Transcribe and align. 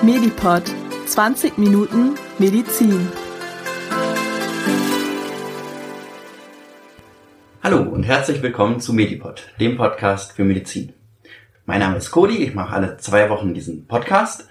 Medipod 0.00 0.62
20 1.06 1.58
Minuten 1.58 2.14
Medizin. 2.38 3.08
Hallo 7.64 7.82
und 7.82 8.04
herzlich 8.04 8.40
willkommen 8.40 8.78
zu 8.78 8.92
Medipod, 8.92 9.42
dem 9.58 9.76
Podcast 9.76 10.34
für 10.34 10.44
Medizin. 10.44 10.92
Mein 11.66 11.80
Name 11.80 11.96
ist 11.96 12.12
Cody, 12.12 12.36
ich 12.36 12.54
mache 12.54 12.76
alle 12.76 12.98
zwei 12.98 13.28
Wochen 13.28 13.54
diesen 13.54 13.88
Podcast 13.88 14.48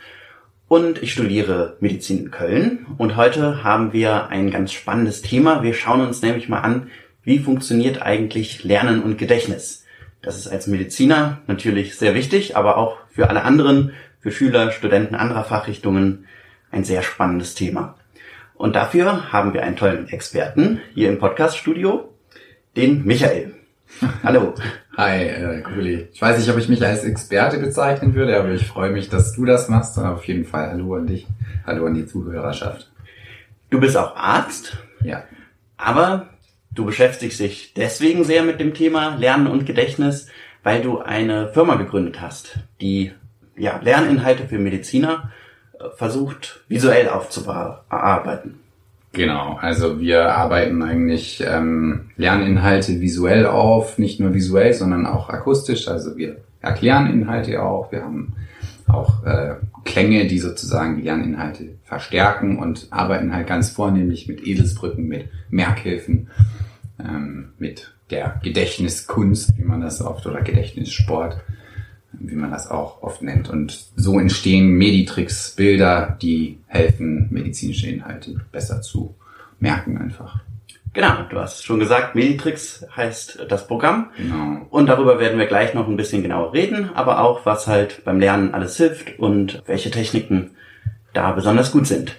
und 0.68 1.02
ich 1.02 1.14
studiere 1.14 1.77
Medizin 1.79 2.20
in 2.20 2.32
Köln 2.32 2.86
und 2.98 3.16
heute 3.16 3.64
haben 3.64 3.93
wir 3.93 4.27
ein 4.27 4.52
ganz 4.52 4.73
spannendes 4.73 5.21
Thema. 5.21 5.64
Wir 5.64 5.73
schauen 5.73 6.02
uns 6.02 6.21
nämlich 6.21 6.50
mal 6.50 6.59
an, 6.59 6.91
wie 7.23 7.39
funktioniert 7.39 8.02
eigentlich 8.02 8.66
Lernen 8.66 9.02
und 9.02 9.18
Gedächtnis. 9.18 9.86
Das 10.21 10.36
ist 10.36 10.48
als 10.48 10.68
Mediziner 10.68 11.39
natürlich 11.48 11.95
sehr 11.95 12.16
wichtig, 12.16 12.57
aber 12.57 12.75
auch 12.75 12.98
für 13.07 13.29
alle 13.29 13.43
anderen, 13.43 13.93
für 14.20 14.32
Schüler, 14.32 14.72
Studenten 14.72 15.16
anderer 15.16 15.44
Fachrichtungen 15.44 16.25
ein 16.71 16.84
sehr 16.84 17.02
spannendes 17.02 17.56
Thema. 17.56 17.96
Und 18.56 18.75
dafür 18.75 19.32
haben 19.32 19.54
wir 19.54 19.64
einen 19.64 19.75
tollen 19.75 20.10
Experten 20.10 20.82
hier 20.94 21.10
im 21.10 21.20
Podcaststudio, 21.20 22.14
den 22.75 23.06
Michael. 23.06 23.54
Hallo. 24.24 24.54
Hi, 24.98 25.28
äh, 25.28 25.61
Kuli. 25.61 26.08
Ich 26.11 26.22
weiß 26.22 26.39
nicht, 26.39 26.50
ob 26.50 26.58
ich 26.58 26.68
mich 26.68 26.84
als 26.84 27.04
Experte 27.04 27.60
bezeichnen 27.60 28.16
würde, 28.16 28.38
aber 28.38 28.50
ich 28.50 28.66
freue 28.66 28.92
mich, 28.92 29.10
dass 29.10 29.34
du 29.34 29.46
das 29.46 29.70
machst. 29.70 29.98
Auf 30.00 30.24
jeden 30.25 30.46
Fall 30.46 30.72
Hallo 30.72 30.96
an 30.96 31.06
dich. 31.06 31.28
Hallo 31.66 31.86
an 31.86 31.94
die 31.94 32.08
Zuhörerschaft. 32.08 32.92
Du 33.70 33.80
bist 33.80 33.95
auch 33.95 34.16
Arzt. 34.16 34.78
Ja. 35.03 35.23
Aber 35.78 36.30
du 36.72 36.86
beschäftigst 36.86 37.39
dich 37.39 37.73
deswegen 37.75 38.23
sehr 38.23 38.44
mit 38.44 38.59
dem 38.59 38.73
Thema 38.73 39.16
Lernen 39.16 39.45
und 39.45 39.67
Gedächtnis, 39.67 40.28
weil 40.64 40.81
du 40.81 41.00
eine 41.00 41.53
Firma 41.53 41.75
gegründet 41.75 42.20
hast, 42.20 42.59
die 42.81 43.14
ja, 43.58 43.80
Lerninhalte 43.81 44.47
für 44.47 44.59
Mediziner 44.59 45.31
äh, 45.73 45.89
versucht 45.95 46.61
visuell 46.67 47.09
aufzuarbeiten. 47.09 48.59
Genau, 49.13 49.58
also 49.59 50.00
wir 50.00 50.36
arbeiten 50.36 50.83
eigentlich 50.83 51.44
ähm, 51.45 52.11
Lerninhalte 52.17 53.02
visuell 53.02 53.47
auf, 53.47 53.97
nicht 53.97 54.19
nur 54.19 54.33
visuell, 54.33 54.73
sondern 54.73 55.05
auch 55.05 55.30
akustisch. 55.30 55.88
Also 55.88 56.17
wir 56.17 56.38
erklären 56.61 57.09
Inhalte 57.11 57.63
auch, 57.63 57.91
wir 57.91 58.03
haben 58.03 58.35
auch 58.88 59.23
äh, 59.25 59.55
Klänge, 59.85 60.28
die 60.28 60.39
sozusagen 60.39 60.97
die 60.97 61.03
Lerninhalte 61.03 61.69
verstärken 61.83 62.59
und 62.59 62.88
arbeiten 62.91 63.33
halt 63.33 63.47
ganz 63.47 63.69
vornehmlich 63.69 64.28
mit 64.28 64.45
Edelsbrücken, 64.45 65.08
mit 65.08 65.30
Merkhilfen, 65.50 66.30
ähm, 67.00 67.50
mit 67.58 67.94
der 68.11 68.39
Gedächtniskunst, 68.44 69.58
wie 69.58 69.63
man 69.63 69.81
das 69.81 70.02
oft, 70.02 70.25
oder 70.25 70.41
Gedächtnissport, 70.41 71.38
wie 72.19 72.35
man 72.35 72.51
das 72.51 72.69
auch 72.69 73.01
oft 73.01 73.21
nennt. 73.21 73.49
Und 73.49 73.85
so 73.95 74.19
entstehen 74.19 74.71
Meditricks, 74.73 75.51
Bilder, 75.55 76.17
die 76.21 76.59
helfen, 76.67 77.27
medizinische 77.31 77.89
Inhalte 77.89 78.41
besser 78.51 78.81
zu 78.81 79.15
merken 79.59 79.97
einfach. 79.97 80.41
Genau, 80.93 81.23
du 81.29 81.38
hast 81.38 81.63
schon 81.63 81.79
gesagt, 81.79 82.15
Meditrix 82.15 82.85
heißt 82.95 83.45
das 83.49 83.67
Programm. 83.67 84.09
Genau. 84.17 84.65
Und 84.71 84.88
darüber 84.88 85.19
werden 85.19 85.38
wir 85.38 85.45
gleich 85.45 85.73
noch 85.75 85.88
ein 85.88 85.97
bisschen 85.97 86.23
genauer 86.23 86.53
reden, 86.53 86.89
aber 86.95 87.21
auch, 87.21 87.45
was 87.45 87.67
halt 87.67 88.03
beim 88.03 88.19
Lernen 88.19 88.53
alles 88.53 88.77
hilft 88.77 89.19
und 89.19 89.61
welche 89.67 89.91
Techniken 89.91 90.51
da 91.13 91.31
besonders 91.33 91.71
gut 91.71 91.85
sind. 91.85 92.15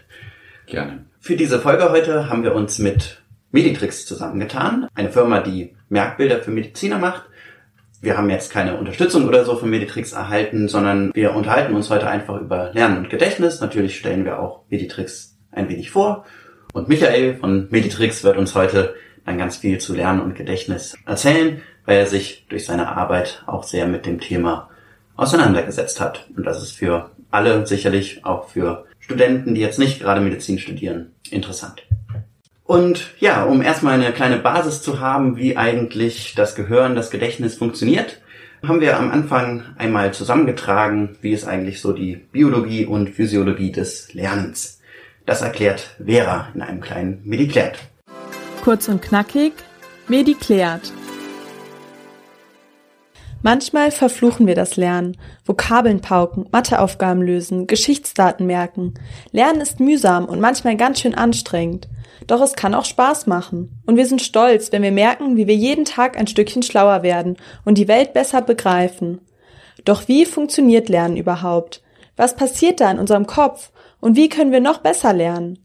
Gerne. 0.66 1.06
Für 1.18 1.34
diese 1.34 1.58
Folge 1.58 1.90
heute 1.90 2.28
haben 2.28 2.44
wir 2.44 2.54
uns 2.54 2.78
mit 2.78 3.20
Meditrix 3.50 4.06
zusammengetan, 4.06 4.86
eine 4.94 5.10
Firma, 5.10 5.40
die 5.40 5.74
Merkbilder 5.88 6.40
für 6.40 6.50
Mediziner 6.50 6.98
macht. 6.98 7.24
Wir 8.00 8.16
haben 8.16 8.30
jetzt 8.30 8.52
keine 8.52 8.76
Unterstützung 8.76 9.26
oder 9.26 9.44
so 9.44 9.56
von 9.56 9.70
Meditrix 9.70 10.12
erhalten, 10.12 10.68
sondern 10.68 11.12
wir 11.14 11.34
unterhalten 11.34 11.74
uns 11.74 11.90
heute 11.90 12.08
einfach 12.08 12.40
über 12.40 12.70
Lernen 12.72 12.98
und 12.98 13.10
Gedächtnis. 13.10 13.60
Natürlich 13.60 13.98
stellen 13.98 14.24
wir 14.24 14.38
auch 14.38 14.62
Meditrix 14.70 15.36
ein 15.50 15.68
wenig 15.68 15.90
vor. 15.90 16.24
Und 16.72 16.88
Michael 16.88 17.36
von 17.36 17.66
Meditrix 17.70 18.22
wird 18.22 18.36
uns 18.36 18.54
heute 18.54 18.94
dann 19.26 19.36
ganz 19.36 19.56
viel 19.56 19.78
zu 19.78 19.94
Lernen 19.94 20.20
und 20.20 20.36
Gedächtnis 20.36 20.96
erzählen, 21.06 21.60
weil 21.86 21.98
er 21.98 22.06
sich 22.06 22.46
durch 22.48 22.66
seine 22.66 22.88
Arbeit 22.96 23.42
auch 23.46 23.64
sehr 23.64 23.86
mit 23.86 24.06
dem 24.06 24.20
Thema 24.20 24.70
auseinandergesetzt 25.16 26.00
hat. 26.00 26.28
Und 26.36 26.44
das 26.44 26.62
ist 26.62 26.72
für 26.72 27.10
alle 27.30 27.66
sicherlich 27.66 28.24
auch 28.24 28.48
für 28.48 28.86
Studenten, 29.00 29.54
die 29.54 29.60
jetzt 29.60 29.78
nicht 29.78 30.00
gerade 30.00 30.20
Medizin 30.20 30.58
studieren, 30.58 31.14
interessant. 31.30 31.87
Und 32.68 33.14
ja, 33.18 33.44
um 33.44 33.62
erstmal 33.62 33.94
eine 33.94 34.12
kleine 34.12 34.36
Basis 34.36 34.82
zu 34.82 35.00
haben, 35.00 35.38
wie 35.38 35.56
eigentlich 35.56 36.34
das 36.36 36.54
Gehirn, 36.54 36.94
das 36.94 37.08
Gedächtnis 37.10 37.56
funktioniert, 37.56 38.20
haben 38.62 38.82
wir 38.82 38.98
am 38.98 39.10
Anfang 39.10 39.62
einmal 39.78 40.12
zusammengetragen, 40.12 41.16
wie 41.22 41.32
ist 41.32 41.48
eigentlich 41.48 41.80
so 41.80 41.94
die 41.94 42.16
Biologie 42.16 42.84
und 42.84 43.08
Physiologie 43.08 43.72
des 43.72 44.12
Lernens. 44.12 44.82
Das 45.24 45.40
erklärt 45.40 45.96
Vera 46.04 46.48
in 46.54 46.60
einem 46.60 46.82
kleinen 46.82 47.22
Mediklärt. 47.24 47.78
Kurz 48.62 48.86
und 48.88 49.00
knackig, 49.00 49.54
Mediklärt. 50.06 50.92
Manchmal 53.42 53.90
verfluchen 53.92 54.46
wir 54.46 54.54
das 54.54 54.76
Lernen, 54.76 55.16
Vokabeln 55.46 56.02
pauken, 56.02 56.44
Matheaufgaben 56.52 57.22
lösen, 57.22 57.66
Geschichtsdaten 57.66 58.44
merken. 58.44 58.92
Lernen 59.32 59.62
ist 59.62 59.80
mühsam 59.80 60.26
und 60.26 60.38
manchmal 60.38 60.76
ganz 60.76 61.00
schön 61.00 61.14
anstrengend. 61.14 61.88
Doch 62.26 62.40
es 62.40 62.54
kann 62.54 62.74
auch 62.74 62.84
Spaß 62.84 63.26
machen. 63.26 63.80
Und 63.86 63.96
wir 63.96 64.06
sind 64.06 64.22
stolz, 64.22 64.72
wenn 64.72 64.82
wir 64.82 64.92
merken, 64.92 65.36
wie 65.36 65.46
wir 65.46 65.54
jeden 65.54 65.84
Tag 65.84 66.18
ein 66.18 66.26
Stückchen 66.26 66.62
schlauer 66.62 67.02
werden 67.02 67.36
und 67.64 67.78
die 67.78 67.88
Welt 67.88 68.12
besser 68.12 68.42
begreifen. 68.42 69.20
Doch 69.84 70.08
wie 70.08 70.26
funktioniert 70.26 70.88
Lernen 70.88 71.16
überhaupt? 71.16 71.82
Was 72.16 72.36
passiert 72.36 72.80
da 72.80 72.90
in 72.90 72.98
unserem 72.98 73.26
Kopf? 73.26 73.70
Und 74.00 74.16
wie 74.16 74.28
können 74.28 74.52
wir 74.52 74.60
noch 74.60 74.78
besser 74.78 75.12
lernen? 75.12 75.58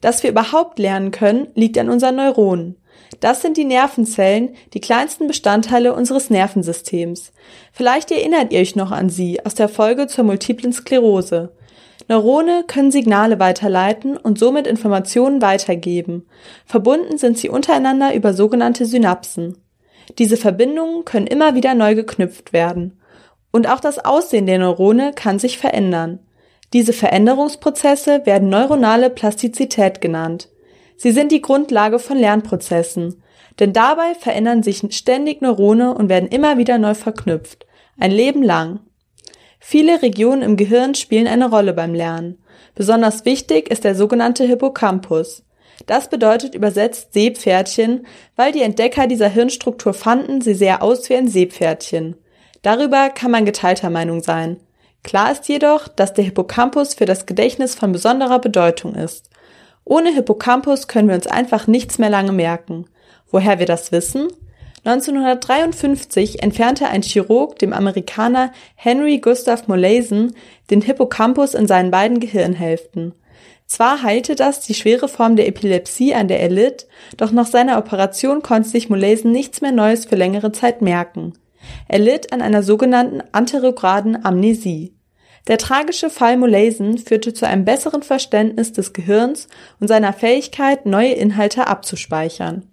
Dass 0.00 0.22
wir 0.22 0.30
überhaupt 0.30 0.78
lernen 0.78 1.10
können, 1.10 1.48
liegt 1.54 1.76
an 1.78 1.90
unseren 1.90 2.16
Neuronen. 2.16 2.76
Das 3.20 3.42
sind 3.42 3.56
die 3.56 3.64
Nervenzellen, 3.64 4.54
die 4.72 4.80
kleinsten 4.80 5.26
Bestandteile 5.26 5.94
unseres 5.94 6.30
Nervensystems. 6.30 7.32
Vielleicht 7.72 8.10
erinnert 8.10 8.52
ihr 8.52 8.60
euch 8.60 8.76
noch 8.76 8.92
an 8.92 9.10
sie 9.10 9.44
aus 9.44 9.54
der 9.54 9.68
Folge 9.68 10.06
zur 10.06 10.24
multiplen 10.24 10.72
Sklerose. 10.72 11.52
Neurone 12.10 12.64
können 12.66 12.90
Signale 12.90 13.38
weiterleiten 13.38 14.16
und 14.16 14.36
somit 14.36 14.66
Informationen 14.66 15.40
weitergeben. 15.40 16.26
Verbunden 16.66 17.18
sind 17.18 17.38
sie 17.38 17.48
untereinander 17.48 18.16
über 18.16 18.34
sogenannte 18.34 18.84
Synapsen. 18.84 19.58
Diese 20.18 20.36
Verbindungen 20.36 21.04
können 21.04 21.28
immer 21.28 21.54
wieder 21.54 21.76
neu 21.76 21.94
geknüpft 21.94 22.52
werden. 22.52 22.98
Und 23.52 23.68
auch 23.68 23.78
das 23.78 24.04
Aussehen 24.04 24.46
der 24.46 24.58
Neurone 24.58 25.12
kann 25.14 25.38
sich 25.38 25.56
verändern. 25.56 26.18
Diese 26.72 26.92
Veränderungsprozesse 26.92 28.26
werden 28.26 28.48
neuronale 28.48 29.08
Plastizität 29.08 30.00
genannt. 30.00 30.48
Sie 30.96 31.12
sind 31.12 31.30
die 31.30 31.40
Grundlage 31.40 32.00
von 32.00 32.18
Lernprozessen, 32.18 33.22
denn 33.60 33.72
dabei 33.72 34.16
verändern 34.18 34.64
sich 34.64 34.82
ständig 34.90 35.42
Neurone 35.42 35.94
und 35.94 36.08
werden 36.08 36.28
immer 36.28 36.58
wieder 36.58 36.76
neu 36.78 36.94
verknüpft, 36.94 37.66
ein 38.00 38.10
Leben 38.10 38.42
lang. 38.42 38.80
Viele 39.60 40.02
Regionen 40.02 40.42
im 40.42 40.56
Gehirn 40.56 40.94
spielen 40.94 41.28
eine 41.28 41.50
Rolle 41.50 41.74
beim 41.74 41.94
Lernen. 41.94 42.42
Besonders 42.74 43.26
wichtig 43.26 43.70
ist 43.70 43.84
der 43.84 43.94
sogenannte 43.94 44.44
Hippocampus. 44.44 45.44
Das 45.86 46.08
bedeutet 46.08 46.54
übersetzt 46.54 47.12
Seepferdchen, 47.12 48.06
weil 48.36 48.52
die 48.52 48.62
Entdecker 48.62 49.06
dieser 49.06 49.28
Hirnstruktur 49.28 49.94
fanden, 49.94 50.40
sie 50.40 50.54
sehr 50.54 50.82
aus 50.82 51.08
wie 51.08 51.16
ein 51.16 51.28
Seepferdchen. 51.28 52.16
Darüber 52.62 53.10
kann 53.10 53.30
man 53.30 53.44
geteilter 53.44 53.90
Meinung 53.90 54.22
sein. 54.22 54.58
Klar 55.02 55.32
ist 55.32 55.48
jedoch, 55.48 55.88
dass 55.88 56.12
der 56.14 56.24
Hippocampus 56.24 56.94
für 56.94 57.06
das 57.06 57.26
Gedächtnis 57.26 57.74
von 57.74 57.92
besonderer 57.92 58.38
Bedeutung 58.38 58.94
ist. 58.94 59.30
Ohne 59.84 60.12
Hippocampus 60.12 60.88
können 60.88 61.08
wir 61.08 61.14
uns 61.14 61.26
einfach 61.26 61.66
nichts 61.66 61.98
mehr 61.98 62.10
lange 62.10 62.32
merken. 62.32 62.86
Woher 63.30 63.58
wir 63.58 63.66
das 63.66 63.92
wissen? 63.92 64.28
1953 64.84 66.42
entfernte 66.42 66.88
ein 66.88 67.02
Chirurg 67.02 67.58
dem 67.58 67.72
Amerikaner 67.74 68.52
Henry 68.76 69.18
Gustav 69.18 69.68
Molaison 69.68 70.32
den 70.70 70.80
Hippocampus 70.80 71.54
in 71.54 71.66
seinen 71.66 71.90
beiden 71.90 72.18
Gehirnhälften. 72.18 73.12
Zwar 73.66 74.02
heilte 74.02 74.34
das 74.34 74.60
die 74.60 74.74
schwere 74.74 75.06
Form 75.06 75.36
der 75.36 75.46
Epilepsie, 75.46 76.14
an 76.14 76.28
der 76.28 76.40
er 76.40 76.48
litt, 76.48 76.88
doch 77.18 77.30
nach 77.30 77.46
seiner 77.46 77.78
Operation 77.78 78.42
konnte 78.42 78.68
sich 78.68 78.88
Molaison 78.88 79.30
nichts 79.30 79.60
mehr 79.60 79.70
Neues 79.70 80.06
für 80.06 80.16
längere 80.16 80.50
Zeit 80.50 80.82
merken. 80.82 81.34
Er 81.86 81.98
litt 81.98 82.32
an 82.32 82.40
einer 82.40 82.62
sogenannten 82.62 83.22
anterograden 83.32 84.24
Amnesie. 84.24 84.94
Der 85.46 85.58
tragische 85.58 86.10
Fall 86.10 86.36
Molaison 86.36 86.98
führte 86.98 87.34
zu 87.34 87.46
einem 87.46 87.64
besseren 87.64 88.02
Verständnis 88.02 88.72
des 88.72 88.92
Gehirns 88.92 89.46
und 89.78 89.88
seiner 89.88 90.12
Fähigkeit, 90.12 90.86
neue 90.86 91.12
Inhalte 91.12 91.66
abzuspeichern. 91.66 92.69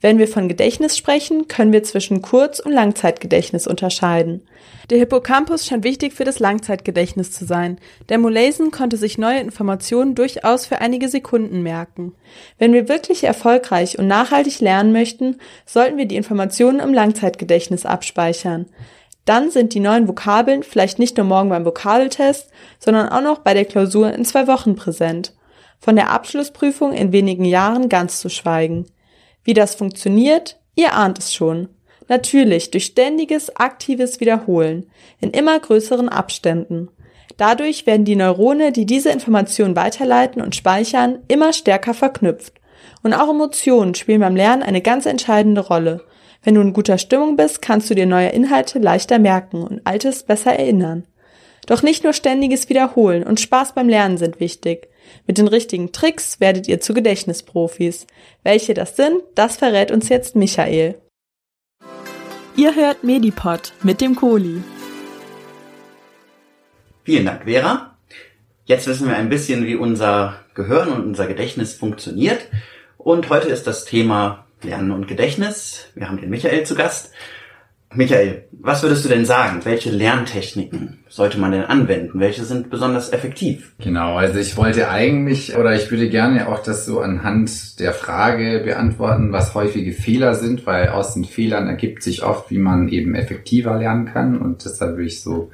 Wenn 0.00 0.18
wir 0.18 0.28
von 0.28 0.46
Gedächtnis 0.46 0.96
sprechen, 0.96 1.48
können 1.48 1.72
wir 1.72 1.82
zwischen 1.82 2.22
Kurz- 2.22 2.60
und 2.60 2.70
Langzeitgedächtnis 2.70 3.66
unterscheiden. 3.66 4.42
Der 4.90 4.98
Hippocampus 4.98 5.66
scheint 5.66 5.82
wichtig 5.82 6.12
für 6.12 6.24
das 6.24 6.38
Langzeitgedächtnis 6.38 7.32
zu 7.32 7.44
sein. 7.44 7.78
Der 8.08 8.18
Molaison 8.18 8.70
konnte 8.70 8.96
sich 8.96 9.18
neue 9.18 9.40
Informationen 9.40 10.14
durchaus 10.14 10.66
für 10.66 10.80
einige 10.80 11.08
Sekunden 11.08 11.62
merken. 11.62 12.14
Wenn 12.58 12.72
wir 12.72 12.88
wirklich 12.88 13.24
erfolgreich 13.24 13.98
und 13.98 14.06
nachhaltig 14.06 14.60
lernen 14.60 14.92
möchten, 14.92 15.40
sollten 15.66 15.98
wir 15.98 16.06
die 16.06 16.16
Informationen 16.16 16.78
im 16.78 16.94
Langzeitgedächtnis 16.94 17.84
abspeichern. 17.84 18.66
Dann 19.24 19.50
sind 19.50 19.74
die 19.74 19.80
neuen 19.80 20.06
Vokabeln 20.06 20.62
vielleicht 20.62 21.00
nicht 21.00 21.16
nur 21.16 21.26
morgen 21.26 21.50
beim 21.50 21.64
Vokabeltest, 21.64 22.48
sondern 22.78 23.08
auch 23.08 23.20
noch 23.20 23.40
bei 23.40 23.52
der 23.52 23.64
Klausur 23.64 24.12
in 24.12 24.24
zwei 24.24 24.46
Wochen 24.46 24.76
präsent. 24.76 25.34
Von 25.80 25.96
der 25.96 26.10
Abschlussprüfung 26.10 26.92
in 26.92 27.12
wenigen 27.12 27.44
Jahren 27.44 27.88
ganz 27.88 28.20
zu 28.20 28.30
schweigen. 28.30 28.86
Wie 29.48 29.54
das 29.54 29.76
funktioniert, 29.76 30.58
ihr 30.74 30.92
ahnt 30.92 31.18
es 31.18 31.32
schon. 31.32 31.70
Natürlich 32.06 32.70
durch 32.70 32.84
ständiges, 32.84 33.56
aktives 33.56 34.20
Wiederholen, 34.20 34.90
in 35.20 35.30
immer 35.30 35.58
größeren 35.58 36.10
Abständen. 36.10 36.90
Dadurch 37.38 37.86
werden 37.86 38.04
die 38.04 38.14
Neurone, 38.14 38.72
die 38.72 38.84
diese 38.84 39.08
Informationen 39.08 39.74
weiterleiten 39.74 40.42
und 40.42 40.54
speichern, 40.54 41.20
immer 41.28 41.54
stärker 41.54 41.94
verknüpft. 41.94 42.60
Und 43.02 43.14
auch 43.14 43.30
Emotionen 43.30 43.94
spielen 43.94 44.20
beim 44.20 44.36
Lernen 44.36 44.62
eine 44.62 44.82
ganz 44.82 45.06
entscheidende 45.06 45.62
Rolle. 45.62 46.04
Wenn 46.42 46.54
du 46.54 46.60
in 46.60 46.74
guter 46.74 46.98
Stimmung 46.98 47.36
bist, 47.36 47.62
kannst 47.62 47.88
du 47.88 47.94
dir 47.94 48.04
neue 48.04 48.28
Inhalte 48.28 48.80
leichter 48.80 49.18
merken 49.18 49.62
und 49.62 49.80
Altes 49.86 50.24
besser 50.24 50.52
erinnern. 50.52 51.06
Doch 51.64 51.82
nicht 51.82 52.04
nur 52.04 52.12
ständiges 52.12 52.68
Wiederholen 52.68 53.22
und 53.22 53.40
Spaß 53.40 53.72
beim 53.72 53.88
Lernen 53.88 54.18
sind 54.18 54.40
wichtig. 54.40 54.90
Mit 55.26 55.38
den 55.38 55.48
richtigen 55.48 55.92
Tricks 55.92 56.40
werdet 56.40 56.68
ihr 56.68 56.80
zu 56.80 56.94
Gedächtnisprofis. 56.94 58.06
Welche 58.42 58.74
das 58.74 58.96
sind, 58.96 59.22
das 59.34 59.56
verrät 59.56 59.90
uns 59.90 60.08
jetzt 60.08 60.36
Michael. 60.36 60.96
Ihr 62.56 62.74
hört 62.74 63.04
Medipod 63.04 63.72
mit 63.82 64.00
dem 64.00 64.16
Kohli. 64.16 64.62
Vielen 67.04 67.26
Dank, 67.26 67.44
Vera. 67.44 67.96
Jetzt 68.64 68.86
wissen 68.86 69.08
wir 69.08 69.16
ein 69.16 69.28
bisschen, 69.28 69.64
wie 69.64 69.76
unser 69.76 70.40
Gehirn 70.54 70.88
und 70.88 71.06
unser 71.06 71.26
Gedächtnis 71.26 71.72
funktioniert. 71.72 72.48
Und 72.98 73.30
heute 73.30 73.48
ist 73.48 73.66
das 73.66 73.84
Thema 73.84 74.44
Lernen 74.62 74.90
und 74.90 75.06
Gedächtnis. 75.06 75.86
Wir 75.94 76.08
haben 76.08 76.20
den 76.20 76.30
Michael 76.30 76.64
zu 76.64 76.74
Gast. 76.74 77.12
Michael, 77.94 78.48
was 78.52 78.82
würdest 78.82 79.06
du 79.06 79.08
denn 79.08 79.24
sagen? 79.24 79.60
Welche 79.64 79.90
Lerntechniken 79.90 80.98
sollte 81.08 81.38
man 81.38 81.52
denn 81.52 81.64
anwenden? 81.64 82.20
Welche 82.20 82.44
sind 82.44 82.68
besonders 82.68 83.12
effektiv? 83.14 83.74
Genau, 83.78 84.16
also 84.16 84.38
ich 84.38 84.58
wollte 84.58 84.90
eigentlich 84.90 85.56
oder 85.56 85.74
ich 85.74 85.90
würde 85.90 86.10
gerne 86.10 86.48
auch 86.48 86.62
das 86.62 86.84
so 86.84 87.00
anhand 87.00 87.80
der 87.80 87.94
Frage 87.94 88.60
beantworten, 88.62 89.32
was 89.32 89.54
häufige 89.54 89.92
Fehler 89.92 90.34
sind, 90.34 90.66
weil 90.66 90.88
aus 90.90 91.14
den 91.14 91.24
Fehlern 91.24 91.66
ergibt 91.66 92.02
sich 92.02 92.22
oft, 92.22 92.50
wie 92.50 92.58
man 92.58 92.88
eben 92.88 93.14
effektiver 93.14 93.78
lernen 93.78 94.04
kann 94.04 94.38
und 94.38 94.66
deshalb 94.66 94.96
würde 94.96 95.06
ich 95.06 95.22
so 95.22 95.50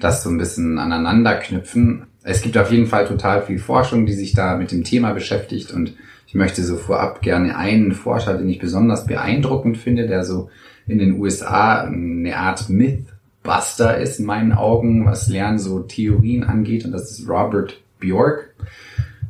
das 0.00 0.24
so 0.24 0.30
ein 0.30 0.38
bisschen 0.38 0.78
aneinander 0.78 1.36
knüpfen. 1.36 2.06
Es 2.24 2.42
gibt 2.42 2.58
auf 2.58 2.72
jeden 2.72 2.86
Fall 2.86 3.06
total 3.06 3.42
viel 3.42 3.60
Forschung, 3.60 4.04
die 4.04 4.14
sich 4.14 4.32
da 4.32 4.56
mit 4.56 4.72
dem 4.72 4.82
Thema 4.82 5.12
beschäftigt 5.12 5.72
und 5.72 5.94
ich 6.26 6.34
möchte 6.34 6.62
so 6.62 6.76
vorab 6.76 7.22
gerne 7.22 7.56
einen 7.56 7.92
Forscher, 7.92 8.34
den 8.34 8.48
ich 8.48 8.58
besonders 8.58 9.06
beeindruckend 9.06 9.78
finde, 9.78 10.06
der 10.06 10.24
so 10.24 10.50
in 10.88 10.98
den 10.98 11.20
USA 11.20 11.82
eine 11.82 12.36
Art 12.36 12.68
Mythbuster 12.68 13.98
ist 13.98 14.18
in 14.18 14.26
meinen 14.26 14.52
Augen, 14.52 15.06
was 15.06 15.28
Lernen 15.28 15.58
so 15.58 15.80
Theorien 15.80 16.44
angeht. 16.44 16.84
Und 16.84 16.92
das 16.92 17.10
ist 17.10 17.28
Robert 17.28 17.80
Bjork. 18.00 18.54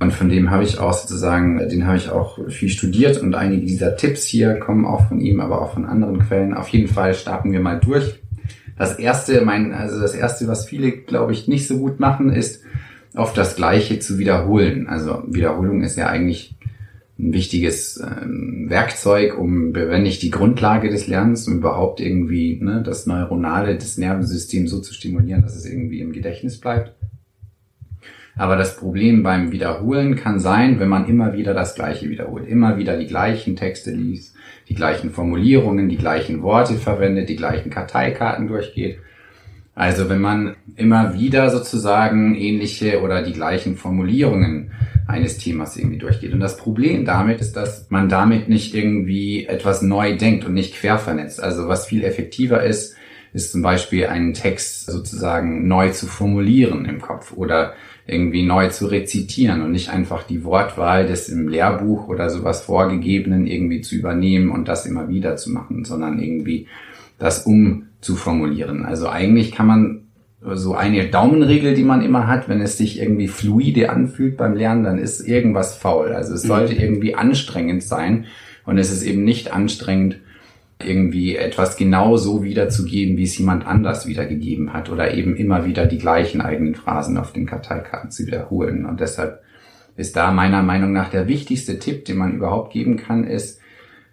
Und 0.00 0.12
von 0.12 0.28
dem 0.28 0.50
habe 0.50 0.62
ich 0.62 0.78
auch 0.78 0.92
sozusagen, 0.92 1.58
den 1.58 1.86
habe 1.86 1.96
ich 1.96 2.08
auch 2.08 2.38
viel 2.48 2.68
studiert 2.68 3.20
und 3.20 3.34
einige 3.34 3.66
dieser 3.66 3.96
Tipps 3.96 4.24
hier 4.24 4.54
kommen 4.60 4.86
auch 4.86 5.08
von 5.08 5.20
ihm, 5.20 5.40
aber 5.40 5.60
auch 5.60 5.74
von 5.74 5.86
anderen 5.86 6.20
Quellen. 6.20 6.54
Auf 6.54 6.68
jeden 6.68 6.86
Fall 6.86 7.14
starten 7.14 7.50
wir 7.50 7.60
mal 7.60 7.80
durch. 7.80 8.20
Das 8.76 8.96
erste, 8.96 9.40
mein, 9.44 9.74
also 9.74 10.00
das 10.00 10.14
erste, 10.14 10.46
was 10.46 10.66
viele, 10.66 10.92
glaube 10.92 11.32
ich, 11.32 11.48
nicht 11.48 11.66
so 11.66 11.78
gut 11.78 11.98
machen, 11.98 12.32
ist, 12.32 12.62
auf 13.14 13.32
das 13.32 13.56
Gleiche 13.56 13.98
zu 13.98 14.18
wiederholen. 14.18 14.86
Also 14.86 15.24
Wiederholung 15.26 15.82
ist 15.82 15.96
ja 15.96 16.06
eigentlich 16.06 16.54
ein 17.18 17.32
wichtiges 17.32 18.00
ähm, 18.00 18.66
Werkzeug, 18.68 19.36
um, 19.36 19.74
wenn 19.74 20.04
nicht 20.04 20.22
die 20.22 20.30
Grundlage 20.30 20.88
des 20.88 21.08
Lernens, 21.08 21.48
um 21.48 21.58
überhaupt 21.58 22.00
irgendwie 22.00 22.58
ne, 22.62 22.82
das 22.84 23.06
Neuronale 23.06 23.76
des 23.76 23.98
Nervensystems 23.98 24.70
so 24.70 24.80
zu 24.80 24.94
stimulieren, 24.94 25.42
dass 25.42 25.56
es 25.56 25.66
irgendwie 25.66 26.00
im 26.00 26.12
Gedächtnis 26.12 26.60
bleibt. 26.60 26.94
Aber 28.36 28.54
das 28.54 28.76
Problem 28.76 29.24
beim 29.24 29.50
Wiederholen 29.50 30.14
kann 30.14 30.38
sein, 30.38 30.78
wenn 30.78 30.88
man 30.88 31.08
immer 31.08 31.32
wieder 31.32 31.54
das 31.54 31.74
Gleiche 31.74 32.08
wiederholt, 32.08 32.46
immer 32.46 32.78
wieder 32.78 32.96
die 32.96 33.08
gleichen 33.08 33.56
Texte 33.56 33.90
liest, 33.90 34.36
die 34.68 34.76
gleichen 34.76 35.10
Formulierungen, 35.10 35.88
die 35.88 35.96
gleichen 35.96 36.42
Worte 36.42 36.74
verwendet, 36.74 37.28
die 37.28 37.36
gleichen 37.36 37.70
Karteikarten 37.70 38.46
durchgeht. 38.46 38.98
Also 39.78 40.08
wenn 40.08 40.20
man 40.20 40.56
immer 40.74 41.14
wieder 41.14 41.50
sozusagen 41.50 42.34
ähnliche 42.34 43.00
oder 43.00 43.22
die 43.22 43.32
gleichen 43.32 43.76
Formulierungen 43.76 44.72
eines 45.06 45.38
Themas 45.38 45.76
irgendwie 45.76 45.98
durchgeht. 45.98 46.32
Und 46.32 46.40
das 46.40 46.56
Problem 46.56 47.04
damit 47.04 47.40
ist, 47.40 47.52
dass 47.52 47.88
man 47.88 48.08
damit 48.08 48.48
nicht 48.48 48.74
irgendwie 48.74 49.46
etwas 49.46 49.80
neu 49.80 50.16
denkt 50.16 50.44
und 50.44 50.54
nicht 50.54 50.74
quervernetzt. 50.74 51.40
Also 51.40 51.68
was 51.68 51.86
viel 51.86 52.02
effektiver 52.02 52.64
ist, 52.64 52.96
ist 53.32 53.52
zum 53.52 53.62
Beispiel 53.62 54.06
einen 54.06 54.34
Text 54.34 54.86
sozusagen 54.86 55.68
neu 55.68 55.90
zu 55.90 56.06
formulieren 56.06 56.84
im 56.84 57.00
Kopf 57.00 57.32
oder 57.34 57.74
irgendwie 58.04 58.44
neu 58.44 58.70
zu 58.70 58.86
rezitieren 58.86 59.62
und 59.62 59.70
nicht 59.70 59.90
einfach 59.90 60.24
die 60.24 60.42
Wortwahl 60.42 61.06
des 61.06 61.28
im 61.28 61.46
Lehrbuch 61.46 62.08
oder 62.08 62.30
sowas 62.30 62.62
vorgegebenen 62.62 63.46
irgendwie 63.46 63.82
zu 63.82 63.94
übernehmen 63.94 64.50
und 64.50 64.66
das 64.66 64.86
immer 64.86 65.08
wieder 65.08 65.36
zu 65.36 65.52
machen, 65.52 65.84
sondern 65.84 66.18
irgendwie 66.18 66.66
das 67.20 67.46
umzuformulieren. 67.98 68.84
Also 68.84 69.08
eigentlich 69.08 69.52
kann 69.52 69.66
man 69.66 70.04
so 70.40 70.74
eine 70.74 71.08
Daumenregel, 71.08 71.74
die 71.74 71.82
man 71.82 72.02
immer 72.02 72.26
hat, 72.28 72.48
wenn 72.48 72.60
es 72.60 72.78
sich 72.78 73.00
irgendwie 73.00 73.28
fluide 73.28 73.90
anfühlt 73.90 74.36
beim 74.36 74.54
Lernen, 74.54 74.84
dann 74.84 74.98
ist 74.98 75.20
irgendwas 75.26 75.76
faul. 75.76 76.12
Also 76.12 76.34
es 76.34 76.42
sollte 76.42 76.74
mhm. 76.74 76.80
irgendwie 76.80 77.14
anstrengend 77.14 77.82
sein 77.82 78.26
und 78.64 78.78
es 78.78 78.92
ist 78.92 79.02
eben 79.02 79.24
nicht 79.24 79.52
anstrengend, 79.52 80.20
irgendwie 80.80 81.34
etwas 81.34 81.76
genau 81.76 82.16
so 82.16 82.44
wiederzugeben, 82.44 83.16
wie 83.16 83.24
es 83.24 83.36
jemand 83.36 83.66
anders 83.66 84.06
wiedergegeben 84.06 84.72
hat 84.72 84.90
oder 84.90 85.12
eben 85.12 85.34
immer 85.34 85.66
wieder 85.66 85.86
die 85.86 85.98
gleichen 85.98 86.40
eigenen 86.40 86.76
Phrasen 86.76 87.18
auf 87.18 87.32
den 87.32 87.46
Karteikarten 87.46 88.12
zu 88.12 88.24
wiederholen. 88.26 88.86
Und 88.86 89.00
deshalb 89.00 89.40
ist 89.96 90.14
da 90.14 90.30
meiner 90.30 90.62
Meinung 90.62 90.92
nach 90.92 91.10
der 91.10 91.26
wichtigste 91.26 91.80
Tipp, 91.80 92.04
den 92.04 92.16
man 92.16 92.36
überhaupt 92.36 92.72
geben 92.72 92.96
kann, 92.96 93.24
ist, 93.24 93.60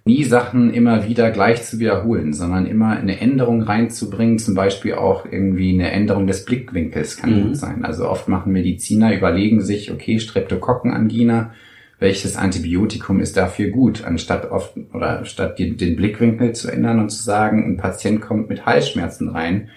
nie 0.07 0.23
Sachen 0.23 0.71
immer 0.71 1.07
wieder 1.07 1.31
gleich 1.31 1.63
zu 1.63 1.79
wiederholen, 1.79 2.31
sondern 2.31 2.67
immer 2.67 2.91
eine 2.91 3.19
Änderung 3.19 3.63
reinzubringen, 3.63 4.37
zum 4.37 4.53
Beispiel 4.53 4.93
auch 4.93 5.25
irgendwie 5.25 5.73
eine 5.73 5.91
Änderung 5.91 6.27
des 6.27 6.45
Blickwinkels 6.45 7.17
kann 7.17 7.35
mhm. 7.35 7.43
gut 7.43 7.57
sein. 7.57 7.83
Also 7.83 8.07
oft 8.07 8.27
machen 8.27 8.53
Mediziner, 8.53 9.15
überlegen 9.15 9.61
sich, 9.61 9.91
okay, 9.91 10.19
Streptokokkenangina, 10.19 11.53
welches 11.97 12.37
Antibiotikum 12.37 13.19
ist 13.19 13.35
dafür 13.35 13.69
gut, 13.69 14.05
anstatt 14.05 14.51
oft 14.51 14.75
oder 14.93 15.25
statt 15.25 15.57
den 15.57 15.95
Blickwinkel 15.95 16.53
zu 16.53 16.69
ändern 16.69 16.99
und 16.99 17.09
zu 17.09 17.23
sagen, 17.23 17.65
ein 17.65 17.77
Patient 17.77 18.21
kommt 18.21 18.47
mit 18.47 18.65
Halsschmerzen 18.67 19.29
rein, 19.29 19.69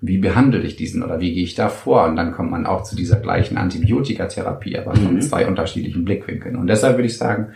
wie 0.00 0.18
behandle 0.18 0.62
ich 0.62 0.76
diesen 0.76 1.02
oder 1.02 1.18
wie 1.18 1.32
gehe 1.32 1.44
ich 1.44 1.54
da 1.54 1.68
vor? 1.68 2.04
Und 2.06 2.16
dann 2.16 2.32
kommt 2.32 2.50
man 2.50 2.66
auch 2.66 2.84
zu 2.84 2.94
dieser 2.94 3.16
gleichen 3.16 3.56
Antibiotikatherapie, 3.56 4.78
aber 4.78 4.94
von 4.94 5.14
mhm. 5.14 5.20
zwei 5.22 5.46
unterschiedlichen 5.46 6.04
Blickwinkeln. 6.04 6.54
Und 6.56 6.68
deshalb 6.68 6.96
würde 6.96 7.06
ich 7.06 7.16
sagen, 7.16 7.48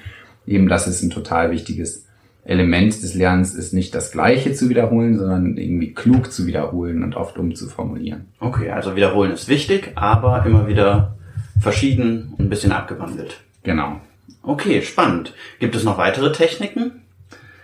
eben 0.47 0.69
das 0.69 0.89
ist 0.89 1.03
ein 1.03 1.11
total 1.11 1.51
wichtiges 1.51 2.06
Element 2.47 3.03
des 3.03 3.15
Lernens 3.15 3.55
ist 3.55 3.73
nicht 3.73 3.95
das 3.95 4.13
Gleiche 4.13 4.53
zu 4.53 4.69
wiederholen, 4.69 5.19
sondern 5.19 5.57
irgendwie 5.57 5.93
klug 5.95 6.33
zu 6.33 6.47
wiederholen 6.47 7.03
und 7.03 7.17
oft 7.17 7.39
umzuformulieren. 7.39 8.27
Okay, 8.39 8.71
also 8.71 8.95
wiederholen 8.95 9.33
ist 9.33 9.49
wichtig, 9.49 9.93
aber 9.97 10.47
immer 10.47 10.69
wieder 10.69 11.17
verschieden 11.61 12.35
und 12.39 12.47
ein 12.47 12.49
bisschen 12.51 12.73
abgewandelt. 12.73 13.41
Genau. 13.65 14.01
Okay, 14.43 14.81
spannend. 14.83 15.35
Gibt 15.59 15.75
es 15.75 15.83
noch 15.83 15.99
weitere 15.99 16.31
Techniken? 16.31 17.03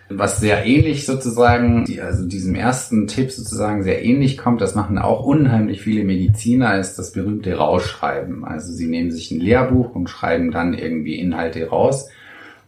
Was 0.08 0.40
sehr 0.40 0.66
ähnlich 0.66 1.06
sozusagen, 1.06 1.86
also 2.02 2.26
diesem 2.26 2.54
ersten 2.54 3.06
Tipp 3.06 3.30
sozusagen 3.30 3.84
sehr 3.84 4.04
ähnlich 4.04 4.36
kommt, 4.36 4.60
das 4.60 4.74
machen 4.74 4.98
auch 4.98 5.24
unheimlich 5.24 5.80
viele 5.80 6.04
Mediziner, 6.04 6.78
ist 6.78 6.98
das 6.98 7.12
berühmte 7.12 7.54
Rausschreiben. 7.54 8.44
Also 8.44 8.72
sie 8.72 8.88
nehmen 8.88 9.12
sich 9.12 9.30
ein 9.30 9.40
Lehrbuch 9.40 9.94
und 9.94 10.10
schreiben 10.10 10.50
dann 10.50 10.74
irgendwie 10.74 11.18
Inhalte 11.18 11.68
raus 11.68 12.08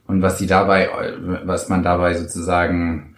und 0.06 0.23
was 0.23 0.38
sie 0.38 0.46
dabei, 0.46 0.88
was 1.44 1.68
man 1.68 1.82
dabei 1.82 2.14
sozusagen 2.14 3.16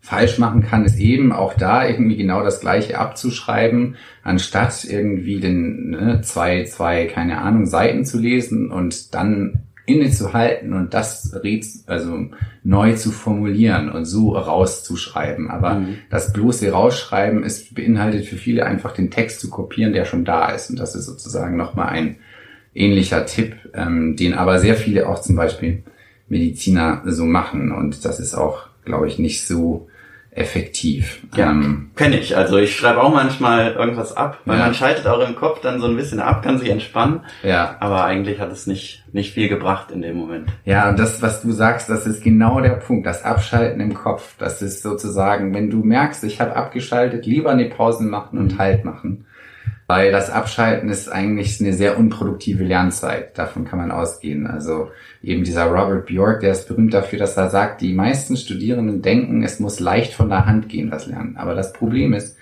falsch 0.00 0.38
machen 0.38 0.62
kann, 0.62 0.84
ist 0.84 0.98
eben 0.98 1.32
auch 1.32 1.54
da 1.54 1.86
irgendwie 1.86 2.16
genau 2.16 2.42
das 2.42 2.60
Gleiche 2.60 2.98
abzuschreiben, 2.98 3.96
anstatt 4.22 4.84
irgendwie 4.84 5.40
den 5.40 5.90
ne, 5.90 6.20
zwei, 6.22 6.64
zwei, 6.64 7.06
keine 7.06 7.38
Ahnung, 7.38 7.66
Seiten 7.66 8.04
zu 8.04 8.18
lesen 8.18 8.70
und 8.70 9.14
dann 9.14 9.64
innezuhalten 9.88 10.74
und 10.74 10.92
das 10.92 11.34
also 11.86 12.26
neu 12.62 12.92
zu 12.94 13.10
formulieren 13.10 13.90
und 13.90 14.04
so 14.04 14.36
rauszuschreiben. 14.36 15.50
Aber 15.50 15.76
mhm. 15.76 15.96
das 16.10 16.32
bloße 16.32 16.70
Rausschreiben 16.70 17.42
ist 17.42 17.74
beinhaltet 17.74 18.26
für 18.26 18.36
viele 18.36 18.66
einfach 18.66 18.92
den 18.92 19.10
Text 19.10 19.40
zu 19.40 19.48
kopieren, 19.48 19.94
der 19.94 20.04
schon 20.04 20.26
da 20.26 20.50
ist. 20.50 20.68
Und 20.68 20.78
das 20.78 20.94
ist 20.94 21.06
sozusagen 21.06 21.56
nochmal 21.56 21.88
ein 21.88 22.16
ähnlicher 22.74 23.24
Tipp, 23.24 23.56
ähm, 23.74 24.14
den 24.16 24.34
aber 24.34 24.58
sehr 24.58 24.76
viele 24.76 25.08
auch 25.08 25.20
zum 25.20 25.36
Beispiel 25.36 25.82
Mediziner 26.28 27.02
so 27.04 27.24
machen. 27.24 27.72
Und 27.72 28.04
das 28.04 28.20
ist 28.20 28.34
auch, 28.34 28.66
glaube 28.84 29.08
ich, 29.08 29.18
nicht 29.18 29.46
so 29.46 29.88
effektiv. 30.38 31.20
Ja, 31.34 31.50
ähm, 31.50 31.90
kenne 31.96 32.18
ich. 32.18 32.36
Also 32.36 32.58
ich 32.58 32.76
schreibe 32.76 33.02
auch 33.02 33.12
manchmal 33.12 33.72
irgendwas 33.72 34.16
ab, 34.16 34.38
weil 34.44 34.58
ja. 34.58 34.66
man 34.66 34.74
schaltet 34.74 35.06
auch 35.06 35.26
im 35.26 35.34
Kopf 35.34 35.60
dann 35.60 35.80
so 35.80 35.86
ein 35.86 35.96
bisschen 35.96 36.20
ab, 36.20 36.42
kann 36.42 36.58
sich 36.58 36.70
entspannen. 36.70 37.20
Ja. 37.42 37.76
Aber 37.80 38.04
eigentlich 38.04 38.38
hat 38.38 38.52
es 38.52 38.66
nicht, 38.66 39.04
nicht 39.12 39.34
viel 39.34 39.48
gebracht 39.48 39.90
in 39.90 40.00
dem 40.00 40.16
Moment. 40.16 40.48
Ja, 40.64 40.88
und 40.90 40.98
das, 40.98 41.20
was 41.22 41.42
du 41.42 41.50
sagst, 41.50 41.90
das 41.90 42.06
ist 42.06 42.22
genau 42.22 42.60
der 42.60 42.76
Punkt. 42.76 43.06
Das 43.06 43.24
Abschalten 43.24 43.80
im 43.80 43.94
Kopf. 43.94 44.34
Das 44.38 44.62
ist 44.62 44.82
sozusagen, 44.82 45.52
wenn 45.54 45.70
du 45.70 45.82
merkst, 45.82 46.22
ich 46.24 46.40
habe 46.40 46.54
abgeschaltet, 46.54 47.26
lieber 47.26 47.50
eine 47.50 47.66
Pause 47.66 48.04
machen 48.04 48.38
und 48.38 48.58
Halt 48.58 48.84
machen. 48.84 49.24
Weil 49.90 50.12
das 50.12 50.28
Abschalten 50.28 50.90
ist 50.90 51.08
eigentlich 51.08 51.60
eine 51.60 51.72
sehr 51.72 51.98
unproduktive 51.98 52.62
Lernzeit. 52.62 53.38
Davon 53.38 53.64
kann 53.64 53.78
man 53.78 53.90
ausgehen. 53.90 54.46
Also 54.46 54.90
eben 55.22 55.44
dieser 55.44 55.64
Robert 55.64 56.04
Bjork, 56.04 56.40
der 56.40 56.52
ist 56.52 56.68
berühmt 56.68 56.92
dafür, 56.92 57.18
dass 57.18 57.38
er 57.38 57.48
sagt, 57.48 57.80
die 57.80 57.94
meisten 57.94 58.36
Studierenden 58.36 59.00
denken, 59.00 59.42
es 59.42 59.60
muss 59.60 59.80
leicht 59.80 60.12
von 60.12 60.28
der 60.28 60.44
Hand 60.44 60.68
gehen, 60.68 60.90
das 60.90 61.06
Lernen. 61.06 61.38
Aber 61.38 61.54
das 61.54 61.72
Problem 61.72 62.12
ist, 62.12 62.36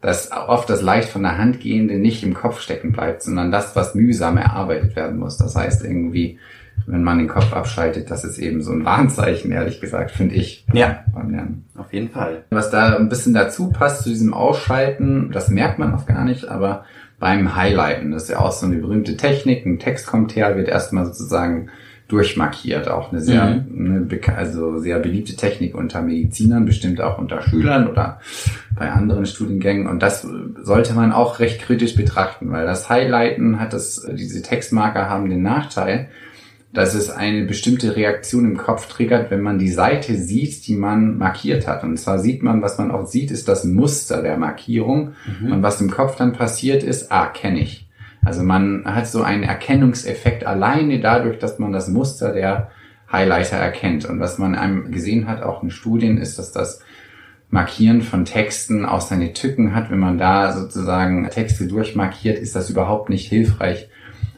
dass 0.00 0.32
oft 0.32 0.68
das 0.68 0.82
leicht 0.82 1.08
von 1.08 1.22
der 1.22 1.38
Hand 1.38 1.60
gehende 1.60 1.98
nicht 1.98 2.24
im 2.24 2.34
Kopf 2.34 2.60
stecken 2.60 2.90
bleibt, 2.90 3.22
sondern 3.22 3.52
das, 3.52 3.76
was 3.76 3.94
mühsam 3.94 4.36
erarbeitet 4.36 4.96
werden 4.96 5.20
muss. 5.20 5.36
Das 5.36 5.54
heißt 5.54 5.84
irgendwie, 5.84 6.40
wenn 6.86 7.02
man 7.02 7.18
den 7.18 7.28
Kopf 7.28 7.52
abschaltet, 7.52 8.10
das 8.10 8.24
ist 8.24 8.38
eben 8.38 8.62
so 8.62 8.72
ein 8.72 8.84
Warnzeichen, 8.84 9.52
ehrlich 9.52 9.80
gesagt, 9.80 10.10
finde 10.10 10.34
ich. 10.34 10.66
Ja, 10.72 11.04
beim 11.14 11.30
Lernen. 11.30 11.64
Auf 11.76 11.92
jeden 11.92 12.10
Fall. 12.10 12.44
Was 12.50 12.70
da 12.70 12.96
ein 12.96 13.08
bisschen 13.08 13.34
dazu 13.34 13.70
passt 13.70 14.02
zu 14.02 14.10
diesem 14.10 14.34
Ausschalten, 14.34 15.30
das 15.32 15.48
merkt 15.48 15.78
man 15.78 15.94
auch 15.94 16.06
gar 16.06 16.24
nicht, 16.24 16.48
aber 16.48 16.84
beim 17.18 17.54
Highlighten, 17.54 18.10
das 18.10 18.24
ist 18.24 18.30
ja 18.30 18.40
auch 18.40 18.52
so 18.52 18.66
eine 18.66 18.76
berühmte 18.76 19.16
Technik, 19.16 19.64
ein 19.64 19.78
Text 19.78 20.06
kommt 20.06 20.34
her, 20.34 20.56
wird 20.56 20.68
erstmal 20.68 21.06
sozusagen 21.06 21.70
durchmarkiert, 22.12 22.88
auch 22.88 23.10
eine 23.10 23.22
sehr, 23.22 23.64
mhm. 23.68 24.08
eine, 24.10 24.36
also 24.36 24.78
sehr 24.78 24.98
beliebte 24.98 25.34
Technik 25.34 25.74
unter 25.74 26.02
Medizinern, 26.02 26.66
bestimmt 26.66 27.00
auch 27.00 27.18
unter 27.18 27.40
Schülern 27.40 27.88
oder 27.88 28.20
bei 28.76 28.90
anderen 28.90 29.24
Studiengängen. 29.24 29.86
Und 29.86 30.02
das 30.02 30.26
sollte 30.62 30.92
man 30.92 31.12
auch 31.12 31.38
recht 31.38 31.62
kritisch 31.62 31.94
betrachten, 31.94 32.52
weil 32.52 32.66
das 32.66 32.90
Highlighten 32.90 33.58
hat 33.58 33.72
das, 33.72 34.06
diese 34.12 34.42
Textmarker 34.42 35.08
haben 35.08 35.30
den 35.30 35.42
Nachteil, 35.42 36.08
dass 36.72 36.94
es 36.94 37.10
eine 37.10 37.44
bestimmte 37.44 37.96
Reaktion 37.96 38.46
im 38.46 38.56
Kopf 38.56 38.88
triggert, 38.88 39.30
wenn 39.30 39.42
man 39.42 39.58
die 39.58 39.70
Seite 39.70 40.16
sieht, 40.16 40.66
die 40.66 40.74
man 40.74 41.18
markiert 41.18 41.66
hat. 41.68 41.84
Und 41.84 41.98
zwar 41.98 42.18
sieht 42.18 42.42
man, 42.42 42.62
was 42.62 42.78
man 42.78 42.90
auch 42.90 43.06
sieht, 43.06 43.30
ist 43.30 43.46
das 43.46 43.64
Muster 43.64 44.22
der 44.22 44.38
Markierung. 44.38 45.12
Mhm. 45.40 45.52
Und 45.52 45.62
was 45.62 45.80
im 45.82 45.90
Kopf 45.90 46.16
dann 46.16 46.32
passiert 46.32 46.82
ist, 46.82 47.12
ah, 47.12 47.26
kenne 47.26 47.60
ich. 47.60 47.88
Also 48.24 48.42
man 48.42 48.84
hat 48.86 49.06
so 49.06 49.22
einen 49.22 49.42
Erkennungseffekt 49.42 50.46
alleine 50.46 51.00
dadurch, 51.00 51.38
dass 51.38 51.58
man 51.58 51.72
das 51.72 51.88
Muster 51.88 52.32
der 52.32 52.70
Highlighter 53.10 53.56
erkennt. 53.56 54.06
Und 54.06 54.20
was 54.20 54.38
man 54.38 54.54
einem 54.54 54.90
gesehen 54.92 55.28
hat, 55.28 55.42
auch 55.42 55.62
in 55.62 55.70
Studien, 55.70 56.16
ist, 56.16 56.38
dass 56.38 56.52
das 56.52 56.80
Markieren 57.50 58.00
von 58.00 58.24
Texten 58.24 58.86
auch 58.86 59.02
seine 59.02 59.34
Tücken 59.34 59.74
hat. 59.74 59.90
Wenn 59.90 59.98
man 59.98 60.16
da 60.16 60.52
sozusagen 60.52 61.28
Texte 61.28 61.66
durchmarkiert, 61.66 62.38
ist 62.38 62.56
das 62.56 62.70
überhaupt 62.70 63.10
nicht 63.10 63.28
hilfreich 63.28 63.90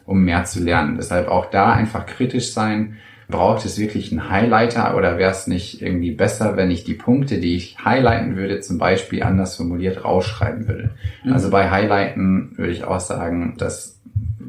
um 0.06 0.24
mehr 0.24 0.44
zu 0.44 0.62
lernen. 0.62 0.96
Deshalb 0.96 1.28
auch 1.28 1.46
da 1.46 1.72
einfach 1.72 2.06
kritisch 2.06 2.52
sein. 2.52 2.96
Braucht 3.26 3.64
es 3.64 3.78
wirklich 3.78 4.12
einen 4.12 4.28
Highlighter 4.28 4.96
oder 4.96 5.16
wäre 5.16 5.30
es 5.30 5.46
nicht 5.46 5.80
irgendwie 5.80 6.12
besser, 6.12 6.56
wenn 6.56 6.70
ich 6.70 6.84
die 6.84 6.92
Punkte, 6.92 7.38
die 7.38 7.56
ich 7.56 7.78
highlighten 7.82 8.36
würde, 8.36 8.60
zum 8.60 8.76
Beispiel 8.76 9.22
anders 9.22 9.56
formuliert 9.56 10.04
rausschreiben 10.04 10.68
würde? 10.68 10.90
Mhm. 11.24 11.32
Also 11.32 11.50
bei 11.50 11.70
Highlighten 11.70 12.52
würde 12.56 12.72
ich 12.72 12.84
auch 12.84 13.00
sagen, 13.00 13.54
das 13.56 13.98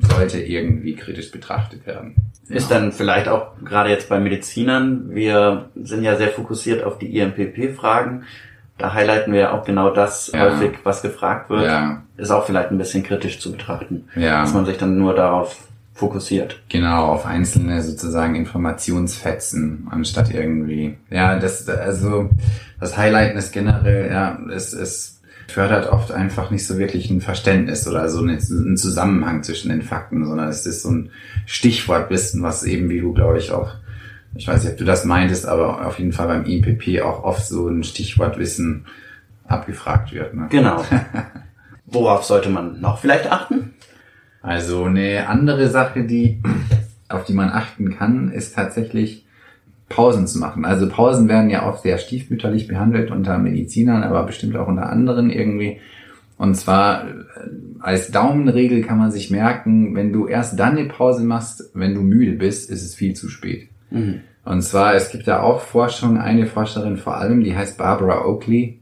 sollte 0.02 0.40
irgendwie 0.42 0.96
kritisch 0.96 1.32
betrachtet 1.32 1.88
werden. 1.88 2.16
Ist 2.48 2.70
dann 2.70 2.92
vielleicht 2.92 3.28
auch 3.28 3.54
gerade 3.64 3.90
jetzt 3.90 4.08
bei 4.08 4.20
Medizinern, 4.20 5.16
wir 5.16 5.70
sind 5.76 6.04
ja 6.04 6.16
sehr 6.16 6.28
fokussiert 6.28 6.84
auf 6.84 7.00
die 7.00 7.18
IMPP-Fragen, 7.18 8.24
da 8.78 8.94
highlighten 8.94 9.34
wir 9.34 9.54
auch 9.54 9.64
genau 9.66 9.90
das 9.90 10.32
ja. 10.34 10.42
häufig, 10.42 10.80
was 10.84 11.02
gefragt 11.02 11.50
wird. 11.50 11.66
Ja. 11.66 12.02
Ist 12.18 12.32
auch 12.32 12.46
vielleicht 12.46 12.72
ein 12.72 12.78
bisschen 12.78 13.04
kritisch 13.04 13.40
zu 13.40 13.52
betrachten. 13.52 14.10
Ja. 14.16 14.42
Dass 14.42 14.54
man 14.54 14.66
sich 14.66 14.78
dann 14.78 14.98
nur 14.98 15.16
darauf 15.16 15.58
fokussiert. 15.94 16.62
Genau, 16.68 17.06
auf 17.06 17.26
einzelne 17.26 17.82
sozusagen 17.82 18.36
Informationsfetzen, 18.36 19.88
anstatt 19.90 20.34
irgendwie. 20.34 20.98
Ja, 21.10 21.40
das, 21.40 21.68
also, 21.70 22.30
das 22.82 22.98
Highlighten 22.98 23.38
ist 23.38 23.54
generell, 23.54 24.12
ja, 24.12 24.38
es, 24.54 24.74
es 24.74 25.22
fördert 25.48 25.90
oft 25.90 26.12
einfach 26.12 26.52
nicht 26.52 26.68
so 26.68 26.78
wirklich 26.78 27.10
ein 27.10 27.22
Verständnis 27.22 27.88
oder 27.88 28.10
so 28.10 28.20
einen 28.20 28.78
Zusammenhang 28.78 29.44
zwischen 29.44 29.70
den 29.70 29.84
Fakten, 29.84 30.26
sondern 30.26 30.50
es 30.50 30.66
ist 30.66 30.82
so 30.82 30.92
ein 30.92 31.12
Stichwortwissen, 31.46 32.44
was 32.44 32.64
eben, 32.64 32.90
wie 32.90 33.00
du, 33.00 33.14
glaube 33.14 33.38
ich, 33.38 33.52
auch 33.52 33.72
ich 34.36 34.48
weiß 34.48 34.64
nicht, 34.64 34.74
ob 34.74 34.78
du 34.78 34.86
das 34.86 35.06
meintest, 35.06 35.48
aber 35.48 35.86
auf 35.88 35.98
jeden 35.98 36.12
Fall 36.12 36.28
beim 36.28 36.46
IPP 36.46 37.02
auch 37.02 37.24
oft 37.24 37.46
so 37.46 37.68
ein 37.68 37.84
Stichwortwissen 37.84 38.86
abgefragt 39.48 40.12
wird. 40.12 40.34
Ne? 40.34 40.48
Genau. 40.50 40.84
Worauf 41.86 42.24
sollte 42.24 42.50
man 42.50 42.82
noch 42.82 43.00
vielleicht 43.00 43.32
achten? 43.32 43.74
Also 44.42 44.84
eine 44.84 45.28
andere 45.28 45.70
Sache, 45.70 46.04
die, 46.04 46.42
auf 47.10 47.26
die 47.26 47.34
man 47.34 47.50
achten 47.50 47.96
kann, 47.98 48.32
ist 48.32 48.56
tatsächlich 48.56 49.26
Pausen 49.88 50.28
zu 50.28 50.40
machen. 50.40 50.66
Also 50.66 50.90
Pausen 50.90 51.30
werden 51.30 51.50
ja 51.50 51.68
oft 51.68 51.84
sehr 51.84 51.98
stiefmütterlich 51.98 52.68
behandelt 52.68 53.12
unter 53.12 53.38
Medizinern, 53.38 54.04
aber 54.04 54.24
bestimmt 54.24 54.58
auch 54.58 54.68
unter 54.68 54.90
anderen 54.90 55.30
irgendwie. 55.30 55.80
Und 56.38 56.56
zwar 56.56 57.08
äh, 57.08 57.12
als 57.80 58.12
Daumenregel 58.12 58.82
kann 58.82 58.98
man 58.98 59.12
sich 59.12 59.32
merken, 59.32 59.96
wenn 59.96 60.12
du 60.12 60.28
erst 60.28 60.60
dann 60.60 60.78
eine 60.78 60.90
Pause 60.90 61.24
machst, 61.24 61.72
wenn 61.74 61.94
du 61.94 62.02
müde 62.02 62.34
bist, 62.34 62.70
ist 62.70 62.84
es 62.84 62.96
viel 62.96 63.14
zu 63.14 63.30
spät. 63.30 63.70
Mhm. 63.90 64.22
Und 64.44 64.62
zwar, 64.62 64.94
es 64.94 65.10
gibt 65.10 65.28
da 65.28 65.42
auch 65.42 65.62
Forschung, 65.62 66.18
eine 66.20 66.46
Forscherin 66.46 66.98
vor 66.98 67.18
allem, 67.18 67.44
die 67.44 67.56
heißt 67.56 67.78
Barbara 67.78 68.26
Oakley, 68.26 68.80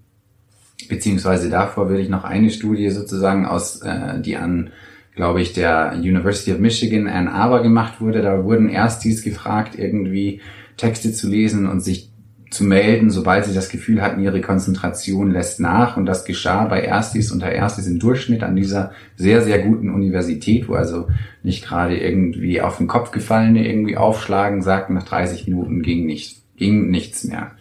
beziehungsweise 0.89 1.49
davor 1.49 1.89
will 1.89 1.99
ich 1.99 2.09
noch 2.09 2.25
eine 2.25 2.49
Studie 2.49 2.89
sozusagen 2.89 3.45
aus, 3.45 3.81
äh, 3.81 4.19
die 4.19 4.35
an, 4.35 4.71
glaube 5.15 5.41
ich, 5.41 5.53
der 5.53 5.93
University 5.95 6.51
of 6.51 6.59
Michigan 6.59 7.07
Ann 7.07 7.27
Arbor 7.27 7.61
gemacht 7.61 8.01
wurde. 8.01 8.21
Da 8.21 8.43
wurden 8.43 8.69
Erstis 8.69 9.23
gefragt, 9.23 9.75
irgendwie 9.77 10.41
Texte 10.75 11.13
zu 11.13 11.29
lesen 11.29 11.67
und 11.67 11.81
sich 11.81 12.11
zu 12.53 12.63
melden, 12.63 13.09
sobald 13.09 13.45
sie 13.45 13.53
das 13.53 13.69
Gefühl 13.69 14.01
hatten, 14.01 14.21
ihre 14.21 14.41
Konzentration 14.41 15.31
lässt 15.31 15.59
nach. 15.59 15.97
Und 15.97 16.05
das 16.05 16.23
geschah 16.23 16.65
bei 16.65 16.81
Erstis 16.81 17.31
unter 17.31 17.49
Erstis 17.49 17.87
im 17.87 17.99
Durchschnitt 17.99 18.43
an 18.43 18.55
dieser 18.55 18.91
sehr, 19.15 19.41
sehr 19.41 19.59
guten 19.59 19.89
Universität, 19.89 20.69
wo 20.69 20.75
also 20.75 21.07
nicht 21.41 21.65
gerade 21.65 21.97
irgendwie 21.97 22.61
auf 22.61 22.77
den 22.77 22.87
Kopf 22.87 23.11
gefallene 23.11 23.67
irgendwie 23.67 23.97
aufschlagen, 23.97 24.61
sagten, 24.61 24.93
nach 24.93 25.03
30 25.03 25.47
Minuten 25.47 25.81
ging 25.81 26.05
nichts, 26.05 26.43
ging 26.55 26.89
nichts 26.89 27.23
mehr. 27.23 27.51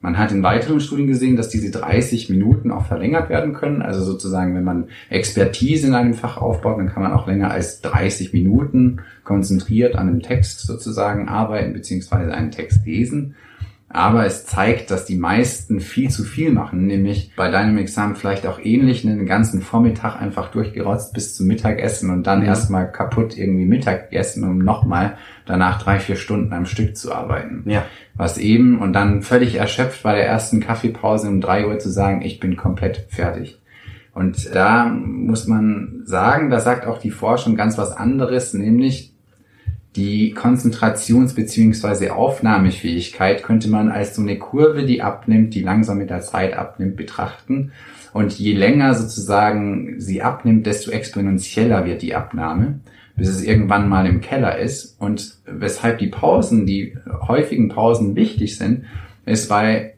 Man 0.00 0.18
hat 0.18 0.30
in 0.30 0.42
weiteren 0.42 0.78
Studien 0.80 1.08
gesehen, 1.08 1.36
dass 1.36 1.48
diese 1.48 1.70
30 1.72 2.30
Minuten 2.30 2.70
auch 2.70 2.86
verlängert 2.86 3.28
werden 3.28 3.54
können. 3.54 3.82
Also 3.82 4.04
sozusagen, 4.04 4.54
wenn 4.54 4.62
man 4.62 4.84
Expertise 5.10 5.88
in 5.88 5.94
einem 5.94 6.14
Fach 6.14 6.36
aufbaut, 6.36 6.78
dann 6.78 6.90
kann 6.90 7.02
man 7.02 7.12
auch 7.12 7.26
länger 7.26 7.50
als 7.50 7.80
30 7.80 8.32
Minuten 8.32 8.98
konzentriert 9.24 9.96
an 9.96 10.08
einem 10.08 10.22
Text 10.22 10.60
sozusagen 10.60 11.28
arbeiten, 11.28 11.72
beziehungsweise 11.72 12.32
einen 12.32 12.52
Text 12.52 12.86
lesen. 12.86 13.34
Aber 13.88 14.26
es 14.26 14.44
zeigt, 14.46 14.90
dass 14.90 15.04
die 15.04 15.16
meisten 15.16 15.80
viel 15.80 16.10
zu 16.10 16.24
viel 16.24 16.50
machen, 16.50 16.86
nämlich 16.86 17.32
bei 17.36 17.50
deinem 17.50 17.78
Examen 17.78 18.16
vielleicht 18.16 18.44
auch 18.46 18.58
ähnlich 18.58 19.06
einen 19.06 19.26
ganzen 19.26 19.62
Vormittag 19.62 20.20
einfach 20.20 20.50
durchgerotzt 20.50 21.14
bis 21.14 21.36
zum 21.36 21.46
Mittagessen 21.46 22.10
und 22.10 22.26
dann 22.26 22.40
mhm. 22.40 22.46
erstmal 22.46 22.90
kaputt 22.90 23.38
irgendwie 23.38 23.64
Mittagessen, 23.64 24.42
um 24.42 24.58
nochmal 24.58 25.16
danach 25.44 25.80
drei, 25.80 26.00
vier 26.00 26.16
Stunden 26.16 26.52
am 26.52 26.66
Stück 26.66 26.96
zu 26.96 27.14
arbeiten. 27.14 27.62
Ja. 27.66 27.84
Was 28.14 28.38
eben 28.38 28.80
und 28.80 28.92
dann 28.92 29.22
völlig 29.22 29.54
erschöpft 29.54 30.02
bei 30.02 30.16
der 30.16 30.26
ersten 30.26 30.58
Kaffeepause 30.58 31.28
um 31.28 31.40
drei 31.40 31.66
Uhr 31.66 31.78
zu 31.78 31.88
sagen, 31.88 32.22
ich 32.22 32.40
bin 32.40 32.56
komplett 32.56 33.06
fertig. 33.08 33.60
Und 34.12 34.54
da 34.54 34.86
muss 34.86 35.46
man 35.46 36.00
sagen, 36.04 36.50
da 36.50 36.58
sagt 36.58 36.86
auch 36.86 36.98
die 36.98 37.10
Forschung 37.10 37.54
ganz 37.54 37.78
was 37.78 37.92
anderes, 37.92 38.54
nämlich 38.54 39.15
die 39.96 40.34
Konzentrations- 40.34 41.34
bzw. 41.34 42.10
Aufnahmefähigkeit 42.10 43.42
könnte 43.42 43.68
man 43.68 43.90
als 43.90 44.14
so 44.14 44.22
eine 44.22 44.38
Kurve, 44.38 44.84
die 44.84 45.02
abnimmt, 45.02 45.54
die 45.54 45.62
langsam 45.62 45.98
mit 45.98 46.10
der 46.10 46.20
Zeit 46.20 46.56
abnimmt, 46.56 46.96
betrachten. 46.96 47.72
Und 48.12 48.38
je 48.38 48.54
länger 48.54 48.94
sozusagen 48.94 49.94
sie 49.98 50.22
abnimmt, 50.22 50.66
desto 50.66 50.90
exponentieller 50.90 51.84
wird 51.84 52.02
die 52.02 52.14
Abnahme, 52.14 52.80
bis 53.16 53.28
es 53.28 53.42
irgendwann 53.42 53.88
mal 53.88 54.06
im 54.06 54.20
Keller 54.20 54.58
ist. 54.58 55.00
Und 55.00 55.38
weshalb 55.46 55.98
die 55.98 56.08
Pausen, 56.08 56.66
die 56.66 56.96
häufigen 57.26 57.68
Pausen 57.68 58.14
wichtig 58.14 58.56
sind, 58.56 58.84
ist, 59.24 59.50
weil 59.50 59.94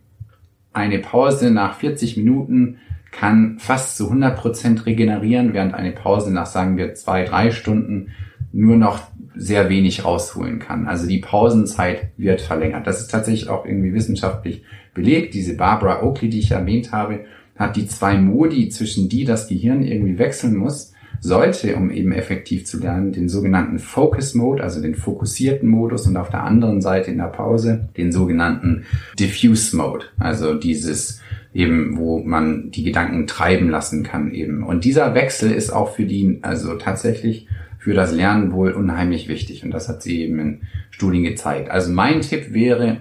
eine 0.73 1.01
Pause 1.01 1.51
nach 1.51 1.75
40 1.79 2.17
Minuten 2.17 2.79
kann 3.11 3.59
fast 3.59 3.97
zu 3.97 4.05
100 4.05 4.37
Prozent 4.37 4.87
regenerieren, 4.87 5.55
während 5.55 5.75
eine 5.75 5.93
Pause 5.93 6.33
nach, 6.33 6.47
sagen 6.47 6.77
wir, 6.77 6.95
zwei, 6.95 7.25
drei 7.25 7.51
Stunden 7.51 8.11
nur 8.53 8.77
noch 8.77 9.01
sehr 9.39 9.69
wenig 9.69 10.05
rausholen 10.05 10.59
kann. 10.59 10.89
Also 10.89 11.07
die 11.07 11.21
Pausenzeit 11.21 12.09
wird 12.17 12.41
verlängert. 12.41 12.87
Das 12.87 13.01
ist 13.01 13.11
tatsächlich 13.11 13.49
auch 13.49 13.65
irgendwie 13.65 13.95
wissenschaftlich 13.95 14.65
belegt. 14.95 15.33
Diese 15.35 15.57
Barbara 15.57 16.03
Oakley, 16.03 16.29
die 16.29 16.41
ich 16.41 16.51
erwähnt 16.51 16.91
habe, 16.91 17.21
hat 17.57 17.77
die 17.77 17.87
zwei 17.87 18.19
Modi, 18.19 18.69
zwischen 18.69 19.09
die 19.09 19.25
das 19.25 19.49
Gehirn 19.49 19.83
irgendwie 19.83 20.19
wechseln 20.19 20.57
muss, 20.57 20.93
sollte, 21.21 21.75
um 21.77 21.91
eben 21.91 22.13
effektiv 22.13 22.67
zu 22.67 22.81
lernen, 22.81 23.13
den 23.13 23.29
sogenannten 23.29 23.79
Focus 23.79 24.35
Mode, 24.35 24.63
also 24.63 24.81
den 24.81 24.95
fokussierten 24.95 25.69
Modus 25.69 26.07
und 26.07 26.17
auf 26.17 26.31
der 26.31 26.45
anderen 26.45 26.81
Seite 26.81 27.11
in 27.11 27.19
der 27.19 27.25
Pause 27.25 27.89
den 27.97 28.13
sogenannten 28.13 28.85
Diffuse 29.19 29.77
Mode, 29.77 30.07
also 30.19 30.55
dieses 30.55 31.21
eben, 31.55 31.97
wo 31.97 32.21
man 32.21 32.71
die 32.71 32.85
Gedanken 32.85 33.27
treiben 33.27 33.71
lassen 33.71 34.03
kann 34.03 34.33
eben. 34.33 34.63
Und 34.63 34.85
dieser 34.85 35.15
Wechsel 35.15 35.51
ist 35.51 35.71
auch 35.71 35.95
für 35.95 36.05
die, 36.05 36.39
also 36.43 36.75
tatsächlich 36.75 37.49
für 37.89 37.95
das 37.95 38.13
Lernen 38.13 38.53
wohl 38.53 38.73
unheimlich 38.73 39.29
wichtig. 39.29 39.65
Und 39.65 39.71
das 39.71 39.89
hat 39.89 40.03
sie 40.03 40.21
eben 40.21 40.39
in 40.39 40.61
Studien 40.91 41.25
gezeigt. 41.25 41.71
Also 41.71 41.91
mein 41.91 42.21
Tipp 42.21 42.53
wäre, 42.53 42.99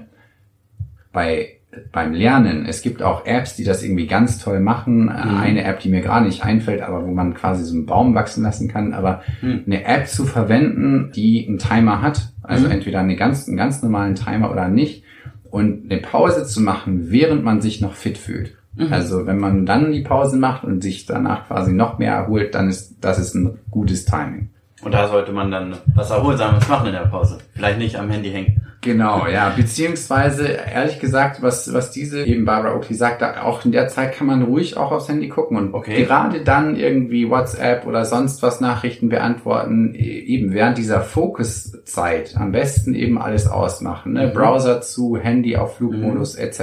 bei 1.12 1.58
beim 1.92 2.14
Lernen, 2.14 2.66
es 2.66 2.82
gibt 2.82 3.04
auch 3.04 3.26
Apps, 3.26 3.58
die 3.58 3.66
das 3.66 3.84
irgendwie 3.84 4.08
ganz 4.08 4.40
toll 4.40 4.62
machen. 4.62 5.08
Mhm. 5.08 5.10
Eine 5.10 5.66
App, 5.66 5.82
die 5.82 5.90
mir 5.90 6.00
gerade 6.00 6.26
nicht 6.26 6.46
einfällt, 6.46 6.82
aber 6.82 7.06
wo 7.06 7.12
man 7.12 7.34
quasi 7.34 7.66
so 7.66 7.76
einen 7.76 7.86
Baum 7.86 8.16
wachsen 8.16 8.44
lassen 8.44 8.70
kann. 8.70 8.94
Aber 8.94 9.24
mhm. 9.42 9.64
eine 9.66 9.84
App 9.84 10.08
zu 10.08 10.24
verwenden, 10.24 11.12
die 11.14 11.46
einen 11.46 11.60
Timer 11.60 12.02
hat, 12.02 12.30
also 12.42 12.68
mhm. 12.68 12.72
entweder 12.72 13.02
eine 13.02 13.18
ganz, 13.18 13.46
einen 13.46 13.58
ganz 13.58 13.84
normalen 13.84 14.16
Timer 14.16 14.50
oder 14.50 14.70
nicht, 14.70 15.04
und 15.52 15.92
eine 15.92 16.00
Pause 16.00 16.46
zu 16.46 16.62
machen, 16.62 17.12
während 17.12 17.44
man 17.44 17.60
sich 17.60 17.82
noch 17.82 17.96
fit 17.96 18.18
fühlt. 18.18 18.56
Mhm. 18.76 18.88
Also 18.94 19.26
wenn 19.26 19.38
man 19.38 19.66
dann 19.66 19.92
die 19.92 20.04
Pause 20.04 20.38
macht 20.38 20.64
und 20.64 20.82
sich 20.82 21.06
danach 21.06 21.48
quasi 21.48 21.74
noch 21.74 22.00
mehr 22.00 22.14
erholt, 22.14 22.56
dann 22.56 22.70
ist 22.70 22.96
das 23.02 23.20
ist 23.20 23.36
ein 23.36 23.60
gutes 23.70 24.06
Timing. 24.06 24.52
Und 24.84 24.94
da 24.94 25.08
sollte 25.08 25.32
man 25.32 25.50
dann 25.50 25.78
was 25.96 26.12
Erholsames 26.12 26.68
machen 26.68 26.88
in 26.88 26.94
der 26.94 27.08
Pause. 27.08 27.40
Vielleicht 27.54 27.80
nicht 27.80 27.98
am 27.98 28.10
Handy 28.12 28.30
hängen. 28.30 28.62
Genau, 28.82 29.28
ja. 29.28 29.50
Beziehungsweise, 29.50 30.48
ehrlich 30.48 31.00
gesagt, 31.00 31.42
was, 31.42 31.74
was 31.74 31.92
diese 31.92 32.24
eben 32.24 32.46
Barbara 32.46 32.76
Oakley 32.76 32.96
sagt, 32.96 33.24
auch 33.24 33.66
in 33.66 33.72
der 33.72 33.88
Zeit 33.88 34.14
kann 34.14 34.28
man 34.28 34.44
ruhig 34.44 34.78
auch 34.78 34.92
aufs 34.92 35.10
Handy 35.10 35.30
gucken 35.30 35.58
und 35.58 35.74
okay. 35.74 36.04
gerade 36.04 36.42
dann 36.42 36.76
irgendwie 36.76 37.30
WhatsApp 37.30 37.88
oder 37.88 38.06
sonst 38.06 38.44
was 38.44 38.62
Nachrichten 38.62 39.10
beantworten, 39.10 39.96
e, 39.96 40.20
eben 40.20 40.54
während 40.54 40.78
dieser 40.78 41.02
Fokuszeit 41.02 42.38
am 42.38 42.52
besten 42.52 42.94
eben 42.94 43.20
alles 43.20 43.48
ausmachen. 43.48 44.14
Ne? 44.14 44.28
Mhm. 44.28 44.34
Browser 44.34 44.82
zu, 44.82 45.18
Handy 45.18 45.58
auf 45.58 45.78
Flugmodus 45.78 46.38
mhm. 46.38 46.44
etc. 46.44 46.62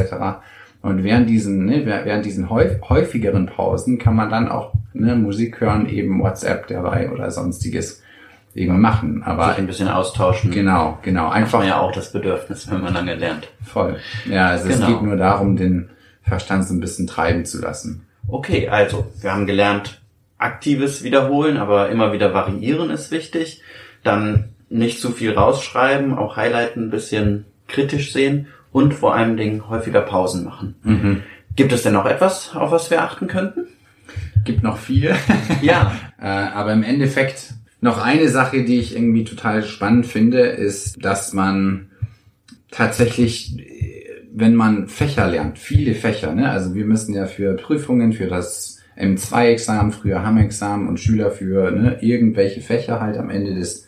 Und 0.83 1.02
während 1.02 1.28
diesen, 1.28 1.64
ne, 1.64 1.85
während 1.85 2.25
diesen 2.25 2.49
häufigeren 2.49 3.47
Pausen 3.47 3.99
kann 3.99 4.14
man 4.14 4.30
dann 4.30 4.49
auch 4.49 4.73
ne, 4.92 5.16
Musik 5.16 5.61
hören, 5.61 5.88
eben 5.88 6.23
WhatsApp 6.23 6.68
dabei 6.68 7.11
oder 7.11 7.30
sonstiges 7.30 8.04
eben 8.55 8.81
machen. 8.81 9.23
Aber 9.25 9.51
Sich 9.51 9.59
ein 9.59 9.67
bisschen 9.67 9.89
austauschen. 9.89 10.51
Genau, 10.51 10.99
genau. 11.03 11.29
Einfach 11.29 11.65
ja 11.65 11.81
auch 11.81 11.93
das 11.93 12.13
Bedürfnis, 12.13 12.71
wenn 12.71 12.81
man 12.81 12.95
lange 12.95 13.15
lernt. 13.15 13.49
Voll. 13.63 13.99
Ja, 14.29 14.49
also 14.49 14.69
genau. 14.69 14.81
es 14.81 14.87
geht 14.87 15.03
nur 15.03 15.17
darum, 15.17 15.57
den 15.57 15.91
Verstand 16.23 16.67
so 16.67 16.75
ein 16.75 16.81
bisschen 16.81 17.07
treiben 17.07 17.45
zu 17.45 17.61
lassen. 17.61 18.07
Okay, 18.29 18.69
also 18.69 19.07
wir 19.21 19.33
haben 19.33 19.47
gelernt, 19.47 20.01
aktives 20.39 21.03
Wiederholen, 21.03 21.57
aber 21.57 21.91
immer 21.91 22.13
wieder 22.13 22.33
variieren 22.33 22.91
ist 22.91 23.11
wichtig. 23.11 23.63
Dann 24.03 24.51
nicht 24.69 25.01
zu 25.01 25.11
viel 25.11 25.35
rausschreiben, 25.35 26.15
auch 26.15 26.37
Highlighten 26.37 26.87
ein 26.87 26.91
bisschen 26.91 27.45
kritisch 27.69 28.13
sehen 28.13 28.49
und 28.73 28.95
vor 28.95 29.15
allem 29.15 29.37
Dingen 29.37 29.69
häufiger 29.69 30.01
Pausen 30.01 30.45
machen. 30.45 30.75
Mhm. 30.83 31.23
Gibt 31.57 31.73
es 31.73 31.83
denn 31.83 31.93
noch 31.93 32.07
etwas, 32.07 32.55
auf 32.55 32.73
was 32.73 32.91
wir 32.91 33.03
achten 33.03 33.29
könnten? 33.29 33.67
Gibt 34.45 34.63
noch 34.63 34.79
viel. 34.79 35.15
Ja. 35.63 35.93
äh, 36.21 36.27
aber 36.27 36.73
im 36.73 36.83
Endeffekt 36.83 37.55
noch 37.85 38.03
eine 38.03 38.31
Sache, 38.31 38.64
die 38.64 38.79
ich 38.79 38.97
irgendwie 38.97 39.25
total 39.25 39.62
spannend 39.62 40.07
finde, 40.07 40.41
ist, 40.41 41.05
dass 41.05 41.35
man 41.35 41.91
tatsächlich, 42.71 43.59
wenn 44.33 44.55
man 44.55 44.88
Fächer 44.88 45.29
lernt, 45.29 45.59
viele 45.59 45.95
Fächer, 45.95 46.35
ne? 46.35 46.50
also 46.50 46.75
wir 46.75 46.87
müssen 46.87 47.14
ja 47.14 47.26
für 47.26 47.55
Prüfungen, 47.57 48.14
für 48.14 48.26
das 48.26 48.79
M2-Examen, 48.97 49.93
früher 49.93 50.25
Hamm-Examen 50.25 50.88
und 50.88 50.99
Schüler 50.99 51.31
für 51.31 51.71
ne, 51.73 51.99
irgendwelche 52.00 52.62
Fächer 52.62 53.03
halt 53.03 53.19
am 53.19 53.29
Ende 53.29 53.55
des 53.55 53.84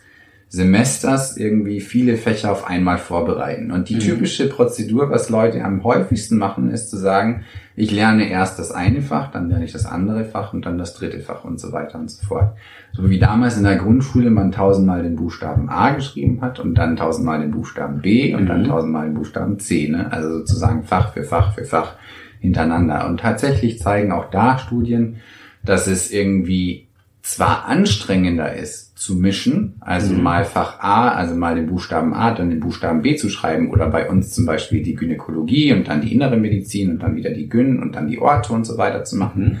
Semesters 0.49 1.35
irgendwie 1.35 1.81
viele 1.81 2.15
Fächer 2.15 2.51
auf 2.51 2.67
einmal 2.67 2.97
vorbereiten. 2.97 3.71
Und 3.71 3.89
die 3.89 3.95
mhm. 3.95 3.99
typische 3.99 4.47
Prozedur, 4.47 5.09
was 5.09 5.29
Leute 5.29 5.63
am 5.63 5.83
häufigsten 5.83 6.37
machen, 6.37 6.71
ist 6.71 6.89
zu 6.89 6.97
sagen, 6.97 7.43
ich 7.75 7.91
lerne 7.91 8.29
erst 8.29 8.57
das 8.57 8.71
eine 8.71 9.01
Fach, 9.01 9.29
dann 9.29 9.49
lerne 9.49 9.65
ich 9.65 9.73
das 9.73 9.85
andere 9.85 10.23
Fach 10.23 10.53
und 10.53 10.65
dann 10.65 10.77
das 10.77 10.93
dritte 10.93 11.19
Fach 11.19 11.43
und 11.43 11.59
so 11.59 11.73
weiter 11.73 11.99
und 11.99 12.09
so 12.09 12.25
fort. 12.25 12.55
So 12.93 13.09
wie 13.09 13.19
damals 13.19 13.57
in 13.57 13.63
der 13.65 13.75
Grundschule 13.75 14.29
man 14.29 14.53
tausendmal 14.53 15.03
den 15.03 15.17
Buchstaben 15.17 15.69
A 15.69 15.91
geschrieben 15.91 16.41
hat 16.41 16.59
und 16.59 16.75
dann 16.75 16.95
tausendmal 16.95 17.41
den 17.41 17.51
Buchstaben 17.51 18.01
B 18.01 18.33
und 18.33 18.43
mhm. 18.43 18.47
dann 18.47 18.63
tausendmal 18.63 19.07
den 19.07 19.15
Buchstaben 19.15 19.59
C. 19.59 19.89
Ne? 19.89 20.11
Also 20.11 20.29
sozusagen 20.39 20.83
Fach 20.83 21.11
für 21.11 21.23
Fach 21.23 21.55
für 21.55 21.65
Fach 21.65 21.95
hintereinander. 22.39 23.05
Und 23.07 23.19
tatsächlich 23.19 23.79
zeigen 23.79 24.13
auch 24.13 24.29
da 24.29 24.57
Studien, 24.57 25.17
dass 25.65 25.87
es 25.87 26.09
irgendwie 26.09 26.87
zwar 27.21 27.65
anstrengender 27.65 28.55
ist, 28.55 28.86
zu 28.97 29.15
mischen, 29.15 29.75
also 29.79 30.13
mhm. 30.13 30.23
mal 30.23 30.43
Fach 30.43 30.79
A, 30.79 31.09
also 31.09 31.35
mal 31.35 31.53
den 31.53 31.67
Buchstaben 31.67 32.15
A, 32.15 32.33
dann 32.33 32.49
den 32.49 32.59
Buchstaben 32.59 33.03
B 33.03 33.15
zu 33.15 33.29
schreiben 33.29 33.69
oder 33.69 33.87
bei 33.89 34.09
uns 34.09 34.33
zum 34.33 34.47
Beispiel 34.47 34.81
die 34.81 34.95
Gynäkologie 34.95 35.71
und 35.73 35.87
dann 35.87 36.01
die 36.01 36.11
innere 36.11 36.35
Medizin 36.35 36.89
und 36.89 37.03
dann 37.03 37.15
wieder 37.15 37.29
die 37.29 37.47
Gyn 37.47 37.79
und 37.79 37.95
dann 37.95 38.07
die 38.07 38.19
Orte 38.19 38.53
und 38.53 38.65
so 38.65 38.79
weiter 38.79 39.03
zu 39.03 39.15
machen. 39.15 39.43
Mhm. 39.43 39.57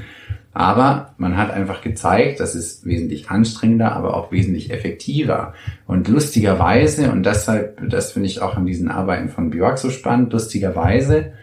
Aber 0.53 1.13
man 1.19 1.37
hat 1.37 1.51
einfach 1.51 1.81
gezeigt, 1.81 2.39
das 2.39 2.55
ist 2.55 2.83
wesentlich 2.83 3.29
anstrengender, 3.29 3.91
aber 3.91 4.17
auch 4.17 4.31
wesentlich 4.31 4.71
effektiver. 4.71 5.53
Und 5.85 6.07
lustigerweise, 6.07 7.11
und 7.11 7.23
deshalb, 7.23 7.79
das 7.87 8.13
finde 8.13 8.29
ich 8.29 8.41
auch 8.41 8.57
in 8.57 8.65
diesen 8.65 8.89
Arbeiten 8.89 9.29
von 9.29 9.51
Björk 9.51 9.77
so 9.77 9.91
spannend, 9.91 10.33
lustigerweise 10.33 11.33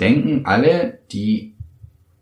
denken 0.00 0.40
alle, 0.44 0.98
die 1.12 1.55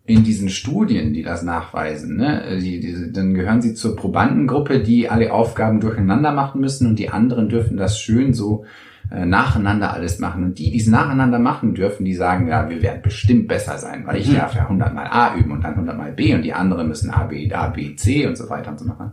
in 0.06 0.22
diesen 0.22 0.50
Studien, 0.50 1.14
die 1.14 1.22
das 1.22 1.42
nachweisen, 1.42 2.16
ne, 2.16 2.58
die, 2.60 2.80
die, 2.80 3.12
dann 3.12 3.32
gehören 3.32 3.62
sie 3.62 3.74
zur 3.74 3.96
Probandengruppe, 3.96 4.80
die 4.80 5.08
alle 5.08 5.32
Aufgaben 5.32 5.80
durcheinander 5.80 6.32
machen 6.32 6.60
müssen 6.60 6.86
und 6.86 6.98
die 6.98 7.08
anderen 7.08 7.48
dürfen 7.48 7.78
das 7.78 7.98
schön 7.98 8.34
so 8.34 8.66
äh, 9.10 9.24
nacheinander 9.24 9.94
alles 9.94 10.18
machen. 10.18 10.44
Und 10.44 10.58
die, 10.58 10.70
die 10.70 10.78
es 10.78 10.86
nacheinander 10.86 11.38
machen 11.38 11.74
dürfen, 11.74 12.04
die 12.04 12.14
sagen, 12.14 12.48
ja, 12.48 12.68
wir 12.68 12.82
werden 12.82 13.00
bestimmt 13.02 13.48
besser 13.48 13.78
sein, 13.78 14.06
weil 14.06 14.16
ich 14.16 14.30
mhm. 14.30 14.36
darf 14.36 14.54
ja 14.54 14.62
100 14.62 14.92
mal 14.92 15.06
A 15.06 15.36
üben 15.36 15.52
und 15.52 15.64
dann 15.64 15.72
100 15.72 15.96
mal 15.96 16.12
B 16.12 16.34
und 16.34 16.42
die 16.42 16.52
anderen 16.52 16.88
müssen 16.88 17.10
A, 17.10 17.24
B, 17.24 17.50
A, 17.52 17.68
B, 17.68 17.96
C 17.96 18.26
und 18.26 18.36
so 18.36 18.50
weiter 18.50 18.72
und 18.72 18.80
so 18.80 18.84
machen. 18.84 19.12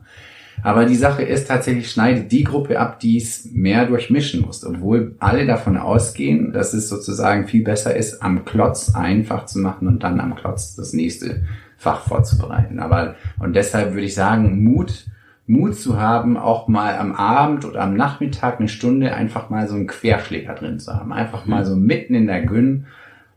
Aber 0.64 0.86
die 0.86 0.96
Sache 0.96 1.24
ist 1.24 1.48
tatsächlich, 1.48 1.90
schneidet 1.90 2.32
die 2.32 2.44
Gruppe 2.44 2.80
ab, 2.80 3.00
die 3.00 3.18
es 3.18 3.50
mehr 3.52 3.86
durchmischen 3.86 4.42
muss, 4.42 4.66
obwohl 4.66 5.16
alle 5.20 5.46
davon 5.46 5.78
ausgehen, 5.78 6.52
dass 6.54 6.74
es 6.74 6.90
sozusagen 6.90 7.48
viel 7.48 7.64
besser 7.64 7.96
ist, 7.96 8.22
am 8.22 8.46
Klotz 8.46 8.94
einfach 8.94 9.46
zu 9.46 9.60
machen 9.60 9.88
und 9.88 10.04
dann 10.04 10.20
am 10.20 10.36
Klotz 10.36 10.76
das 10.76 10.94
nächste 10.94 11.44
Fach 11.78 12.02
vorzubereiten. 12.02 12.80
Aber, 12.80 13.16
und 13.40 13.56
deshalb 13.56 13.94
würde 13.94 14.06
ich 14.06 14.14
sagen, 14.14 14.64
Mut, 14.64 15.06
Mut 15.48 15.76
zu 15.76 16.00
haben, 16.00 16.38
auch 16.38 16.68
mal 16.68 16.96
am 16.98 17.14
Abend 17.14 17.66
oder 17.66 17.82
am 17.82 17.96
Nachmittag 17.96 18.60
eine 18.60 18.70
Stunde 18.70 19.14
einfach 19.14 19.50
mal 19.50 19.68
so 19.68 19.76
einen 19.76 19.88
Querschläger 19.88 20.54
drin 20.54 20.80
zu 20.80 20.94
haben. 20.94 21.12
Einfach 21.12 21.46
mal 21.46 21.66
so 21.66 21.76
mitten 21.76 22.14
in 22.14 22.28
der 22.28 22.44
Gün 22.44 22.86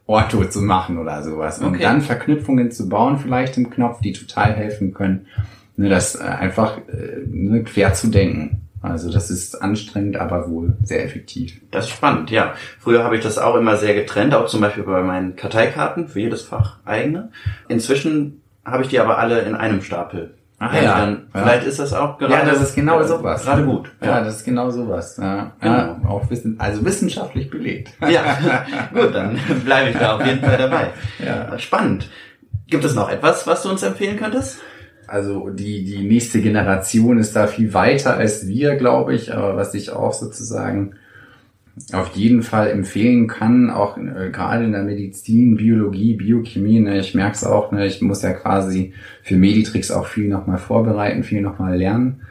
Orto 0.06 0.44
zu 0.44 0.60
machen 0.60 0.98
oder 0.98 1.22
sowas. 1.22 1.60
Und 1.60 1.68
okay. 1.68 1.82
dann 1.82 2.02
Verknüpfungen 2.02 2.70
zu 2.70 2.90
bauen, 2.90 3.18
vielleicht 3.18 3.56
im 3.56 3.70
Knopf, 3.70 4.02
die 4.02 4.12
total 4.12 4.52
helfen 4.52 4.92
können 4.92 5.26
ne, 5.76 5.88
das 5.88 6.14
äh, 6.14 6.22
einfach 6.24 6.78
äh, 6.88 7.24
ne, 7.26 7.64
quer 7.64 7.94
zu 7.94 8.08
denken. 8.08 8.62
Also 8.82 9.10
das 9.10 9.30
ist 9.30 9.62
anstrengend, 9.62 10.18
aber 10.18 10.50
wohl 10.50 10.76
sehr 10.82 11.04
effektiv. 11.04 11.58
Das 11.70 11.86
ist 11.86 11.92
spannend, 11.92 12.30
ja. 12.30 12.52
Früher 12.78 13.02
habe 13.02 13.16
ich 13.16 13.22
das 13.22 13.38
auch 13.38 13.54
immer 13.56 13.78
sehr 13.78 13.94
getrennt, 13.94 14.34
auch 14.34 14.46
zum 14.46 14.60
Beispiel 14.60 14.82
bei 14.82 15.02
meinen 15.02 15.36
Karteikarten 15.36 16.08
für 16.08 16.20
jedes 16.20 16.42
Fach 16.42 16.80
eigene. 16.84 17.30
Inzwischen 17.68 18.42
habe 18.62 18.82
ich 18.82 18.90
die 18.90 19.00
aber 19.00 19.18
alle 19.18 19.40
in 19.40 19.54
einem 19.54 19.80
Stapel. 19.80 20.34
Ach 20.58 20.72
also 20.72 20.84
ja. 20.84 20.98
Dann, 20.98 21.26
ja. 21.34 21.42
Vielleicht 21.42 21.66
ist 21.66 21.78
das 21.78 21.92
auch 21.94 22.18
gerade. 22.18 22.34
Ja, 22.34 22.44
das 22.44 22.60
ist 22.60 22.74
genau 22.74 23.02
sowas. 23.02 23.42
Gerade 23.42 23.64
gut. 23.64 23.90
Ja. 24.00 24.06
ja, 24.06 24.20
das 24.24 24.36
ist 24.36 24.44
genau 24.44 24.70
sowas. 24.70 25.16
Ja, 25.16 25.52
genau. 25.60 25.76
ja 25.76 26.00
auch 26.08 26.30
wissen, 26.30 26.56
also 26.58 26.84
wissenschaftlich 26.84 27.50
belegt. 27.50 27.92
Ja, 28.08 28.66
gut, 28.92 29.14
dann 29.14 29.38
bleibe 29.64 29.90
ich 29.90 29.96
da 29.96 30.16
auf 30.16 30.26
jeden 30.26 30.40
Fall 30.40 30.58
dabei. 30.58 30.90
Ja. 31.24 31.58
Spannend. 31.58 32.10
Gibt 32.66 32.84
es 32.84 32.94
noch 32.94 33.10
etwas, 33.10 33.46
was 33.46 33.62
du 33.62 33.70
uns 33.70 33.82
empfehlen 33.82 34.18
könntest? 34.18 34.58
Also 35.14 35.48
die, 35.48 35.84
die 35.84 36.04
nächste 36.04 36.40
Generation 36.40 37.18
ist 37.18 37.36
da 37.36 37.46
viel 37.46 37.72
weiter 37.72 38.16
als 38.16 38.48
wir, 38.48 38.74
glaube 38.74 39.14
ich, 39.14 39.32
aber 39.32 39.56
was 39.56 39.72
ich 39.74 39.92
auch 39.92 40.12
sozusagen 40.12 40.96
auf 41.92 42.16
jeden 42.16 42.42
Fall 42.42 42.68
empfehlen 42.68 43.28
kann, 43.28 43.70
auch 43.70 43.96
äh, 43.96 44.30
gerade 44.32 44.64
in 44.64 44.72
der 44.72 44.82
Medizin, 44.82 45.56
Biologie, 45.56 46.14
Biochemie, 46.14 46.80
ne, 46.80 46.98
ich 46.98 47.14
merke 47.14 47.36
es 47.36 47.44
auch, 47.44 47.70
ne, 47.70 47.86
ich 47.86 48.02
muss 48.02 48.22
ja 48.22 48.32
quasi 48.32 48.92
für 49.22 49.36
Meditrix 49.36 49.92
auch 49.92 50.06
viel 50.06 50.26
nochmal 50.26 50.58
vorbereiten, 50.58 51.22
viel 51.22 51.42
nochmal 51.42 51.78
lernen, 51.78 52.22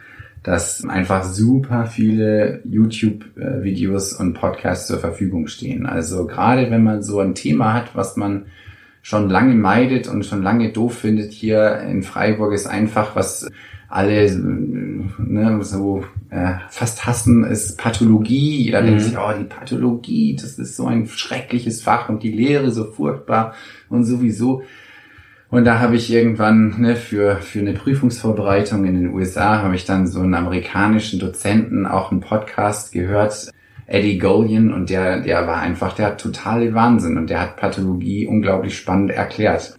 dass 0.44 0.84
einfach 0.84 1.24
super 1.24 1.86
viele 1.86 2.60
YouTube-Videos 2.66 4.12
und 4.12 4.34
Podcasts 4.34 4.88
zur 4.88 5.00
Verfügung 5.00 5.48
stehen. 5.48 5.86
Also 5.86 6.28
gerade 6.28 6.70
wenn 6.70 6.84
man 6.84 7.02
so 7.02 7.22
ein 7.22 7.34
Thema 7.34 7.74
hat, 7.74 7.96
was 7.96 8.18
man 8.18 8.48
schon 9.04 9.30
lange 9.30 9.54
meidet 9.54 10.08
und 10.08 10.26
schon 10.26 10.42
lange 10.42 10.72
doof 10.72 11.00
findet 11.00 11.34
hier 11.34 11.82
in 11.82 12.02
Freiburg 12.04 12.54
ist 12.54 12.66
einfach, 12.66 13.16
was 13.16 13.48
alle 13.90 14.34
ne, 14.36 15.60
so 15.62 16.06
äh, 16.32 16.54
fast 16.70 17.06
hassen, 17.06 17.44
ist 17.44 17.78
Pathologie. 17.78 18.64
Jeder 18.64 18.82
mhm. 18.82 18.86
denkt 18.88 19.02
sich, 19.02 19.18
oh, 19.18 19.34
die 19.38 19.44
Pathologie, 19.44 20.36
das 20.36 20.58
ist 20.58 20.78
so 20.78 20.88
ein 20.88 21.06
schreckliches 21.06 21.84
Fach 21.84 22.10
und 22.10 22.24
die 22.24 22.32
Lehre 22.32 22.72
so 22.72 22.86
furchtbar 22.86 23.54
und 23.90 24.06
sowieso. 24.06 24.64
Und 25.50 25.66
da 25.66 25.80
habe 25.80 25.98
ich 25.98 26.12
irgendwann 26.12 26.82
ne, 26.82 26.96
für, 26.96 27.36
für 27.42 27.60
eine 27.60 27.74
Prüfungsvorbereitung 27.74 28.86
in 28.86 28.96
den 28.96 29.14
USA, 29.14 29.62
habe 29.62 29.76
ich 29.76 29.86
dann 29.86 30.08
so 30.08 30.22
einen 30.22 30.34
amerikanischen 30.34 31.20
Dozenten 31.20 31.86
auch 31.86 32.10
einen 32.10 32.22
Podcast 32.22 32.94
gehört, 32.94 33.52
Eddie 33.88 34.18
Golian 34.18 34.74
und 34.74 34.90
der, 34.90 35.22
der 35.22 35.48
war 35.48 35.60
einfach 35.60 35.94
der 35.94 36.18
totale 36.18 36.74
Wahnsinn 36.74 37.18
und 37.18 37.30
der 37.30 37.42
hat 37.42 37.58
Pathologie 37.58 38.28
unglaublich 38.28 38.78
spannend 38.78 39.12
erklärt. 39.12 39.76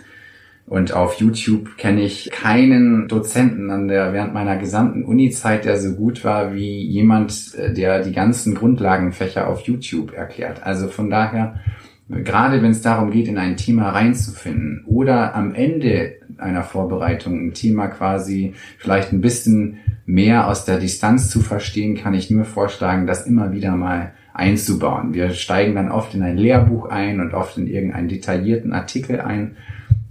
Und 0.66 0.94
auf 0.94 1.20
YouTube 1.20 1.76
kenne 1.76 2.02
ich 2.02 2.30
keinen 2.30 3.06
Dozenten 3.06 3.70
an 3.70 3.88
der, 3.88 4.14
während 4.14 4.32
meiner 4.32 4.56
gesamten 4.56 5.04
Uni-Zeit, 5.04 5.66
der 5.66 5.78
so 5.78 5.92
gut 5.94 6.24
war 6.24 6.54
wie 6.54 6.82
jemand, 6.82 7.54
äh, 7.54 7.72
der 7.72 8.02
die 8.02 8.12
ganzen 8.12 8.54
Grundlagenfächer 8.54 9.46
auf 9.46 9.62
YouTube 9.62 10.14
erklärt. 10.14 10.62
Also 10.62 10.88
von 10.88 11.10
daher, 11.10 11.60
gerade 12.08 12.62
wenn 12.62 12.70
es 12.70 12.80
darum 12.80 13.10
geht, 13.10 13.28
in 13.28 13.36
ein 13.36 13.58
Thema 13.58 13.90
reinzufinden 13.90 14.84
oder 14.86 15.34
am 15.34 15.54
Ende 15.54 16.14
einer 16.38 16.62
Vorbereitung 16.62 17.48
ein 17.48 17.54
Thema 17.54 17.88
quasi 17.88 18.54
vielleicht 18.78 19.12
ein 19.12 19.20
bisschen 19.20 19.80
mehr 20.06 20.48
aus 20.48 20.64
der 20.64 20.78
Distanz 20.78 21.30
zu 21.30 21.40
verstehen, 21.40 21.96
kann 21.96 22.14
ich 22.14 22.30
nur 22.30 22.44
vorschlagen, 22.44 23.06
das 23.06 23.26
immer 23.26 23.52
wieder 23.52 23.76
mal 23.76 24.12
einzubauen. 24.32 25.14
Wir 25.14 25.30
steigen 25.30 25.74
dann 25.74 25.90
oft 25.90 26.14
in 26.14 26.22
ein 26.22 26.36
Lehrbuch 26.36 26.86
ein 26.86 27.20
und 27.20 27.34
oft 27.34 27.56
in 27.56 27.66
irgendeinen 27.66 28.08
detaillierten 28.08 28.72
Artikel 28.72 29.20
ein 29.20 29.56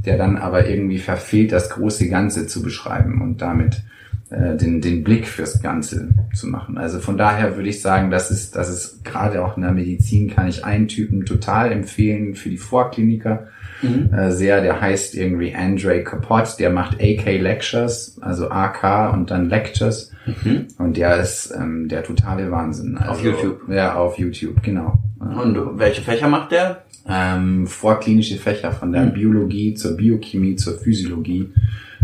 der 0.05 0.17
dann 0.17 0.37
aber 0.37 0.67
irgendwie 0.67 0.99
verfehlt, 0.99 1.51
das 1.51 1.69
große 1.69 2.09
Ganze 2.09 2.47
zu 2.47 2.61
beschreiben 2.61 3.21
und 3.21 3.41
damit 3.41 3.83
äh, 4.29 4.55
den, 4.57 4.81
den 4.81 5.03
Blick 5.03 5.27
fürs 5.27 5.61
Ganze 5.61 6.09
zu 6.33 6.47
machen. 6.47 6.77
Also 6.77 6.99
von 6.99 7.17
daher 7.17 7.55
würde 7.55 7.69
ich 7.69 7.81
sagen, 7.81 8.11
das 8.11 8.29
ist, 8.29 8.55
das 8.55 8.69
ist 8.69 9.05
gerade 9.05 9.43
auch 9.43 9.55
in 9.55 9.63
der 9.63 9.71
Medizin 9.71 10.29
kann 10.29 10.47
ich 10.47 10.65
einen 10.65 10.87
Typen 10.87 11.25
total 11.25 11.71
empfehlen 11.71 12.35
für 12.35 12.49
die 12.49 12.57
Vorkliniker. 12.57 13.47
Mhm. 13.83 14.13
Äh, 14.13 14.31
sehr, 14.31 14.61
der 14.61 14.81
heißt 14.81 15.15
irgendwie 15.15 15.53
Andre 15.53 16.03
Kapott, 16.03 16.55
der 16.59 16.71
macht 16.71 16.95
AK 17.01 17.25
Lectures, 17.25 18.17
also 18.21 18.49
AK 18.49 19.13
und 19.13 19.29
dann 19.29 19.49
Lectures. 19.49 20.11
Mhm. 20.25 20.67
Und 20.79 20.97
der 20.97 21.17
ist 21.17 21.53
ähm, 21.55 21.87
der 21.89 22.03
totale 22.03 22.49
Wahnsinn. 22.49 22.97
Also, 22.97 23.11
auf 23.11 23.23
YouTube. 23.23 23.69
Ja, 23.69 23.95
auf 23.95 24.17
YouTube, 24.17 24.63
genau. 24.63 24.97
Und 25.19 25.77
welche 25.77 26.01
Fächer 26.01 26.27
macht 26.27 26.51
der? 26.51 26.83
ähm, 27.07 27.67
vorklinische 27.67 28.37
Fächer 28.37 28.71
von 28.71 28.91
der 28.91 29.03
mhm. 29.03 29.13
Biologie 29.13 29.73
zur 29.73 29.97
Biochemie 29.97 30.55
zur 30.55 30.79
Physiologie. 30.79 31.49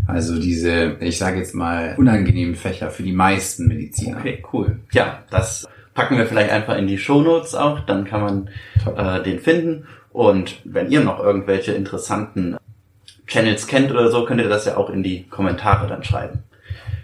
Also 0.08 0.40
diese, 0.40 0.98
ich 1.00 1.18
sage 1.18 1.38
jetzt 1.38 1.54
mal, 1.54 1.96
unangenehmen 1.98 2.56
Fächer 2.56 2.90
für 2.90 3.04
die 3.04 3.14
meisten 3.14 3.68
Mediziner. 3.68 4.18
Okay, 4.18 4.44
cool. 4.52 4.80
Ja, 4.92 5.24
das 5.30 5.68
packen 5.94 6.18
wir 6.18 6.26
vielleicht 6.26 6.50
einfach 6.50 6.78
in 6.78 6.88
die 6.88 6.98
Shownotes 6.98 7.56
auch, 7.56 7.82
dann 7.82 8.06
kann 8.06 8.22
man 8.22 8.50
äh, 8.96 9.24
den 9.24 9.40
finden. 9.40 9.86
Und 10.12 10.58
wenn 10.64 10.90
ihr 10.92 11.02
noch 11.02 11.20
irgendwelche 11.20 11.74
interessanten 11.74 12.58
Channels 13.28 13.68
kennt 13.68 13.92
oder 13.92 14.10
so, 14.10 14.26
könnt 14.26 14.42
ihr 14.42 14.50
das 14.50 14.66
ja 14.66 14.78
auch 14.78 14.90
in 14.90 15.04
die 15.04 15.28
Kommentare 15.28 15.88
dann 15.88 16.04
schreiben. 16.04 16.44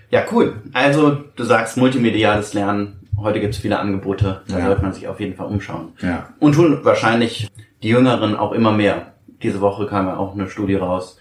Ja, 0.10 0.24
cool. 0.32 0.62
Also 0.74 1.24
du 1.36 1.44
sagst 1.44 1.78
multimediales 1.78 2.54
Lernen. 2.54 3.00
Heute 3.18 3.40
gibt 3.40 3.54
es 3.54 3.62
viele 3.62 3.80
Angebote, 3.80 4.42
da 4.48 4.60
ja. 4.60 4.66
sollte 4.66 4.82
man 4.82 4.94
sich 4.94 5.08
auf 5.08 5.20
jeden 5.20 5.36
Fall 5.36 5.48
umschauen. 5.48 5.94
Ja. 6.02 6.30
Und 6.40 6.56
tun 6.56 6.80
wahrscheinlich 6.84 7.50
die 7.82 7.90
Jüngeren 7.90 8.36
auch 8.36 8.52
immer 8.52 8.72
mehr. 8.72 9.14
Diese 9.42 9.62
Woche 9.62 9.88
kam 9.88 10.08
ja 10.08 10.18
auch 10.18 10.34
eine 10.34 10.50
Studie 10.50 10.76
raus. 10.76 11.18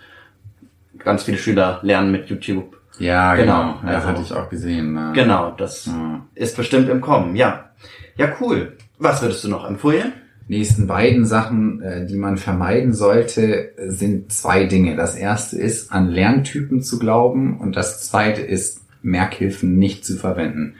Ganz 0.99 1.25
viele 1.25 1.39
Schüler 1.39 1.81
lernen 1.83 2.11
mit 2.11 2.29
YouTube. 2.29 2.77
Ja, 2.99 3.35
genau. 3.35 3.75
genau. 3.81 3.91
Ja, 3.91 3.97
also, 3.99 4.09
hatte 4.09 4.23
ich 4.23 4.33
auch 4.33 4.49
gesehen. 4.49 4.93
Ne? 4.93 5.13
Genau, 5.15 5.53
das 5.57 5.87
ja. 5.87 6.25
ist 6.35 6.57
bestimmt 6.57 6.89
im 6.89 7.01
Kommen. 7.01 7.37
Ja. 7.37 7.71
Ja, 8.17 8.29
cool. 8.41 8.77
Was 8.99 9.23
würdest 9.23 9.45
du 9.45 9.49
noch 9.49 9.69
empfehlen? 9.69 10.13
Nächsten 10.49 10.87
beiden 10.87 11.25
Sachen, 11.25 11.81
äh, 11.83 12.07
die 12.07 12.17
man 12.17 12.37
vermeiden 12.37 12.93
sollte, 12.93 13.73
sind 13.87 14.33
zwei 14.33 14.65
Dinge. 14.65 14.97
Das 14.97 15.17
erste 15.17 15.59
ist, 15.59 15.93
an 15.93 16.09
Lerntypen 16.11 16.83
zu 16.83 16.99
glauben 16.99 17.59
und 17.59 17.77
das 17.77 18.09
zweite 18.09 18.43
ist, 18.43 18.83
Merkhilfen 19.03 19.79
nicht 19.79 20.05
zu 20.05 20.17
verwenden. 20.17 20.77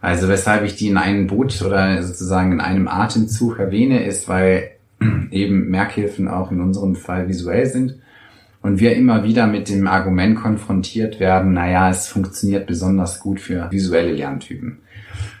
Also 0.00 0.28
weshalb 0.28 0.64
ich 0.64 0.76
die 0.76 0.88
in 0.88 0.98
einem 0.98 1.26
Boot 1.26 1.62
oder 1.62 2.02
sozusagen 2.02 2.52
in 2.52 2.60
einem 2.60 2.88
Atemzug 2.88 3.58
erwähne, 3.58 4.04
ist, 4.04 4.28
weil 4.28 4.72
eben 5.30 5.70
Merkhilfen 5.70 6.28
auch 6.28 6.52
in 6.52 6.60
unserem 6.60 6.94
Fall 6.94 7.28
visuell 7.28 7.66
sind. 7.66 7.96
Und 8.60 8.80
wir 8.80 8.96
immer 8.96 9.24
wieder 9.24 9.46
mit 9.46 9.68
dem 9.68 9.86
Argument 9.86 10.36
konfrontiert 10.36 11.20
werden, 11.20 11.52
naja, 11.52 11.90
es 11.90 12.06
funktioniert 12.06 12.66
besonders 12.66 13.20
gut 13.20 13.40
für 13.40 13.70
visuelle 13.70 14.12
Lerntypen. 14.12 14.78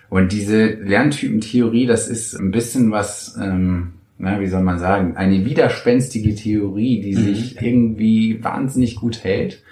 Und 0.08 0.32
diese 0.32 0.66
Lerntypentheorie, 0.66 1.86
das 1.86 2.08
ist 2.08 2.34
ein 2.34 2.50
bisschen 2.50 2.90
was, 2.90 3.36
ähm, 3.40 3.94
na, 4.18 4.40
wie 4.40 4.46
soll 4.46 4.62
man 4.62 4.78
sagen, 4.78 5.16
eine 5.16 5.44
widerspenstige 5.44 6.34
Theorie, 6.34 7.00
die 7.00 7.16
mhm. 7.16 7.22
sich 7.24 7.60
irgendwie 7.60 8.42
wahnsinnig 8.42 8.96
gut 8.96 9.24
hält. 9.24 9.62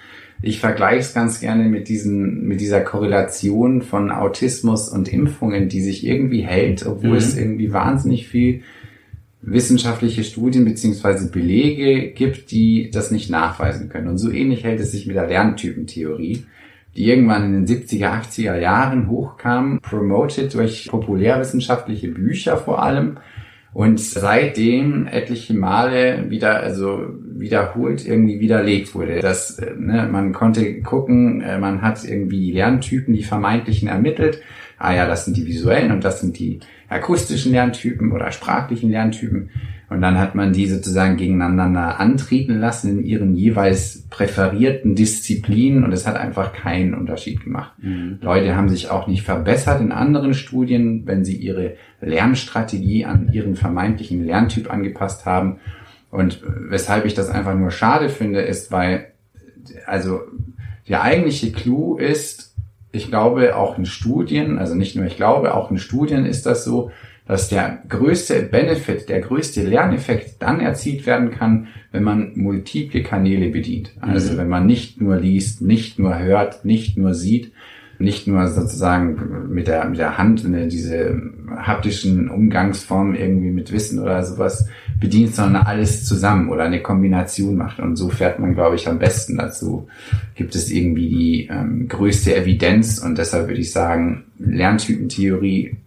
Ich 0.41 0.59
vergleiche 0.59 0.99
es 0.99 1.13
ganz 1.13 1.39
gerne 1.39 1.69
mit 1.69 1.87
diesen, 1.87 2.45
mit 2.45 2.59
dieser 2.59 2.81
Korrelation 2.81 3.81
von 3.81 4.11
Autismus 4.11 4.89
und 4.89 5.07
Impfungen, 5.07 5.69
die 5.69 5.81
sich 5.81 6.05
irgendwie 6.05 6.41
hält, 6.41 6.85
obwohl 6.85 7.11
mhm. 7.11 7.15
es 7.15 7.37
irgendwie 7.37 7.71
wahnsinnig 7.71 8.27
viel 8.27 8.61
wissenschaftliche 9.41 10.23
Studien 10.23 10.65
beziehungsweise 10.65 11.29
Belege 11.29 12.11
gibt, 12.11 12.51
die 12.51 12.89
das 12.91 13.11
nicht 13.11 13.29
nachweisen 13.29 13.89
können. 13.89 14.07
Und 14.07 14.17
so 14.17 14.31
ähnlich 14.31 14.63
hält 14.63 14.79
es 14.79 14.91
sich 14.91 15.05
mit 15.05 15.15
der 15.15 15.27
Lerntypentheorie, 15.27 16.43
die 16.95 17.09
irgendwann 17.09 17.45
in 17.45 17.65
den 17.65 17.67
70er, 17.67 18.21
80er 18.21 18.57
Jahren 18.57 19.09
hochkam, 19.09 19.79
promoted 19.81 20.53
durch 20.53 20.87
populärwissenschaftliche 20.89 22.09
Bücher 22.09 22.57
vor 22.57 22.83
allem 22.83 23.17
und 23.73 23.99
seitdem 23.99 25.07
etliche 25.07 25.55
Male 25.55 26.29
wieder, 26.29 26.61
also 26.61 27.07
wiederholt 27.23 28.05
irgendwie 28.05 28.39
widerlegt 28.39 28.93
wurde. 28.93 29.19
dass 29.19 29.59
ne, 29.77 30.07
man 30.11 30.31
konnte 30.31 30.81
gucken, 30.81 31.41
äh, 31.41 31.57
man 31.57 31.81
hat 31.81 32.03
irgendwie 32.03 32.39
die 32.39 32.51
Lerntypen, 32.51 33.15
die 33.15 33.23
vermeintlichen 33.23 33.87
ermittelt. 33.87 34.41
Ah 34.77 34.93
ja, 34.93 35.07
das 35.07 35.25
sind 35.25 35.37
die 35.37 35.47
visuellen 35.47 35.91
und 35.91 36.03
das 36.03 36.21
sind 36.21 36.37
die 36.37 36.59
akustischen 36.87 37.51
Lerntypen 37.51 38.11
oder 38.11 38.31
sprachlichen 38.31 38.91
Lerntypen. 38.91 39.49
Und 39.89 40.01
dann 40.01 40.17
hat 40.17 40.33
man 40.33 40.53
die 40.53 40.65
sozusagen 40.67 41.17
gegeneinander 41.17 41.99
antreten 41.99 42.59
lassen 42.59 42.89
in 42.89 43.03
ihren 43.03 43.35
jeweils 43.35 44.07
präferierten 44.09 44.95
Disziplinen 44.95 45.83
und 45.83 45.91
es 45.91 46.07
hat 46.07 46.15
einfach 46.15 46.53
keinen 46.53 46.93
Unterschied 46.93 47.43
gemacht. 47.43 47.73
Mhm. 47.79 48.17
Leute 48.21 48.55
haben 48.55 48.69
sich 48.69 48.89
auch 48.89 49.07
nicht 49.07 49.23
verbessert 49.23 49.81
in 49.81 49.91
anderen 49.91 50.33
Studien, 50.33 51.05
wenn 51.05 51.25
sie 51.25 51.35
ihre 51.35 51.75
Lernstrategie 52.01 53.05
an 53.05 53.31
ihren 53.31 53.55
vermeintlichen 53.55 54.25
Lerntyp 54.25 54.71
angepasst 54.71 55.25
haben. 55.25 55.59
Und 56.09 56.41
weshalb 56.43 57.05
ich 57.05 57.13
das 57.13 57.29
einfach 57.29 57.55
nur 57.55 57.71
schade 57.71 58.09
finde, 58.09 58.41
ist, 58.41 58.71
weil, 58.71 59.07
also, 59.85 60.21
der 60.87 61.01
eigentliche 61.01 61.51
Clou 61.51 61.97
ist, 61.97 62.55
ich 62.91 63.07
glaube, 63.07 63.55
auch 63.55 63.77
in 63.77 63.85
Studien, 63.85 64.59
also 64.59 64.75
nicht 64.75 64.95
nur 64.95 65.05
ich 65.05 65.17
glaube, 65.17 65.55
auch 65.55 65.71
in 65.71 65.77
Studien 65.77 66.25
ist 66.25 66.45
das 66.45 66.63
so, 66.63 66.91
dass 67.25 67.49
der 67.49 67.79
größte 67.87 68.43
Benefit, 68.43 69.07
der 69.07 69.21
größte 69.21 69.63
Lerneffekt 69.63 70.41
dann 70.41 70.59
erzielt 70.59 71.05
werden 71.05 71.31
kann, 71.31 71.67
wenn 71.91 72.03
man 72.03 72.33
multiple 72.35 73.01
Kanäle 73.01 73.49
bedient. 73.49 73.93
Also 74.01 74.33
mhm. 74.33 74.37
wenn 74.37 74.49
man 74.49 74.65
nicht 74.65 74.99
nur 74.99 75.15
liest, 75.17 75.61
nicht 75.61 75.99
nur 75.99 76.19
hört, 76.19 76.65
nicht 76.65 76.97
nur 76.97 77.13
sieht, 77.13 77.53
nicht 77.99 78.27
nur 78.27 78.47
sozusagen 78.47 79.47
mit 79.49 79.67
der, 79.67 79.85
mit 79.85 79.99
der 79.99 80.17
Hand 80.17 80.47
ne, 80.47 80.67
diese 80.67 81.21
haptischen 81.55 82.27
Umgangsformen 82.27 83.15
irgendwie 83.15 83.51
mit 83.51 83.71
Wissen 83.71 83.99
oder 83.99 84.23
sowas 84.23 84.67
bedient, 84.99 85.35
sondern 85.35 85.63
alles 85.63 86.05
zusammen 86.05 86.49
oder 86.49 86.63
eine 86.63 86.81
Kombination 86.81 87.55
macht. 87.55 87.79
Und 87.79 87.95
so 87.95 88.09
fährt 88.09 88.39
man, 88.39 88.55
glaube 88.55 88.75
ich, 88.75 88.87
am 88.89 88.99
besten 88.99 89.37
dazu. 89.37 89.87
Gibt 90.35 90.55
es 90.55 90.71
irgendwie 90.71 91.09
die 91.09 91.47
ähm, 91.51 91.87
größte 91.87 92.35
Evidenz 92.35 92.97
und 92.99 93.17
deshalb 93.17 93.47
würde 93.47 93.61
ich 93.61 93.71
sagen, 93.71 94.25
Lerntypentheorie 94.39 95.77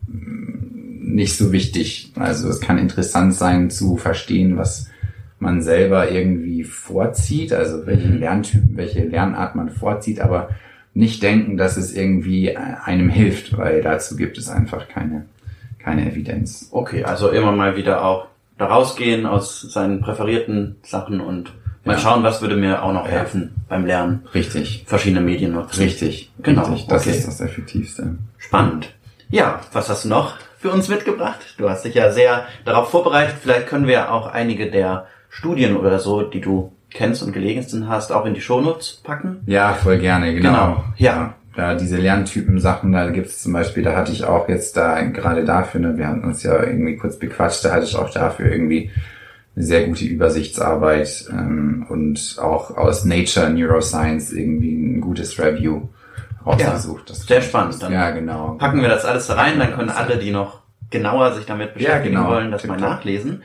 nicht 1.07 1.37
so 1.37 1.53
wichtig. 1.53 2.13
Also 2.17 2.49
es 2.49 2.61
kann 2.61 2.79
interessant 2.79 3.35
sein 3.35 3.71
zu 3.71 3.97
verstehen, 3.97 4.59
was 4.59 4.89
man 5.39 5.63
selber 5.63 6.11
irgendwie 6.11 6.65
vorzieht, 6.65 7.53
also 7.53 7.87
welche 7.87 8.09
mhm. 8.09 8.19
Lerntypen, 8.19 8.77
welche 8.77 9.05
Lernart 9.05 9.55
man 9.55 9.71
vorzieht, 9.71 10.21
aber 10.21 10.51
nicht 10.95 11.23
denken, 11.23 11.57
dass 11.57 11.77
es 11.77 11.95
irgendwie 11.95 12.57
einem 12.57 13.11
hilft, 13.11 13.57
weil 13.57 13.83
dazu 13.83 14.17
gibt 14.17 14.39
es 14.39 14.49
einfach 14.49 14.89
keine, 14.89 15.27
keine 15.79 16.11
Evidenz. 16.11 16.69
Okay, 16.73 17.05
also 17.05 17.29
immer 17.29 17.53
mal 17.53 17.77
wieder 17.77 18.03
auch 18.05 18.29
da 18.59 18.67
rausgehen 18.67 19.27
aus 19.27 19.61
seinen 19.61 20.01
präferierten 20.01 20.77
Sachen 20.83 21.21
und 21.21 21.53
mal 21.85 21.93
ja. 21.93 21.99
schauen, 21.99 22.23
was 22.23 22.41
würde 22.41 22.57
mir 22.57 22.83
auch 22.83 22.95
noch 22.95 23.07
helfen 23.07 23.53
ja. 23.55 23.63
beim 23.69 23.85
Lernen. 23.85 24.23
Richtig. 24.35 24.85
Verschiedene 24.87 25.21
Medien 25.21 25.53
nutzen. 25.53 25.83
Richtig. 25.83 26.33
Genau. 26.43 26.63
Richtig. 26.63 26.89
Das 26.89 27.07
okay. 27.07 27.17
ist 27.17 27.29
das 27.29 27.41
Effektivste. 27.43 28.17
Spannend. 28.39 28.95
Ja, 29.29 29.61
was 29.73 29.91
hast 29.91 30.07
du 30.07 30.09
noch 30.09 30.37
für 30.59 30.71
uns 30.71 30.89
mitgebracht? 30.89 31.55
Du 31.59 31.69
hast 31.69 31.85
dich 31.85 31.95
ja 31.95 32.11
sehr 32.11 32.47
darauf 32.65 32.91
vorbereitet. 32.91 33.37
Vielleicht 33.41 33.67
können 33.67 33.87
wir 33.87 34.13
auch 34.13 34.27
einige 34.27 34.71
der 34.71 35.07
Studien 35.29 35.77
oder 35.77 35.99
so, 35.99 36.23
die 36.23 36.41
du 36.41 36.73
kennst 36.91 37.23
und 37.23 37.33
gelesen 37.33 37.89
hast, 37.89 38.13
auch 38.13 38.25
in 38.25 38.35
die 38.35 38.41
Shownotes 38.41 39.01
packen? 39.05 39.43
Ja, 39.47 39.75
voll 39.75 39.99
gerne, 39.99 40.35
genau. 40.35 40.51
genau. 40.51 40.85
Ja. 40.97 41.35
Ja, 41.57 41.75
diese 41.75 41.97
Lerntypen-Sachen, 41.97 42.93
da 42.93 43.09
gibt 43.09 43.29
es 43.29 43.43
zum 43.43 43.55
Beispiel, 43.55 43.83
da 43.83 43.97
hatte 43.97 44.13
ich 44.13 44.25
auch 44.25 44.47
jetzt 44.47 44.77
da, 44.77 45.01
gerade 45.01 45.43
dafür, 45.47 45.81
ne, 45.81 45.97
wir 45.97 46.07
hatten 46.07 46.25
uns 46.25 46.43
ja 46.43 46.63
irgendwie 46.63 46.97
kurz 46.97 47.19
bequatscht, 47.19 47.65
da 47.65 47.73
hatte 47.73 47.87
ich 47.87 47.97
auch 47.97 48.11
dafür 48.11 48.53
irgendwie 48.53 48.91
eine 49.55 49.65
sehr 49.65 49.87
gute 49.87 50.05
Übersichtsarbeit 50.05 51.25
ähm, 51.31 51.87
und 51.89 52.37
auch 52.43 52.77
aus 52.77 53.07
Nature 53.07 53.49
Neuroscience 53.49 54.33
irgendwie 54.33 54.75
ein 54.75 55.01
gutes 55.01 55.39
Review 55.39 55.89
rausgesucht. 56.47 57.11
Ja, 57.11 57.15
sehr 57.15 57.43
spannend. 57.43 57.83
Dann 57.83 57.93
ja, 57.93 58.11
genau. 58.11 58.53
Packen 58.59 58.81
wir 58.83 58.89
das 58.89 59.05
alles 59.05 59.27
da 59.27 59.35
rein, 59.35 59.59
dann 59.59 59.73
können 59.75 59.91
alle, 59.91 60.17
die 60.19 60.31
noch 60.31 60.61
genauer 60.91 61.33
sich 61.35 61.47
damit 61.47 61.75
beschäftigen 61.75 62.15
Ja, 62.15 62.21
genau. 62.21 62.31
wollen, 62.31 62.51
das 62.53 62.65
mal 62.67 62.75
TikTok. 62.77 62.91
nachlesen. 62.91 63.43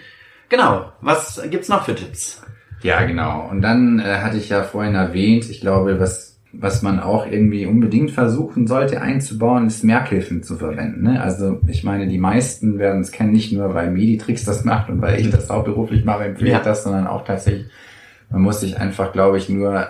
Genau. 0.50 0.92
Was 1.02 1.42
gibt's 1.50 1.70
noch 1.70 1.86
für 1.86 1.96
Tipps? 1.96 2.42
Ja, 2.84 3.04
genau. 3.06 3.48
Und 3.50 3.62
dann 3.62 4.00
äh, 4.00 4.04
hatte 4.20 4.38
ich 4.38 4.50
ja 4.50 4.64
vorhin 4.64 4.96
erwähnt, 4.96 5.50
ich 5.50 5.62
glaube, 5.62 6.00
was, 6.00 6.40
was 6.52 6.82
man 6.82 7.00
auch 7.00 7.26
irgendwie 7.26 7.66
unbedingt 7.66 8.12
versuchen 8.12 8.68
sollte 8.68 9.02
einzubauen, 9.02 9.68
ist 9.68 9.84
Merkhilfen 9.84 10.44
zu 10.44 10.58
verwenden. 10.58 11.04
Ne? 11.04 11.22
Also 11.22 11.62
ich 11.68 11.84
meine, 11.84 12.08
die 12.08 12.18
meisten 12.18 12.80
werden 12.80 13.02
es 13.02 13.12
kennen, 13.12 13.32
nicht 13.32 13.54
nur 13.54 13.74
weil 13.74 13.92
Meditrix 13.92 14.44
das 14.46 14.66
macht 14.66 14.90
und 14.90 15.02
weil 15.02 15.20
ich 15.20 15.30
das 15.30 15.50
auch 15.50 15.64
beruflich 15.64 16.04
mache, 16.06 16.26
empfehle 16.26 16.52
Ja. 16.52 16.58
ich 16.58 16.64
das, 16.64 16.84
sondern 16.84 17.08
auch 17.08 17.24
tatsächlich, 17.24 17.68
man 18.30 18.42
muss 18.42 18.60
sich 18.62 18.78
einfach, 18.80 19.14
glaube 19.14 19.38
ich, 19.38 19.48
nur 19.48 19.88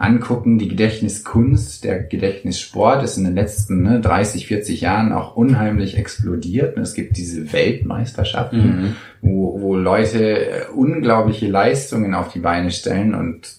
angucken, 0.00 0.58
die 0.58 0.68
Gedächtniskunst, 0.68 1.84
der 1.84 2.02
Gedächtnissport 2.02 3.04
ist 3.04 3.18
in 3.18 3.24
den 3.24 3.34
letzten 3.34 3.82
ne, 3.82 4.00
30, 4.00 4.46
40 4.46 4.80
Jahren 4.80 5.12
auch 5.12 5.36
unheimlich 5.36 5.98
explodiert. 5.98 6.78
Es 6.78 6.94
gibt 6.94 7.18
diese 7.18 7.52
Weltmeisterschaften, 7.52 8.96
wo, 9.20 9.60
wo 9.60 9.76
Leute 9.76 10.38
äh, 10.38 10.66
unglaubliche 10.74 11.48
Leistungen 11.48 12.14
auf 12.14 12.32
die 12.32 12.38
Beine 12.38 12.70
stellen 12.70 13.14
und 13.14 13.56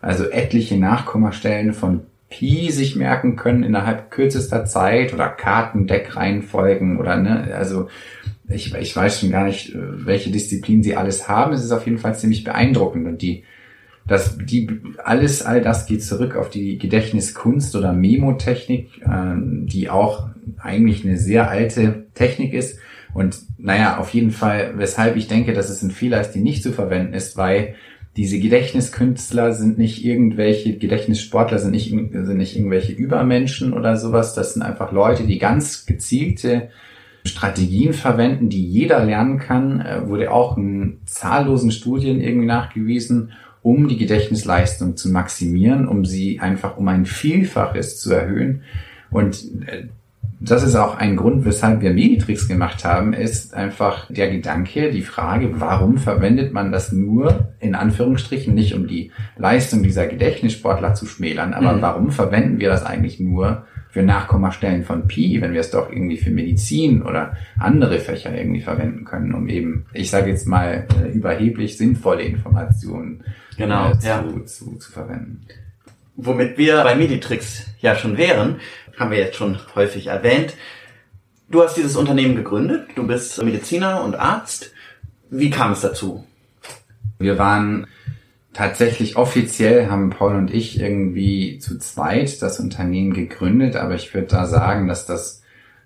also 0.00 0.24
etliche 0.24 0.78
Nachkommastellen 0.78 1.74
von 1.74 2.00
Pi 2.30 2.70
sich 2.70 2.96
merken 2.96 3.36
können 3.36 3.64
innerhalb 3.64 4.10
kürzester 4.10 4.64
Zeit 4.64 5.12
oder 5.12 5.28
Kartendeckreihenfolgen 5.28 6.98
oder 6.98 7.16
ne, 7.16 7.54
also 7.54 7.88
ich, 8.48 8.74
ich 8.74 8.96
weiß 8.96 9.20
schon 9.20 9.30
gar 9.30 9.44
nicht, 9.44 9.74
äh, 9.74 10.06
welche 10.06 10.30
Disziplinen 10.30 10.82
sie 10.82 10.96
alles 10.96 11.28
haben. 11.28 11.52
Es 11.52 11.62
ist 11.62 11.72
auf 11.72 11.84
jeden 11.84 11.98
Fall 11.98 12.16
ziemlich 12.16 12.44
beeindruckend 12.44 13.06
und 13.06 13.20
die 13.20 13.44
das, 14.08 14.38
die, 14.38 14.80
alles, 15.04 15.42
all 15.42 15.60
das 15.60 15.86
geht 15.86 16.02
zurück 16.02 16.34
auf 16.34 16.48
die 16.48 16.78
Gedächtniskunst 16.78 17.76
oder 17.76 17.92
Memotechnik, 17.92 19.02
ähm, 19.04 19.66
die 19.66 19.90
auch 19.90 20.30
eigentlich 20.56 21.04
eine 21.04 21.18
sehr 21.18 21.50
alte 21.50 22.06
Technik 22.14 22.54
ist. 22.54 22.78
Und 23.12 23.38
naja, 23.58 23.98
auf 23.98 24.14
jeden 24.14 24.30
Fall, 24.30 24.72
weshalb 24.76 25.16
ich 25.16 25.28
denke, 25.28 25.52
dass 25.52 25.68
es 25.68 25.82
ein 25.82 25.90
Fehler 25.90 26.20
ist, 26.20 26.32
die 26.32 26.40
nicht 26.40 26.62
zu 26.62 26.72
verwenden 26.72 27.12
ist, 27.12 27.36
weil 27.36 27.74
diese 28.16 28.40
Gedächtniskünstler 28.40 29.52
sind 29.52 29.78
nicht 29.78 30.04
irgendwelche, 30.04 30.76
Gedächtnissportler 30.76 31.58
sind 31.58 31.70
nicht, 31.72 31.90
sind 31.90 32.36
nicht 32.36 32.56
irgendwelche 32.56 32.92
Übermenschen 32.92 33.74
oder 33.74 33.96
sowas. 33.96 34.34
Das 34.34 34.54
sind 34.54 34.62
einfach 34.62 34.90
Leute, 34.90 35.24
die 35.24 35.38
ganz 35.38 35.84
gezielte 35.86 36.70
Strategien 37.24 37.92
verwenden, 37.92 38.48
die 38.48 38.64
jeder 38.64 39.04
lernen 39.04 39.38
kann, 39.38 39.80
äh, 39.80 40.08
wurde 40.08 40.30
auch 40.30 40.56
in 40.56 40.98
zahllosen 41.04 41.70
Studien 41.70 42.20
irgendwie 42.20 42.46
nachgewiesen, 42.46 43.32
um 43.68 43.86
die 43.86 43.98
Gedächtnisleistung 43.98 44.96
zu 44.96 45.10
maximieren, 45.10 45.86
um 45.86 46.06
sie 46.06 46.40
einfach 46.40 46.78
um 46.78 46.88
ein 46.88 47.04
Vielfaches 47.04 48.00
zu 48.00 48.12
erhöhen. 48.14 48.62
Und 49.10 49.44
äh, 49.66 49.88
das 50.40 50.62
ist 50.62 50.74
auch 50.74 50.96
ein 50.96 51.16
Grund, 51.16 51.44
weshalb 51.44 51.82
wir 51.82 51.92
Meditrix 51.92 52.48
gemacht 52.48 52.84
haben, 52.84 53.12
ist 53.12 53.52
einfach 53.52 54.10
der 54.10 54.30
Gedanke, 54.30 54.90
die 54.90 55.02
Frage, 55.02 55.60
warum 55.60 55.98
verwendet 55.98 56.54
man 56.54 56.72
das 56.72 56.92
nur 56.92 57.48
in 57.60 57.74
Anführungsstrichen, 57.74 58.54
nicht 58.54 58.72
um 58.74 58.86
die 58.86 59.10
Leistung 59.36 59.82
dieser 59.82 60.06
Gedächtnissportler 60.06 60.94
zu 60.94 61.04
schmälern, 61.04 61.52
aber 61.52 61.74
Mhm. 61.74 61.82
warum 61.82 62.10
verwenden 62.10 62.60
wir 62.60 62.70
das 62.70 62.86
eigentlich 62.86 63.20
nur 63.20 63.66
für 63.90 64.02
Nachkommastellen 64.02 64.84
von 64.84 65.06
Pi, 65.08 65.40
wenn 65.40 65.52
wir 65.52 65.60
es 65.60 65.70
doch 65.70 65.90
irgendwie 65.90 66.18
für 66.18 66.30
Medizin 66.30 67.02
oder 67.02 67.36
andere 67.58 67.98
Fächer 67.98 68.36
irgendwie 68.36 68.60
verwenden 68.60 69.04
können, 69.04 69.34
um 69.34 69.48
eben, 69.48 69.86
ich 69.92 70.10
sage 70.10 70.30
jetzt 70.30 70.46
mal, 70.46 70.86
äh, 71.02 71.08
überheblich 71.08 71.78
sinnvolle 71.78 72.22
Informationen 72.22 73.24
Genau, 73.56 73.90
äh, 73.90 73.98
zu, 73.98 74.06
ja. 74.06 74.24
zu, 74.46 74.76
zu 74.76 74.92
verwenden. 74.92 75.46
Womit 76.16 76.58
wir 76.58 76.82
bei 76.82 76.94
Meditrix 76.94 77.66
ja 77.80 77.96
schon 77.96 78.16
wären, 78.16 78.60
haben 78.98 79.10
wir 79.10 79.18
jetzt 79.18 79.36
schon 79.36 79.58
häufig 79.74 80.08
erwähnt. 80.08 80.54
Du 81.50 81.62
hast 81.62 81.76
dieses 81.76 81.96
Unternehmen 81.96 82.36
gegründet, 82.36 82.88
du 82.94 83.06
bist 83.06 83.42
Mediziner 83.42 84.04
und 84.04 84.14
Arzt. 84.14 84.72
Wie 85.30 85.50
kam 85.50 85.72
es 85.72 85.80
dazu? 85.80 86.24
Wir 87.18 87.38
waren 87.38 87.86
tatsächlich 88.52 89.16
offiziell, 89.16 89.90
haben 89.90 90.10
Paul 90.10 90.34
und 90.34 90.52
ich 90.52 90.80
irgendwie 90.80 91.58
zu 91.58 91.78
zweit 91.78 92.40
das 92.42 92.60
Unternehmen 92.60 93.12
gegründet, 93.12 93.76
aber 93.76 93.94
ich 93.94 94.12
würde 94.14 94.28
da 94.28 94.46
sagen, 94.46 94.88
dass 94.88 95.06
das 95.06 95.42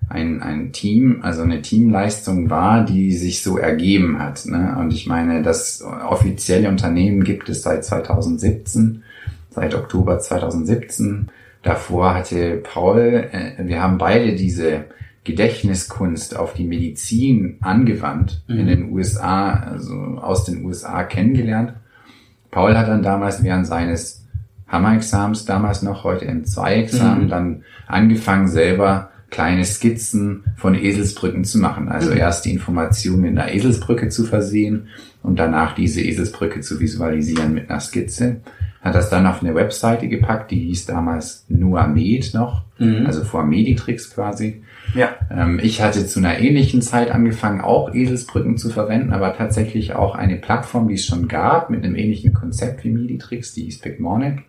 ein, 0.09 0.41
ein 0.41 0.71
Team, 0.71 1.19
also 1.21 1.43
eine 1.43 1.61
Teamleistung 1.61 2.49
war, 2.49 2.83
die 2.85 3.13
sich 3.13 3.41
so 3.41 3.57
ergeben 3.57 4.19
hat. 4.19 4.45
Ne? 4.45 4.75
Und 4.79 4.91
ich 4.93 5.07
meine, 5.07 5.41
das 5.41 5.81
offizielle 5.81 6.69
Unternehmen 6.69 7.23
gibt 7.23 7.49
es 7.49 7.63
seit 7.63 7.85
2017, 7.85 9.03
seit 9.49 9.75
Oktober 9.75 10.19
2017. 10.19 11.29
Davor 11.61 12.13
hatte 12.13 12.57
Paul, 12.57 13.29
äh, 13.31 13.65
wir 13.65 13.81
haben 13.81 13.97
beide 13.97 14.35
diese 14.35 14.85
Gedächtniskunst 15.23 16.35
auf 16.35 16.53
die 16.53 16.65
Medizin 16.65 17.57
angewandt 17.61 18.43
in 18.49 18.67
den 18.67 18.91
USA, 18.91 19.53
also 19.53 19.93
aus 19.93 20.43
den 20.43 20.65
USA 20.65 21.03
kennengelernt. 21.03 21.75
Paul 22.53 22.77
hat 22.77 22.87
dann 22.87 23.01
damals 23.01 23.41
während 23.43 23.65
seines 23.65 24.25
Hammer-Examens, 24.67 25.45
damals 25.45 25.81
noch 25.81 26.03
heute 26.03 26.25
M2-Examen, 26.29 27.25
Mhm. 27.25 27.29
dann 27.29 27.63
angefangen 27.87 28.47
selber 28.47 29.09
kleine 29.29 29.65
Skizzen 29.65 30.43
von 30.57 30.75
Eselsbrücken 30.75 31.43
zu 31.43 31.57
machen. 31.59 31.89
Also 31.89 32.11
Mhm. 32.11 32.17
erst 32.17 32.45
die 32.45 32.51
Informationen 32.53 33.25
in 33.25 33.35
der 33.35 33.53
Eselsbrücke 33.53 34.09
zu 34.09 34.23
versehen 34.25 34.87
und 35.23 35.39
danach 35.39 35.73
diese 35.73 36.01
Eselsbrücke 36.01 36.61
zu 36.61 36.79
visualisieren 36.79 37.53
mit 37.53 37.69
einer 37.69 37.79
Skizze. 37.79 38.41
Hat 38.81 38.93
das 38.95 39.09
dann 39.09 39.25
auf 39.25 39.41
eine 39.41 39.55
Webseite 39.55 40.07
gepackt, 40.07 40.51
die 40.51 40.59
hieß 40.59 40.85
damals 40.85 41.45
Nuamed 41.49 42.33
noch, 42.33 42.63
Mhm. 42.77 43.05
also 43.07 43.23
vor 43.23 43.43
Meditrix 43.45 44.13
quasi. 44.13 44.63
Ja. 44.93 45.15
Ähm, 45.31 45.59
ich 45.61 45.81
hatte 45.81 46.05
zu 46.05 46.19
einer 46.19 46.39
ähnlichen 46.39 46.81
Zeit 46.81 47.09
angefangen, 47.11 47.61
auch 47.61 47.93
Eselsbrücken 47.93 48.57
zu 48.57 48.69
verwenden, 48.69 49.13
aber 49.13 49.35
tatsächlich 49.35 49.93
auch 49.95 50.15
eine 50.15 50.35
Plattform, 50.35 50.87
die 50.87 50.95
es 50.95 51.05
schon 51.05 51.27
gab, 51.27 51.69
mit 51.69 51.83
einem 51.83 51.95
ähnlichen 51.95 52.33
Konzept 52.33 52.83
wie 52.83 52.91
Meditrix, 52.91 53.53
die 53.53 53.63
hieß 53.63 53.79
Picmonic. 53.79 54.43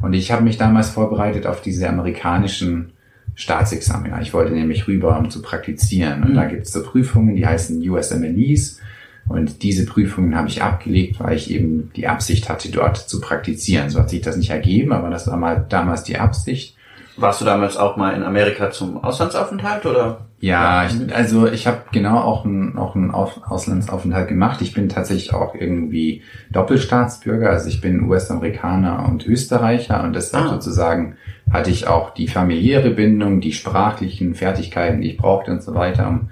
Und 0.00 0.12
ich 0.14 0.32
habe 0.32 0.42
mich 0.42 0.58
damals 0.58 0.90
vorbereitet 0.90 1.46
auf 1.46 1.60
diese 1.62 1.88
amerikanischen 1.88 2.90
Staatsexamina. 3.36 4.20
Ich 4.20 4.32
wollte 4.34 4.52
nämlich 4.52 4.86
rüber, 4.86 5.18
um 5.18 5.30
zu 5.30 5.42
praktizieren. 5.42 6.22
Und 6.22 6.30
Mhm. 6.30 6.34
da 6.34 6.44
gibt 6.44 6.66
es 6.66 6.72
so 6.72 6.82
Prüfungen, 6.82 7.34
die 7.34 7.46
heißen 7.46 7.80
USMLEs. 7.88 8.80
Und 9.26 9.62
diese 9.62 9.86
Prüfungen 9.86 10.36
habe 10.36 10.48
ich 10.48 10.62
abgelegt, 10.62 11.18
weil 11.18 11.36
ich 11.36 11.50
eben 11.50 11.90
die 11.96 12.06
Absicht 12.06 12.48
hatte, 12.48 12.70
dort 12.70 12.98
zu 12.98 13.20
praktizieren. 13.20 13.88
So 13.88 13.98
hat 13.98 14.10
sich 14.10 14.20
das 14.20 14.36
nicht 14.36 14.50
ergeben, 14.50 14.92
aber 14.92 15.08
das 15.10 15.26
war 15.26 15.36
mal 15.36 15.64
damals 15.68 16.04
die 16.04 16.18
Absicht. 16.18 16.73
Warst 17.16 17.40
du 17.40 17.44
damals 17.44 17.76
auch 17.76 17.96
mal 17.96 18.14
in 18.14 18.22
Amerika 18.22 18.70
zum 18.70 19.02
Auslandsaufenthalt 19.02 19.86
oder? 19.86 20.26
Ja, 20.40 20.86
ich, 20.86 21.14
also 21.14 21.46
ich 21.46 21.66
habe 21.66 21.84
genau 21.92 22.18
auch 22.18 22.44
einen, 22.44 22.76
auch 22.76 22.96
einen 22.96 23.12
Auslandsaufenthalt 23.12 24.28
gemacht. 24.28 24.60
Ich 24.60 24.74
bin 24.74 24.88
tatsächlich 24.88 25.32
auch 25.32 25.54
irgendwie 25.54 26.22
Doppelstaatsbürger, 26.50 27.48
also 27.50 27.68
ich 27.68 27.80
bin 27.80 28.08
US-Amerikaner 28.08 29.06
und 29.08 29.26
Österreicher 29.26 30.02
und 30.02 30.14
deshalb 30.14 30.46
Ah. 30.46 30.48
sozusagen 30.50 31.16
hatte 31.50 31.70
ich 31.70 31.86
auch 31.86 32.10
die 32.10 32.28
familiäre 32.28 32.90
Bindung, 32.90 33.40
die 33.40 33.52
sprachlichen 33.52 34.34
Fertigkeiten, 34.34 35.00
die 35.00 35.12
ich 35.12 35.16
brauchte 35.16 35.52
und 35.52 35.62
so 35.62 35.74
weiter, 35.74 36.08
um 36.08 36.30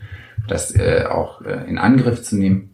das 0.48 0.74
äh, 0.74 1.04
auch 1.08 1.42
äh, 1.42 1.68
in 1.68 1.78
Angriff 1.78 2.22
zu 2.22 2.36
nehmen. 2.36 2.71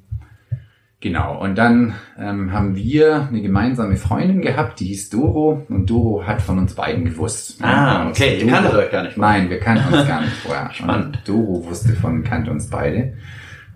Genau, 1.00 1.40
und 1.40 1.56
dann 1.56 1.94
ähm, 2.18 2.52
haben 2.52 2.74
wir 2.74 3.28
eine 3.28 3.40
gemeinsame 3.40 3.96
Freundin 3.96 4.40
gehabt, 4.40 4.80
die 4.80 4.86
hieß 4.86 5.10
Doro 5.10 5.64
und 5.68 5.88
Doro 5.88 6.26
hat 6.26 6.42
von 6.42 6.58
uns 6.58 6.74
beiden 6.74 7.04
gewusst. 7.04 7.58
Ah, 7.62 8.02
Und 8.02 8.08
okay, 8.08 8.34
ihr 8.38 8.40
Doro- 8.46 8.50
kanntet 8.52 8.74
euch 8.74 8.90
gar 8.90 9.02
nicht 9.04 9.14
vorher. 9.14 9.38
Nein, 9.40 9.50
wir 9.50 9.60
kannten 9.60 9.94
uns 9.94 10.08
gar 10.08 10.20
nicht 10.22 10.32
vorher. 10.32 10.70
Spannend. 10.72 11.16
Und 11.18 11.28
Doro 11.28 11.64
wusste 11.66 11.92
von, 11.92 12.24
kannte 12.24 12.50
uns 12.50 12.68
beide 12.68 13.12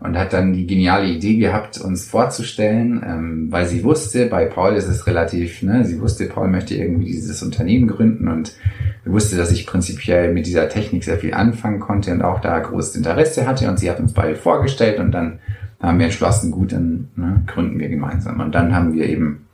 und 0.01 0.19
hat 0.19 0.33
dann 0.33 0.53
die 0.53 0.67
geniale 0.67 1.07
Idee 1.07 1.37
gehabt, 1.37 1.79
uns 1.81 2.09
vorzustellen, 2.09 3.05
ähm, 3.07 3.47
weil 3.53 3.67
sie 3.67 3.85
wusste, 3.85 4.27
bei 4.27 4.47
Paul 4.47 4.73
ist 4.75 4.89
es 4.89 5.07
relativ, 5.07 5.63
ne, 5.63 5.85
sie 5.85 6.01
wusste, 6.01 6.27
Paul 6.27 6.49
möchte 6.49 6.75
irgendwie 6.75 7.05
dieses 7.13 7.41
Unternehmen 7.45 7.87
gründen 7.87 8.27
und 8.27 8.53
wusste, 9.05 9.37
dass 9.37 9.53
ich 9.53 9.65
prinzipiell 9.65 10.33
mit 10.35 10.47
dieser 10.47 10.69
Technik 10.69 11.05
sehr 11.05 11.19
viel 11.19 11.35
anfangen 11.35 11.79
konnte 11.79 12.11
und 12.11 12.23
auch 12.23 12.41
da 12.41 12.59
großes 12.59 12.97
Interesse 12.97 13.47
hatte 13.47 13.69
und 13.69 13.79
sie 13.79 13.89
hat 13.89 14.01
uns 14.01 14.13
beide 14.13 14.35
vorgestellt 14.35 14.99
und 14.99 15.13
dann 15.13 15.39
haben 15.83 15.99
wir 15.99 16.07
entschlossen, 16.07 16.51
gut, 16.53 16.73
dann 16.73 17.09
ne, 17.16 17.42
gründen 17.47 17.79
wir 17.79 17.88
gemeinsam. 17.88 18.40
Und 18.40 18.55
dann 18.55 18.75
haben 18.75 18.95
wir 18.95 19.09
eben 19.09 19.47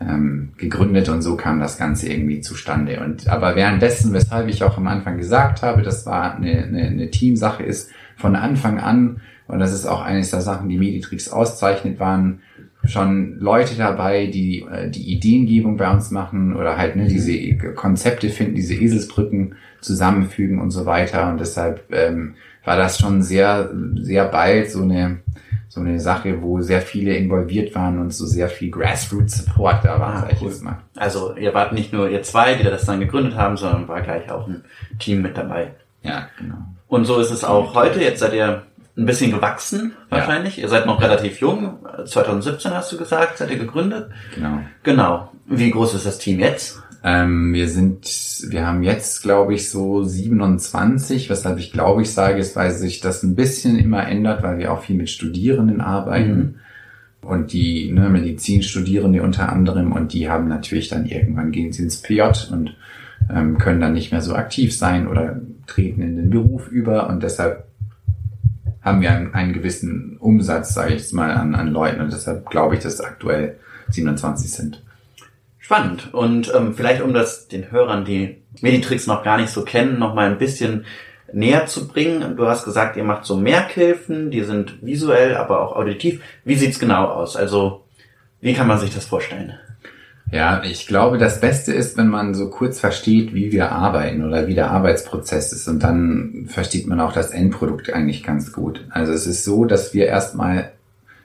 ähm, 0.00 0.50
gegründet 0.56 1.08
und 1.08 1.22
so 1.22 1.36
kam 1.36 1.58
das 1.58 1.76
Ganze 1.76 2.08
irgendwie 2.08 2.40
zustande. 2.40 3.00
Und 3.00 3.28
aber 3.28 3.56
währenddessen, 3.56 4.12
weshalb 4.12 4.48
ich 4.48 4.62
auch 4.62 4.78
am 4.78 4.86
Anfang 4.86 5.16
gesagt 5.16 5.62
habe, 5.62 5.82
das 5.82 6.06
war 6.06 6.36
eine, 6.36 6.64
eine, 6.64 6.82
eine 6.82 7.10
Teamsache 7.10 7.62
ist, 7.62 7.90
von 8.16 8.36
Anfang 8.36 8.80
an, 8.80 9.20
und 9.48 9.60
das 9.60 9.72
ist 9.72 9.86
auch 9.86 10.02
eines 10.02 10.30
der 10.30 10.40
Sachen, 10.40 10.68
die 10.68 10.78
Meditrix 10.78 11.28
auszeichnet, 11.28 12.00
waren 12.00 12.40
schon 12.84 13.38
Leute 13.38 13.76
dabei, 13.76 14.26
die 14.26 14.62
äh, 14.70 14.90
die 14.90 15.12
Ideengebung 15.12 15.76
bei 15.76 15.90
uns 15.90 16.10
machen 16.10 16.54
oder 16.54 16.76
halt 16.76 16.96
ne, 16.96 17.06
diese 17.06 17.56
Konzepte 17.74 18.28
finden, 18.28 18.54
diese 18.54 18.74
Eselsbrücken 18.74 19.54
zusammenfügen 19.80 20.60
und 20.60 20.70
so 20.70 20.86
weiter. 20.86 21.30
Und 21.30 21.40
deshalb 21.40 21.84
ähm, 21.92 22.34
war 22.66 22.76
das 22.76 22.98
schon 22.98 23.22
sehr, 23.22 23.70
sehr 23.94 24.26
bald 24.26 24.70
so 24.70 24.82
eine 24.82 25.20
so 25.68 25.80
eine 25.82 26.00
Sache, 26.00 26.40
wo 26.40 26.62
sehr 26.62 26.80
viele 26.80 27.14
involviert 27.16 27.74
waren 27.74 27.98
und 27.98 28.14
so 28.14 28.24
sehr 28.24 28.48
viel 28.48 28.70
Grassroots-Support 28.70 29.84
da 29.84 30.00
war, 30.00 30.14
Ah, 30.14 30.20
sag 30.20 30.32
ich 30.32 30.40
cool. 30.40 30.48
jetzt 30.48 30.62
mal. 30.64 30.78
Also 30.96 31.34
ihr 31.36 31.52
wart 31.52 31.72
nicht 31.74 31.92
nur 31.92 32.08
ihr 32.08 32.22
zwei, 32.22 32.54
die 32.54 32.64
das 32.64 32.86
dann 32.86 33.00
gegründet 33.00 33.36
haben, 33.36 33.56
sondern 33.58 33.86
war 33.86 34.00
gleich 34.00 34.30
auch 34.30 34.46
ein 34.48 34.64
Team 34.98 35.20
mit 35.22 35.36
dabei. 35.36 35.72
Ja, 36.02 36.28
genau. 36.38 36.56
Und 36.88 37.04
so 37.04 37.18
ist 37.18 37.30
es 37.30 37.44
auch 37.44 37.74
heute. 37.74 38.00
Jetzt 38.00 38.20
seid 38.20 38.32
ihr 38.32 38.62
ein 38.96 39.04
bisschen 39.04 39.32
gewachsen, 39.32 39.92
wahrscheinlich. 40.08 40.56
Ja. 40.56 40.62
Ihr 40.62 40.68
seid 40.70 40.86
noch 40.86 41.02
relativ 41.02 41.40
jung. 41.40 41.78
2017 42.06 42.72
hast 42.72 42.92
du 42.92 42.96
gesagt, 42.96 43.36
seid 43.36 43.50
ihr 43.50 43.58
gegründet. 43.58 44.08
Genau. 44.34 44.60
Genau. 44.82 45.32
Wie 45.46 45.70
groß 45.70 45.94
ist 45.94 46.06
das 46.06 46.16
Team 46.18 46.40
jetzt? 46.40 46.80
Ähm, 47.08 47.54
wir 47.54 47.68
sind, 47.68 48.04
wir 48.48 48.66
haben 48.66 48.82
jetzt, 48.82 49.22
glaube 49.22 49.54
ich, 49.54 49.70
so 49.70 50.02
27, 50.02 51.30
weshalb 51.30 51.56
ich 51.60 51.70
glaube 51.70 52.02
ich 52.02 52.10
sage, 52.12 52.40
ist, 52.40 52.56
weil 52.56 52.72
sich 52.72 52.98
das 52.98 53.22
ein 53.22 53.36
bisschen 53.36 53.78
immer 53.78 54.08
ändert, 54.08 54.42
weil 54.42 54.58
wir 54.58 54.72
auch 54.72 54.82
viel 54.82 54.96
mit 54.96 55.08
Studierenden 55.08 55.80
arbeiten. 55.80 56.36
Mhm. 56.36 56.54
Und 57.22 57.52
die 57.52 57.92
ne, 57.92 58.10
Medizinstudierende 58.10 59.22
unter 59.22 59.52
anderem, 59.52 59.92
und 59.92 60.14
die 60.14 60.28
haben 60.28 60.48
natürlich 60.48 60.88
dann 60.88 61.06
irgendwann 61.06 61.52
gehen 61.52 61.72
sie 61.72 61.84
ins 61.84 62.02
PJ 62.02 62.22
und 62.50 62.76
ähm, 63.32 63.56
können 63.58 63.80
dann 63.80 63.94
nicht 63.94 64.10
mehr 64.10 64.20
so 64.20 64.34
aktiv 64.34 64.76
sein 64.76 65.06
oder 65.06 65.40
treten 65.68 66.02
in 66.02 66.16
den 66.16 66.30
Beruf 66.30 66.66
über. 66.68 67.08
Und 67.08 67.22
deshalb 67.22 67.68
haben 68.82 69.00
wir 69.00 69.12
einen, 69.12 69.32
einen 69.32 69.52
gewissen 69.52 70.16
Umsatz, 70.18 70.74
sage 70.74 70.94
ich 70.94 71.02
jetzt 71.02 71.14
mal, 71.14 71.30
an, 71.30 71.54
an 71.54 71.68
Leuten. 71.68 72.00
Und 72.00 72.12
deshalb 72.12 72.50
glaube 72.50 72.74
ich, 72.74 72.80
dass 72.82 72.94
es 72.94 73.00
aktuell 73.00 73.58
27 73.90 74.50
sind. 74.50 74.82
Spannend. 75.66 76.14
Und 76.14 76.52
ähm, 76.54 76.74
vielleicht 76.76 77.02
um 77.02 77.12
das 77.12 77.48
den 77.48 77.72
Hörern, 77.72 78.04
die 78.04 78.40
Meditrix 78.60 79.08
noch 79.08 79.24
gar 79.24 79.36
nicht 79.36 79.50
so 79.50 79.62
kennen, 79.62 79.98
noch 79.98 80.14
mal 80.14 80.30
ein 80.30 80.38
bisschen 80.38 80.84
näher 81.32 81.66
zu 81.66 81.88
bringen. 81.88 82.36
Du 82.36 82.46
hast 82.46 82.64
gesagt, 82.64 82.96
ihr 82.96 83.02
macht 83.02 83.24
so 83.24 83.36
Merkhilfen, 83.36 84.30
die 84.30 84.44
sind 84.44 84.86
visuell, 84.86 85.36
aber 85.36 85.60
auch 85.60 85.74
auditiv. 85.74 86.22
Wie 86.44 86.54
sieht's 86.54 86.78
genau 86.78 87.06
aus? 87.06 87.34
Also, 87.34 87.84
wie 88.40 88.54
kann 88.54 88.68
man 88.68 88.78
sich 88.78 88.94
das 88.94 89.06
vorstellen? 89.06 89.54
Ja, 90.30 90.62
ich 90.62 90.86
glaube, 90.86 91.18
das 91.18 91.40
Beste 91.40 91.72
ist, 91.72 91.96
wenn 91.96 92.06
man 92.06 92.34
so 92.34 92.48
kurz 92.48 92.78
versteht, 92.78 93.34
wie 93.34 93.50
wir 93.50 93.72
arbeiten 93.72 94.24
oder 94.24 94.46
wie 94.46 94.54
der 94.54 94.70
Arbeitsprozess 94.70 95.52
ist 95.52 95.66
und 95.66 95.82
dann 95.82 96.46
versteht 96.48 96.86
man 96.86 97.00
auch 97.00 97.12
das 97.12 97.32
Endprodukt 97.32 97.92
eigentlich 97.92 98.22
ganz 98.22 98.52
gut. 98.52 98.84
Also 98.90 99.12
es 99.12 99.26
ist 99.26 99.42
so, 99.42 99.64
dass 99.64 99.94
wir 99.94 100.06
erstmal 100.06 100.70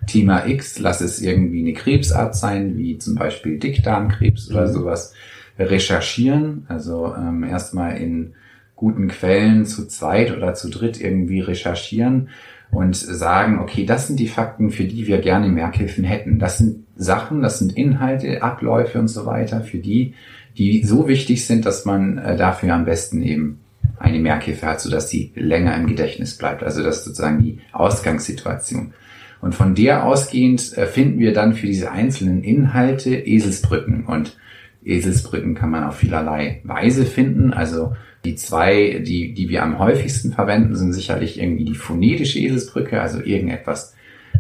Thema 0.07 0.47
X, 0.47 0.79
lass 0.79 1.01
es 1.01 1.21
irgendwie 1.21 1.59
eine 1.59 1.73
Krebsart 1.73 2.35
sein, 2.35 2.77
wie 2.77 2.97
zum 2.97 3.15
Beispiel 3.15 3.59
Dickdarmkrebs 3.59 4.49
oder 4.49 4.67
mhm. 4.67 4.73
sowas, 4.73 5.13
recherchieren. 5.59 6.65
Also 6.67 7.13
ähm, 7.15 7.43
erstmal 7.43 7.97
in 7.97 8.33
guten 8.75 9.09
Quellen 9.09 9.65
zu 9.65 9.87
zweit 9.87 10.35
oder 10.35 10.53
zu 10.53 10.69
dritt 10.69 10.99
irgendwie 10.99 11.39
recherchieren 11.39 12.29
und 12.71 12.95
sagen, 12.95 13.59
okay, 13.59 13.85
das 13.85 14.07
sind 14.07 14.19
die 14.19 14.27
Fakten, 14.27 14.71
für 14.71 14.85
die 14.85 15.05
wir 15.05 15.19
gerne 15.19 15.49
Merkhilfen 15.49 16.03
hätten. 16.03 16.39
Das 16.39 16.57
sind 16.57 16.85
Sachen, 16.95 17.41
das 17.41 17.59
sind 17.59 17.77
Inhalte, 17.77 18.41
Abläufe 18.41 18.97
und 18.97 19.07
so 19.07 19.25
weiter, 19.25 19.61
für 19.61 19.77
die, 19.77 20.15
die 20.57 20.83
so 20.83 21.07
wichtig 21.07 21.45
sind, 21.45 21.65
dass 21.65 21.85
man 21.85 22.17
äh, 22.17 22.35
dafür 22.37 22.73
am 22.73 22.85
besten 22.85 23.21
eben 23.21 23.59
eine 23.99 24.19
Merkhilfe 24.19 24.65
hat, 24.65 24.81
sodass 24.81 25.09
sie 25.09 25.31
länger 25.35 25.75
im 25.75 25.85
Gedächtnis 25.85 26.37
bleibt. 26.37 26.63
Also 26.63 26.81
das 26.81 26.99
ist 26.99 27.05
sozusagen 27.05 27.39
die 27.39 27.59
Ausgangssituation. 27.71 28.93
Und 29.41 29.55
von 29.55 29.75
der 29.75 30.05
ausgehend 30.05 30.77
äh, 30.77 30.85
finden 30.85 31.19
wir 31.19 31.33
dann 31.33 31.53
für 31.53 31.67
diese 31.67 31.91
einzelnen 31.91 32.43
Inhalte 32.43 33.15
Eselsbrücken. 33.15 34.05
Und 34.05 34.37
Eselsbrücken 34.83 35.55
kann 35.55 35.71
man 35.71 35.83
auf 35.83 35.97
vielerlei 35.97 36.61
Weise 36.63 37.05
finden. 37.05 37.53
Also 37.53 37.95
die 38.23 38.35
zwei, 38.35 39.01
die, 39.05 39.33
die 39.33 39.49
wir 39.49 39.63
am 39.63 39.79
häufigsten 39.79 40.31
verwenden, 40.31 40.75
sind 40.75 40.93
sicherlich 40.93 41.39
irgendwie 41.39 41.65
die 41.65 41.75
phonetische 41.75 42.39
Eselsbrücke, 42.39 43.01
also 43.01 43.19
irgendetwas 43.21 43.95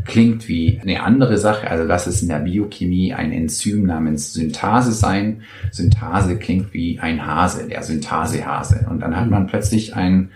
klingt 0.05 0.47
wie 0.47 0.79
eine 0.81 1.03
andere 1.03 1.37
Sache. 1.37 1.69
Also 1.69 1.83
lass 1.83 2.07
es 2.07 2.21
in 2.21 2.29
der 2.29 2.39
Biochemie 2.39 3.13
ein 3.13 3.31
Enzym 3.31 3.85
namens 3.85 4.33
Synthase 4.33 4.91
sein. 4.91 5.41
Synthase 5.71 6.37
klingt 6.37 6.73
wie 6.73 6.99
ein 6.99 7.25
Hase, 7.25 7.67
der 7.67 7.83
Synthasehase. 7.83 8.87
Und 8.89 9.01
dann 9.01 9.15
hat 9.15 9.29
man 9.29 9.47
plötzlich 9.47 9.95
ein 9.95 10.29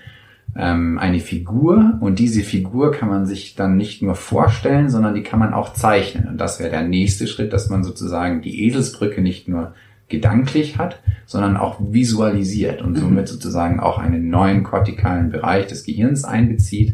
ähm, 0.57 0.97
eine 0.97 1.19
Figur 1.19 1.97
und 1.99 2.19
diese 2.19 2.41
Figur 2.41 2.91
kann 2.91 3.09
man 3.09 3.25
sich 3.25 3.55
dann 3.55 3.75
nicht 3.75 4.01
nur 4.01 4.15
vorstellen, 4.15 4.89
sondern 4.89 5.13
die 5.13 5.23
kann 5.23 5.39
man 5.39 5.53
auch 5.53 5.73
zeichnen. 5.73 6.27
Und 6.29 6.37
das 6.37 6.59
wäre 6.59 6.69
der 6.69 6.83
nächste 6.83 7.27
Schritt, 7.27 7.51
dass 7.51 7.69
man 7.69 7.83
sozusagen 7.83 8.41
die 8.41 8.65
Eselsbrücke 8.65 9.21
nicht 9.21 9.49
nur 9.49 9.73
gedanklich 10.07 10.77
hat, 10.77 11.01
sondern 11.25 11.57
auch 11.57 11.79
visualisiert 11.81 12.81
und 12.81 12.97
somit 12.97 13.27
sozusagen 13.27 13.79
auch 13.79 13.97
einen 13.97 14.29
neuen 14.29 14.63
kortikalen 14.63 15.29
Bereich 15.29 15.67
des 15.67 15.83
Gehirns 15.83 16.23
einbezieht. 16.23 16.93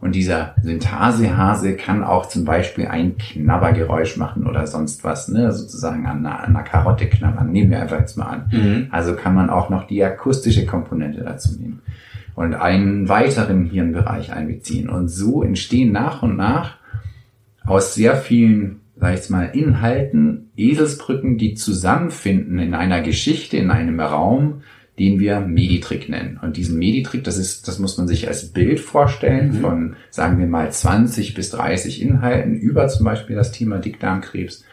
Und 0.00 0.14
dieser 0.14 0.54
Synthasehase 0.62 1.74
kann 1.74 2.04
auch 2.04 2.26
zum 2.26 2.44
Beispiel 2.44 2.86
ein 2.86 3.18
Knabbergeräusch 3.18 4.16
machen 4.16 4.46
oder 4.46 4.66
sonst 4.66 5.02
was, 5.02 5.28
ne? 5.28 5.52
sozusagen 5.52 6.06
an 6.06 6.24
einer, 6.24 6.40
an 6.40 6.56
einer 6.56 6.62
Karotte 6.62 7.06
knabbern. 7.06 7.50
Nehmen 7.50 7.72
wir 7.72 7.80
einfach 7.80 7.98
jetzt 7.98 8.16
mal 8.16 8.26
an. 8.26 8.48
Mhm. 8.50 8.86
Also 8.90 9.14
kann 9.14 9.34
man 9.34 9.50
auch 9.50 9.70
noch 9.70 9.88
die 9.88 10.02
akustische 10.02 10.66
Komponente 10.66 11.22
dazu 11.22 11.52
nehmen 11.58 11.80
und 12.38 12.54
einen 12.54 13.08
weiteren 13.08 13.64
Hirnbereich 13.64 14.32
einbeziehen. 14.32 14.88
Und 14.88 15.08
so 15.08 15.42
entstehen 15.42 15.90
nach 15.90 16.22
und 16.22 16.36
nach 16.36 16.76
aus 17.64 17.96
sehr 17.96 18.14
vielen, 18.14 18.78
sag 18.94 19.18
ich 19.18 19.28
mal, 19.28 19.46
Inhalten 19.46 20.52
Eselsbrücken, 20.56 21.36
die 21.36 21.54
zusammenfinden 21.54 22.60
in 22.60 22.74
einer 22.74 23.00
Geschichte, 23.00 23.56
in 23.56 23.72
einem 23.72 23.98
Raum, 23.98 24.62
den 25.00 25.18
wir 25.18 25.40
Meditrick 25.40 26.08
nennen. 26.08 26.38
Und 26.40 26.56
diesen 26.56 26.78
Meditrick, 26.78 27.24
das 27.24 27.38
ist, 27.38 27.66
das 27.66 27.80
muss 27.80 27.98
man 27.98 28.06
sich 28.06 28.28
als 28.28 28.52
Bild 28.52 28.78
vorstellen 28.78 29.54
mhm. 29.56 29.60
von, 29.60 29.96
sagen 30.10 30.38
wir 30.38 30.46
mal, 30.46 30.70
20 30.70 31.34
bis 31.34 31.50
30 31.50 32.00
Inhalten 32.00 32.54
über 32.54 32.86
zum 32.86 33.04
Beispiel 33.04 33.34
das 33.34 33.50
Thema 33.50 33.78
Dickdarmkrebs. 33.78 34.64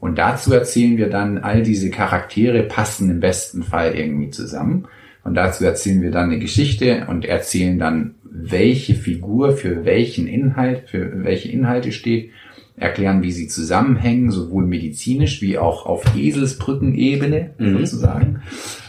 Und 0.00 0.18
dazu 0.18 0.52
erzählen 0.52 0.98
wir 0.98 1.08
dann, 1.08 1.38
all 1.38 1.62
diese 1.62 1.88
Charaktere 1.88 2.62
passen 2.64 3.08
im 3.08 3.20
besten 3.20 3.62
Fall 3.62 3.94
irgendwie 3.94 4.28
zusammen. 4.28 4.86
Und 5.26 5.34
dazu 5.34 5.64
erzählen 5.64 6.02
wir 6.02 6.12
dann 6.12 6.30
eine 6.30 6.38
Geschichte 6.38 7.06
und 7.08 7.24
erzählen 7.24 7.80
dann, 7.80 8.14
welche 8.22 8.94
Figur 8.94 9.56
für 9.56 9.84
welchen 9.84 10.28
Inhalt, 10.28 10.88
für 10.88 11.24
welche 11.24 11.50
Inhalte 11.50 11.90
steht, 11.90 12.30
erklären, 12.76 13.22
wie 13.22 13.32
sie 13.32 13.48
zusammenhängen, 13.48 14.30
sowohl 14.30 14.66
medizinisch 14.66 15.42
wie 15.42 15.58
auch 15.58 15.84
auf 15.84 16.04
Eselsbrückenebene 16.14 17.54
mhm. 17.58 17.78
sozusagen. 17.78 18.42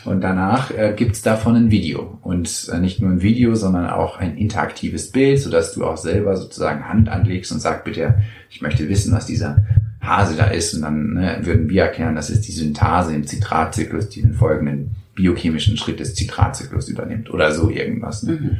Und 0.05 0.21
danach 0.21 0.69
äh, 0.71 0.93
gibt's 0.95 1.23
davon 1.23 1.55
ein 1.55 1.71
Video. 1.71 2.19
Und 2.21 2.69
äh, 2.71 2.77
nicht 2.79 3.01
nur 3.01 3.09
ein 3.09 3.23
Video, 3.23 3.55
sondern 3.55 3.89
auch 3.89 4.17
ein 4.17 4.37
interaktives 4.37 5.11
Bild, 5.11 5.39
sodass 5.39 5.73
du 5.73 5.85
auch 5.85 5.97
selber 5.97 6.37
sozusagen 6.37 6.87
Hand 6.87 7.09
anlegst 7.09 7.51
und 7.51 7.61
sagst 7.61 7.83
bitte, 7.83 8.21
ich 8.51 8.61
möchte 8.61 8.89
wissen, 8.89 9.11
was 9.11 9.25
dieser 9.25 9.65
Hase 10.01 10.35
da 10.37 10.45
ist. 10.45 10.75
Und 10.75 10.83
dann 10.83 11.13
ne, 11.13 11.39
würden 11.41 11.69
wir 11.69 11.83
erklären, 11.83 12.15
das 12.15 12.29
ist 12.29 12.47
die 12.47 12.51
Synthase 12.51 13.15
im 13.15 13.25
Zitratzyklus, 13.25 14.09
die 14.09 14.21
den 14.21 14.33
folgenden 14.33 14.91
biochemischen 15.17 15.75
Schritt 15.77 15.99
des 15.99 16.15
Zitratzyklus 16.15 16.87
übernimmt 16.87 17.33
oder 17.33 17.51
so 17.51 17.69
irgendwas. 17.69 18.23
Ne? 18.23 18.33
Mhm. 18.33 18.57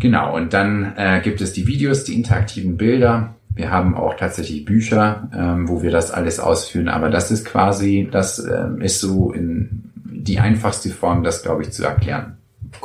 Genau, 0.00 0.34
und 0.34 0.54
dann 0.54 0.94
äh, 0.96 1.20
gibt 1.22 1.40
es 1.40 1.52
die 1.52 1.66
Videos, 1.66 2.04
die 2.04 2.14
interaktiven 2.14 2.76
Bilder. 2.76 3.34
Wir 3.54 3.70
haben 3.70 3.94
auch 3.94 4.14
tatsächlich 4.14 4.64
Bücher, 4.64 5.28
ähm, 5.34 5.68
wo 5.68 5.82
wir 5.82 5.90
das 5.90 6.10
alles 6.10 6.38
ausführen, 6.40 6.88
aber 6.88 7.10
das 7.10 7.30
ist 7.30 7.44
quasi, 7.44 8.08
das 8.10 8.38
ähm, 8.38 8.80
ist 8.80 9.00
so 9.00 9.32
in 9.32 9.90
die 10.04 10.38
einfachste 10.38 10.90
Form, 10.90 11.24
das 11.24 11.42
glaube 11.42 11.62
ich 11.62 11.72
zu 11.72 11.84
erklären. 11.84 12.36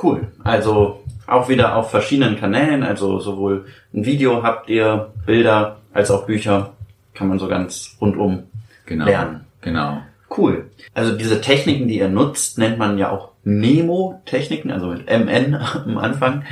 Cool. 0.02 0.28
Also 0.44 1.04
auch 1.28 1.50
wieder 1.50 1.76
auf 1.76 1.92
verschiedenen 1.92 2.38
Kanälen, 2.38 2.84
also 2.84 3.20
sowohl 3.20 3.66
ein 3.94 4.06
Video 4.06 4.44
habt 4.44 4.70
ihr, 4.70 5.12
Bilder 5.26 5.78
als 5.94 6.10
auch 6.10 6.26
Bücher, 6.26 6.74
kann 7.14 7.28
man 7.28 7.40
so 7.40 7.48
ganz 7.48 7.98
rundum 8.00 8.44
genau, 8.86 9.06
lernen. 9.06 9.42
Genau. 9.62 10.02
Cool. 10.36 10.70
Also 10.94 11.18
diese 11.18 11.42
Techniken, 11.42 11.88
die 11.88 12.00
ihr 12.00 12.10
nutzt, 12.10 12.58
nennt 12.58 12.78
man 12.78 12.98
ja 12.98 13.10
auch 13.10 13.32
Nemo-Techniken, 13.44 14.72
also 14.72 14.88
mit 14.88 15.08
MN 15.08 15.56
am 15.86 15.98
Anfang. 15.98 16.44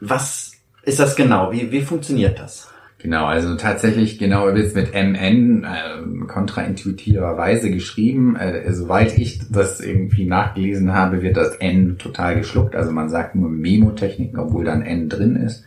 Was 0.00 0.52
ist 0.82 1.00
das 1.00 1.16
genau? 1.16 1.52
Wie, 1.52 1.72
wie 1.72 1.80
funktioniert 1.80 2.38
das? 2.38 2.68
Genau, 2.98 3.26
also 3.26 3.56
tatsächlich 3.56 4.18
genau 4.18 4.54
wird 4.54 4.74
mit 4.74 4.94
MN 4.94 5.64
äh, 5.64 6.26
kontraintuitiverweise 6.26 7.70
geschrieben. 7.70 8.36
Äh, 8.36 8.72
soweit 8.72 9.18
ich 9.18 9.40
das 9.50 9.80
irgendwie 9.80 10.26
nachgelesen 10.26 10.94
habe, 10.94 11.22
wird 11.22 11.36
das 11.36 11.56
N 11.56 11.98
total 11.98 12.36
geschluckt. 12.36 12.74
Also 12.74 12.92
man 12.92 13.08
sagt 13.08 13.34
nur 13.34 13.50
Memo-Techniken, 13.50 14.38
obwohl 14.38 14.64
dann 14.64 14.82
N 14.82 15.08
drin 15.08 15.36
ist. 15.36 15.64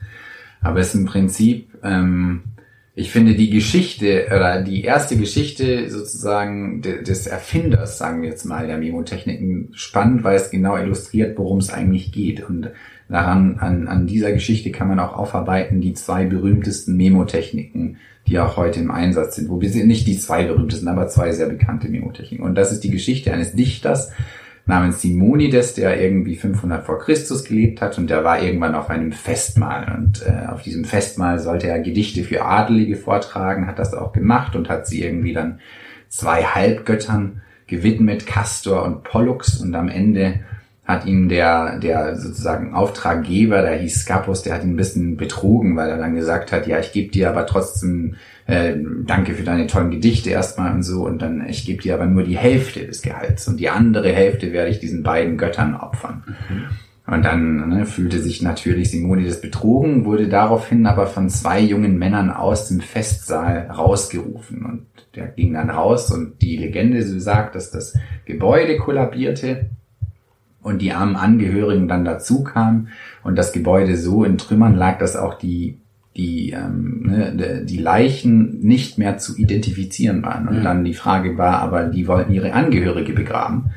Aber 0.61 0.79
es 0.79 0.93
ist 0.93 0.99
im 0.99 1.05
Prinzip 1.05 1.69
ähm, 1.83 2.41
ich 2.99 3.11
finde 3.11 3.33
die 3.33 3.49
Geschichte 3.49 4.27
oder 4.27 4.61
die 4.61 4.83
erste 4.83 5.15
Geschichte 5.15 5.89
sozusagen 5.89 6.81
des 6.81 7.27
Erfinders, 7.27 7.97
sagen 7.97 8.21
wir 8.21 8.29
jetzt 8.29 8.43
mal, 8.43 8.67
der 8.67 8.77
Memotechniken 8.77 9.69
spannend, 9.71 10.25
weil 10.25 10.35
es 10.35 10.51
genau 10.51 10.75
illustriert, 10.75 11.37
worum 11.37 11.59
es 11.59 11.69
eigentlich 11.69 12.11
geht. 12.11 12.47
Und 12.47 12.71
daran, 13.07 13.57
an, 13.59 13.87
an 13.87 14.05
dieser 14.05 14.33
Geschichte 14.33 14.71
kann 14.71 14.89
man 14.89 14.99
auch 14.99 15.13
aufarbeiten 15.13 15.79
die 15.79 15.93
zwei 15.93 16.25
berühmtesten 16.25 16.97
Memotechniken, 16.97 17.97
die 18.27 18.37
auch 18.37 18.57
heute 18.57 18.81
im 18.81 18.91
Einsatz 18.91 19.37
sind. 19.37 19.47
Wo 19.47 19.61
wir 19.61 19.69
sind 19.69 19.87
nicht 19.87 20.05
die 20.05 20.17
zwei 20.17 20.43
berühmtesten, 20.43 20.89
aber 20.89 21.07
zwei 21.07 21.31
sehr 21.31 21.47
bekannte 21.47 21.87
Memotechniken. 21.87 22.45
Und 22.45 22.55
das 22.55 22.73
ist 22.73 22.83
die 22.83 22.91
Geschichte 22.91 23.31
eines 23.31 23.53
Dichters, 23.53 24.11
namens 24.69 25.01
Simonides, 25.01 25.73
der 25.73 25.99
irgendwie 26.01 26.35
500 26.35 26.85
vor 26.85 26.99
Christus 26.99 27.43
gelebt 27.43 27.81
hat. 27.81 27.97
Und 27.97 28.09
der 28.09 28.23
war 28.23 28.41
irgendwann 28.41 28.75
auf 28.75 28.89
einem 28.89 29.11
Festmahl. 29.11 29.97
Und 29.97 30.23
äh, 30.25 30.47
auf 30.47 30.61
diesem 30.61 30.85
Festmahl 30.85 31.39
sollte 31.39 31.67
er 31.67 31.79
Gedichte 31.79 32.23
für 32.23 32.45
Adelige 32.45 32.95
vortragen, 32.95 33.67
hat 33.67 33.79
das 33.79 33.93
auch 33.93 34.13
gemacht 34.13 34.55
und 34.55 34.69
hat 34.69 34.87
sie 34.87 35.03
irgendwie 35.03 35.33
dann 35.33 35.59
zwei 36.07 36.43
Halbgöttern 36.43 37.41
gewidmet, 37.67 38.27
Castor 38.27 38.85
und 38.85 39.03
Pollux. 39.03 39.57
Und 39.57 39.73
am 39.75 39.89
Ende 39.89 40.41
hat 40.89 41.05
ihn 41.05 41.29
der, 41.29 41.77
der 41.77 42.15
sozusagen 42.15 42.73
Auftraggeber, 42.73 43.61
der 43.61 43.77
hieß 43.77 44.01
Skapos, 44.01 44.41
der 44.41 44.55
hat 44.55 44.63
ihn 44.63 44.71
ein 44.71 44.75
bisschen 44.75 45.17
betrogen, 45.17 45.75
weil 45.75 45.87
er 45.87 45.99
dann 45.99 46.15
gesagt 46.15 46.51
hat, 46.51 46.65
ja, 46.65 46.79
ich 46.79 46.91
gebe 46.91 47.11
dir 47.11 47.29
aber 47.29 47.45
trotzdem, 47.45 48.15
äh, 48.47 48.73
danke 49.05 49.35
für 49.35 49.43
deine 49.43 49.67
tollen 49.67 49.91
Gedichte 49.91 50.31
erstmal 50.31 50.73
und 50.73 50.81
so, 50.81 51.05
und 51.05 51.21
dann, 51.21 51.47
ich 51.47 51.63
gebe 51.63 51.83
dir 51.83 51.93
aber 51.93 52.07
nur 52.07 52.23
die 52.23 52.39
Hälfte 52.39 52.87
des 52.87 53.03
Gehalts 53.03 53.47
und 53.47 53.59
die 53.59 53.69
andere 53.69 54.11
Hälfte 54.11 54.51
werde 54.51 54.71
ich 54.71 54.79
diesen 54.79 55.03
beiden 55.03 55.37
Göttern 55.37 55.75
opfern. 55.75 56.23
Mhm. 56.49 56.63
Und 57.05 57.23
dann 57.23 57.69
ne, 57.69 57.85
fühlte 57.85 58.19
sich 58.19 58.41
natürlich 58.41 58.89
Simonides 58.89 59.41
betrogen, 59.41 60.05
wurde 60.05 60.27
daraufhin 60.27 60.87
aber 60.87 61.05
von 61.05 61.29
zwei 61.29 61.59
jungen 61.59 61.99
Männern 61.99 62.31
aus 62.31 62.67
dem 62.67 62.81
Festsaal 62.81 63.67
rausgerufen. 63.69 64.65
Und 64.65 64.85
der 65.15 65.27
ging 65.27 65.53
dann 65.53 65.69
raus 65.69 66.11
und 66.11 66.41
die 66.41 66.57
Legende 66.57 67.03
so 67.03 67.19
sagt, 67.19 67.55
dass 67.55 67.71
das 67.71 67.95
Gebäude 68.25 68.77
kollabierte 68.77 69.69
und 70.61 70.81
die 70.81 70.91
armen 70.91 71.15
Angehörigen 71.15 71.87
dann 71.87 72.05
dazu 72.05 72.43
kamen 72.43 72.89
und 73.23 73.37
das 73.37 73.51
Gebäude 73.51 73.97
so 73.97 74.23
in 74.23 74.37
Trümmern 74.37 74.75
lag, 74.75 74.97
dass 74.97 75.15
auch 75.15 75.35
die 75.35 75.77
die 76.17 76.51
ähm, 76.51 77.03
ne, 77.05 77.63
die 77.65 77.77
Leichen 77.77 78.59
nicht 78.59 78.97
mehr 78.97 79.17
zu 79.17 79.37
identifizieren 79.37 80.23
waren. 80.23 80.47
Und 80.47 80.59
mhm. 80.59 80.63
dann 80.63 80.83
die 80.83 80.93
Frage 80.93 81.37
war, 81.37 81.59
aber 81.59 81.83
die 81.83 82.07
wollten 82.07 82.33
ihre 82.33 82.53
Angehörige 82.53 83.13
begraben. 83.13 83.71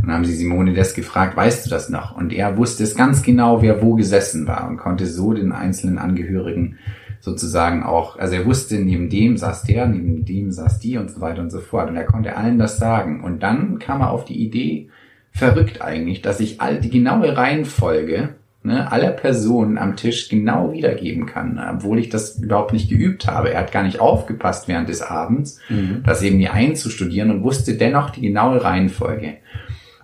Dann 0.00 0.12
haben 0.12 0.24
sie 0.24 0.34
Simonides 0.34 0.94
gefragt, 0.94 1.36
weißt 1.36 1.66
du 1.66 1.70
das 1.70 1.90
noch? 1.90 2.16
Und 2.16 2.32
er 2.32 2.56
wusste 2.56 2.84
es 2.84 2.94
ganz 2.94 3.22
genau, 3.22 3.60
wer 3.60 3.82
wo 3.82 3.94
gesessen 3.94 4.46
war 4.46 4.68
und 4.68 4.76
konnte 4.76 5.06
so 5.06 5.32
den 5.32 5.52
einzelnen 5.52 5.98
Angehörigen 5.98 6.78
sozusagen 7.20 7.82
auch, 7.82 8.18
also 8.18 8.34
er 8.34 8.46
wusste, 8.46 8.76
neben 8.76 9.10
dem 9.10 9.36
saß 9.36 9.64
der, 9.64 9.86
neben 9.86 10.24
dem 10.24 10.52
saß 10.52 10.78
die 10.78 10.96
und 10.96 11.10
so 11.10 11.20
weiter 11.20 11.42
und 11.42 11.50
so 11.50 11.60
fort. 11.60 11.90
Und 11.90 11.96
er 11.96 12.04
konnte 12.04 12.36
allen 12.36 12.58
das 12.58 12.78
sagen. 12.78 13.22
Und 13.22 13.42
dann 13.42 13.78
kam 13.78 14.00
er 14.00 14.10
auf 14.10 14.24
die 14.24 14.42
Idee, 14.42 14.88
verrückt 15.32 15.82
eigentlich, 15.82 16.22
dass 16.22 16.40
ich 16.40 16.60
all 16.60 16.80
die 16.80 16.90
genaue 16.90 17.36
Reihenfolge 17.36 18.30
ne, 18.62 18.90
aller 18.90 19.10
Personen 19.10 19.78
am 19.78 19.96
Tisch 19.96 20.28
genau 20.28 20.72
wiedergeben 20.72 21.26
kann, 21.26 21.60
obwohl 21.74 21.98
ich 21.98 22.08
das 22.08 22.36
überhaupt 22.36 22.72
nicht 22.72 22.90
geübt 22.90 23.26
habe. 23.26 23.52
Er 23.52 23.60
hat 23.60 23.72
gar 23.72 23.82
nicht 23.82 24.00
aufgepasst 24.00 24.68
während 24.68 24.88
des 24.88 25.02
Abends, 25.02 25.58
mhm. 25.68 26.02
das 26.04 26.22
eben 26.22 26.38
hier 26.38 26.52
einzustudieren 26.52 27.30
und 27.30 27.42
wusste 27.42 27.74
dennoch 27.74 28.10
die 28.10 28.22
genaue 28.22 28.62
Reihenfolge. 28.62 29.36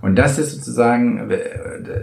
Und 0.03 0.17
das 0.17 0.39
ist 0.39 0.53
sozusagen, 0.53 1.31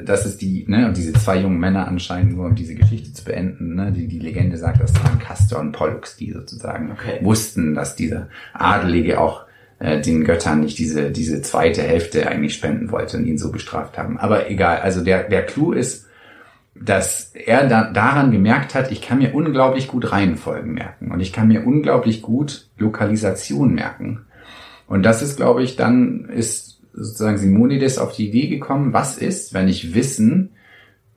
das 0.03 0.25
ist 0.25 0.41
die, 0.41 0.65
ne, 0.67 0.87
und 0.87 0.97
diese 0.97 1.13
zwei 1.13 1.37
jungen 1.37 1.59
Männer 1.59 1.87
anscheinend, 1.87 2.35
nur 2.35 2.47
um 2.47 2.55
diese 2.55 2.75
Geschichte 2.75 3.13
zu 3.13 3.23
beenden, 3.23 3.75
ne, 3.75 3.91
die, 3.91 4.07
die 4.07 4.19
Legende 4.19 4.57
sagt, 4.57 4.81
das 4.81 4.93
waren 5.03 5.19
Castor 5.19 5.59
und 5.59 5.71
Pollux, 5.71 6.17
die 6.17 6.31
sozusagen 6.31 6.91
okay. 6.91 7.19
wussten, 7.21 7.75
dass 7.75 7.95
dieser 7.95 8.27
Adelige 8.53 9.21
auch 9.21 9.45
äh, 9.83 9.99
den 9.99 10.23
Göttern 10.23 10.61
nicht 10.61 10.77
diese, 10.77 11.11
diese 11.11 11.41
zweite 11.41 11.81
Hälfte 11.81 12.25
eigentlich 12.29 12.53
spenden 12.53 12.89
wollte 12.89 13.17
und 13.17 13.25
ihn 13.25 13.37
so 13.37 13.51
bestraft 13.51 13.97
haben. 13.97 14.17
Aber 14.17 14.49
egal, 14.49 14.77
also 14.77 15.03
der, 15.03 15.27
der 15.27 15.45
Clou 15.45 15.73
ist, 15.73 16.07
dass 16.73 17.31
er 17.33 17.67
da, 17.67 17.91
daran 17.91 18.31
gemerkt 18.31 18.75
hat, 18.75 18.93
ich 18.93 19.01
kann 19.01 19.17
mir 19.17 19.35
unglaublich 19.35 19.89
gut 19.89 20.09
Reihenfolgen 20.11 20.73
merken 20.73 21.11
und 21.11 21.19
ich 21.19 21.33
kann 21.33 21.49
mir 21.49 21.67
unglaublich 21.67 22.21
gut 22.21 22.69
Lokalisation 22.77 23.73
merken. 23.73 24.25
Und 24.87 25.03
das 25.03 25.21
ist, 25.21 25.35
glaube 25.35 25.63
ich, 25.63 25.75
dann 25.75 26.29
ist 26.29 26.79
sozusagen 26.93 27.37
Simonides 27.37 27.97
auf 27.97 28.15
die 28.15 28.29
Idee 28.29 28.47
gekommen, 28.47 28.93
was 28.93 29.17
ist, 29.17 29.53
wenn 29.53 29.67
ich 29.67 29.93
Wissen, 29.93 30.51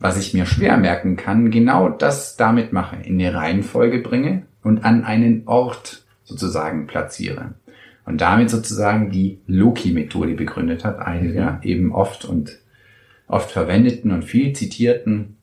was 0.00 0.18
ich 0.18 0.34
mir 0.34 0.44
schwer 0.44 0.76
merken 0.76 1.16
kann, 1.16 1.52
genau 1.52 1.88
das 1.88 2.36
damit 2.36 2.72
mache, 2.72 2.96
in 2.96 3.20
eine 3.20 3.32
Reihenfolge 3.32 4.00
bringe 4.00 4.42
und 4.64 4.84
an 4.84 5.04
einen 5.04 5.46
Ort 5.46 6.04
sozusagen 6.24 6.88
platziere 6.88 7.54
und 8.06 8.20
damit 8.20 8.48
sozusagen 8.48 9.10
die 9.10 9.40
Loki-Methode 9.46 10.34
begründet 10.34 10.84
hat, 10.84 11.00
eine 11.00 11.32
der 11.32 11.60
eben 11.62 11.92
oft 11.92 12.24
und 12.24 12.58
oft 13.26 13.50
verwendeten 13.50 14.12
und 14.12 14.24
viel 14.24 14.52
zitierten 14.52 15.36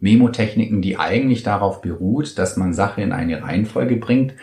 Memotechniken, 0.00 0.82
die 0.82 0.98
eigentlich 0.98 1.42
darauf 1.42 1.80
beruht, 1.80 2.38
dass 2.38 2.56
man 2.56 2.74
Sache 2.74 3.02
in 3.02 3.12
eine 3.12 3.42
Reihenfolge 3.42 3.96
bringt. 3.96 4.34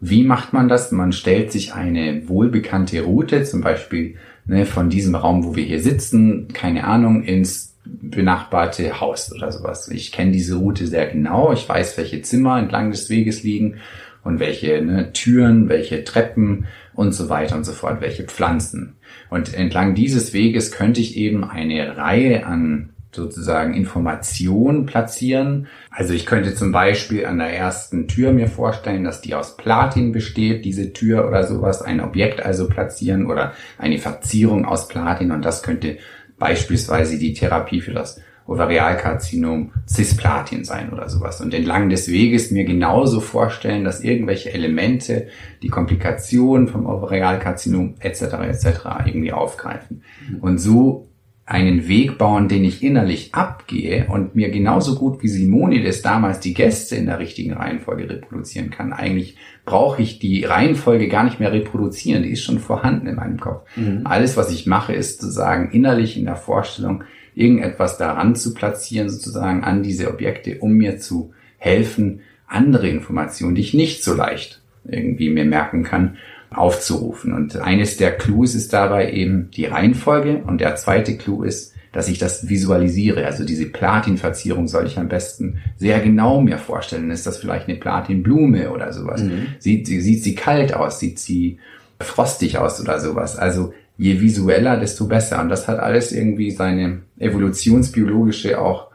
Wie 0.00 0.24
macht 0.24 0.54
man 0.54 0.68
das? 0.68 0.92
Man 0.92 1.12
stellt 1.12 1.52
sich 1.52 1.74
eine 1.74 2.28
wohlbekannte 2.28 3.02
Route, 3.02 3.44
zum 3.44 3.60
Beispiel 3.60 4.16
ne, 4.46 4.64
von 4.64 4.88
diesem 4.88 5.14
Raum, 5.14 5.44
wo 5.44 5.56
wir 5.56 5.64
hier 5.64 5.82
sitzen, 5.82 6.48
keine 6.48 6.84
Ahnung, 6.84 7.22
ins 7.24 7.76
benachbarte 7.84 9.00
Haus 9.00 9.32
oder 9.34 9.52
sowas. 9.52 9.88
Ich 9.88 10.12
kenne 10.12 10.30
diese 10.30 10.56
Route 10.56 10.86
sehr 10.86 11.08
genau. 11.08 11.52
Ich 11.52 11.68
weiß, 11.68 11.98
welche 11.98 12.22
Zimmer 12.22 12.58
entlang 12.58 12.90
des 12.90 13.10
Weges 13.10 13.42
liegen 13.42 13.78
und 14.24 14.40
welche 14.40 14.82
ne, 14.82 15.12
Türen, 15.12 15.68
welche 15.68 16.04
Treppen 16.04 16.66
und 16.94 17.12
so 17.12 17.28
weiter 17.28 17.56
und 17.56 17.64
so 17.64 17.72
fort, 17.72 18.00
welche 18.00 18.24
Pflanzen. 18.24 18.96
Und 19.28 19.54
entlang 19.54 19.94
dieses 19.94 20.32
Weges 20.32 20.72
könnte 20.72 21.00
ich 21.00 21.16
eben 21.16 21.44
eine 21.44 21.96
Reihe 21.96 22.46
an 22.46 22.90
sozusagen 23.12 23.74
Informationen 23.74 24.86
platzieren. 24.86 25.66
Also 25.90 26.14
ich 26.14 26.26
könnte 26.26 26.54
zum 26.54 26.70
Beispiel 26.70 27.26
an 27.26 27.38
der 27.38 27.52
ersten 27.52 28.06
Tür 28.06 28.32
mir 28.32 28.46
vorstellen, 28.46 29.04
dass 29.04 29.20
die 29.20 29.34
aus 29.34 29.56
Platin 29.56 30.12
besteht, 30.12 30.64
diese 30.64 30.92
Tür 30.92 31.26
oder 31.26 31.44
sowas, 31.44 31.82
ein 31.82 32.00
Objekt 32.00 32.40
also 32.40 32.68
platzieren 32.68 33.26
oder 33.26 33.52
eine 33.78 33.98
Verzierung 33.98 34.64
aus 34.64 34.86
Platin 34.86 35.32
und 35.32 35.44
das 35.44 35.62
könnte 35.62 35.98
beispielsweise 36.38 37.18
die 37.18 37.34
Therapie 37.34 37.80
für 37.80 37.92
das 37.92 38.20
Ovarialkarzinom 38.50 39.70
Cisplatin 39.86 40.64
sein 40.64 40.92
oder 40.92 41.08
sowas. 41.08 41.40
Und 41.40 41.54
entlang 41.54 41.88
des 41.88 42.10
Weges 42.10 42.50
mir 42.50 42.64
genauso 42.64 43.20
vorstellen, 43.20 43.84
dass 43.84 44.02
irgendwelche 44.02 44.52
Elemente 44.52 45.28
die 45.62 45.68
Komplikationen 45.68 46.66
vom 46.66 46.86
Ovarialkarzinom 46.86 47.94
etc. 48.00 48.22
etc. 48.22 48.66
irgendwie 49.06 49.32
aufgreifen. 49.32 50.02
Mhm. 50.28 50.38
Und 50.40 50.58
so 50.58 51.06
einen 51.46 51.88
Weg 51.88 52.18
bauen, 52.18 52.48
den 52.48 52.64
ich 52.64 52.82
innerlich 52.82 53.34
abgehe 53.34 54.06
und 54.08 54.36
mir 54.36 54.50
genauso 54.50 54.96
gut 54.96 55.22
wie 55.22 55.28
Simonides 55.28 56.02
damals 56.02 56.38
die 56.38 56.54
Gäste 56.54 56.94
in 56.94 57.06
der 57.06 57.18
richtigen 57.18 57.52
Reihenfolge 57.52 58.08
reproduzieren 58.08 58.70
kann. 58.70 58.92
Eigentlich 58.92 59.36
brauche 59.64 60.02
ich 60.02 60.18
die 60.18 60.44
Reihenfolge 60.44 61.08
gar 61.08 61.24
nicht 61.24 61.40
mehr 61.40 61.52
reproduzieren, 61.52 62.22
die 62.22 62.30
ist 62.30 62.44
schon 62.44 62.60
vorhanden 62.60 63.08
in 63.08 63.16
meinem 63.16 63.38
Kopf. 63.38 63.64
Mhm. 63.76 64.02
Alles, 64.04 64.36
was 64.36 64.52
ich 64.52 64.66
mache, 64.66 64.92
ist 64.92 65.20
sozusagen 65.20 65.70
innerlich 65.72 66.16
in 66.16 66.24
der 66.24 66.36
Vorstellung, 66.36 67.02
irgendetwas 67.34 67.98
daran 67.98 68.34
zu 68.34 68.54
platzieren, 68.54 69.08
sozusagen 69.08 69.64
an 69.64 69.82
diese 69.82 70.08
Objekte, 70.10 70.58
um 70.58 70.72
mir 70.72 70.98
zu 70.98 71.32
helfen, 71.58 72.20
andere 72.46 72.88
Informationen, 72.88 73.54
die 73.54 73.62
ich 73.62 73.74
nicht 73.74 74.02
so 74.02 74.14
leicht 74.14 74.60
irgendwie 74.84 75.30
mir 75.30 75.44
merken 75.44 75.84
kann, 75.84 76.16
aufzurufen. 76.50 77.32
Und 77.32 77.56
eines 77.56 77.96
der 77.96 78.16
Clues 78.16 78.54
ist 78.54 78.72
dabei 78.72 79.12
eben 79.12 79.50
die 79.52 79.66
Reihenfolge 79.66 80.42
und 80.46 80.60
der 80.60 80.76
zweite 80.76 81.16
Clou 81.16 81.42
ist, 81.44 81.74
dass 81.92 82.08
ich 82.08 82.18
das 82.18 82.48
visualisiere. 82.48 83.24
Also 83.26 83.44
diese 83.44 83.66
Platinverzierung 83.66 84.68
soll 84.68 84.86
ich 84.86 84.98
am 84.98 85.08
besten 85.08 85.58
sehr 85.76 86.00
genau 86.00 86.40
mir 86.40 86.58
vorstellen. 86.58 87.10
Ist 87.10 87.26
das 87.26 87.38
vielleicht 87.38 87.68
eine 87.68 87.78
Platinblume 87.78 88.70
oder 88.70 88.92
sowas? 88.92 89.22
Mhm. 89.22 89.48
Sieht, 89.58 89.86
sieht 89.86 90.22
sie 90.22 90.34
kalt 90.34 90.74
aus? 90.74 91.00
Sieht 91.00 91.18
sie 91.18 91.58
frostig 92.00 92.58
aus 92.58 92.80
oder 92.80 93.00
sowas? 93.00 93.36
Also 93.36 93.72
je 94.00 94.18
visueller, 94.18 94.78
desto 94.78 95.06
besser. 95.06 95.42
Und 95.42 95.50
das 95.50 95.68
hat 95.68 95.78
alles 95.78 96.10
irgendwie 96.10 96.50
seine 96.50 97.02
evolutionsbiologische 97.18 98.58
auch 98.58 98.88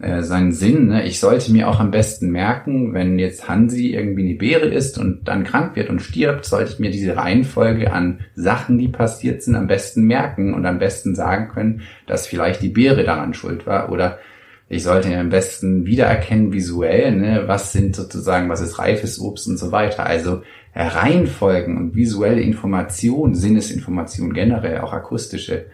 äh, 0.00 0.22
seinen 0.22 0.50
Sinn. 0.50 0.88
Ne? 0.88 1.06
Ich 1.06 1.20
sollte 1.20 1.52
mir 1.52 1.68
auch 1.68 1.78
am 1.78 1.92
besten 1.92 2.30
merken, 2.30 2.92
wenn 2.92 3.20
jetzt 3.20 3.48
Hansi 3.48 3.94
irgendwie 3.94 4.24
eine 4.24 4.34
Beere 4.34 4.66
ist 4.66 4.98
und 4.98 5.28
dann 5.28 5.44
krank 5.44 5.76
wird 5.76 5.90
und 5.90 6.02
stirbt, 6.02 6.44
sollte 6.44 6.72
ich 6.72 6.80
mir 6.80 6.90
diese 6.90 7.16
Reihenfolge 7.16 7.92
an 7.92 8.18
Sachen, 8.34 8.78
die 8.78 8.88
passiert 8.88 9.44
sind, 9.44 9.54
am 9.54 9.68
besten 9.68 10.02
merken 10.02 10.54
und 10.54 10.66
am 10.66 10.80
besten 10.80 11.14
sagen 11.14 11.50
können, 11.54 11.82
dass 12.08 12.26
vielleicht 12.26 12.60
die 12.60 12.68
Beere 12.68 13.04
daran 13.04 13.34
schuld 13.34 13.64
war 13.64 13.92
oder 13.92 14.18
ich 14.68 14.82
sollte 14.82 15.16
am 15.16 15.30
besten 15.30 15.86
wiedererkennen 15.86 16.52
visuell, 16.52 17.12
ne, 17.12 17.44
was 17.46 17.72
sind 17.72 17.96
sozusagen, 17.96 18.48
was 18.50 18.60
ist 18.60 18.78
reifes 18.78 19.20
Obst 19.20 19.46
und 19.46 19.56
so 19.56 19.72
weiter. 19.72 20.04
Also 20.04 20.42
Reihenfolgen 20.86 21.76
und 21.76 21.96
visuelle 21.96 22.40
Information, 22.40 23.34
Sinnesinformation 23.34 24.32
generell, 24.32 24.78
auch 24.78 24.92
akustische, 24.92 25.66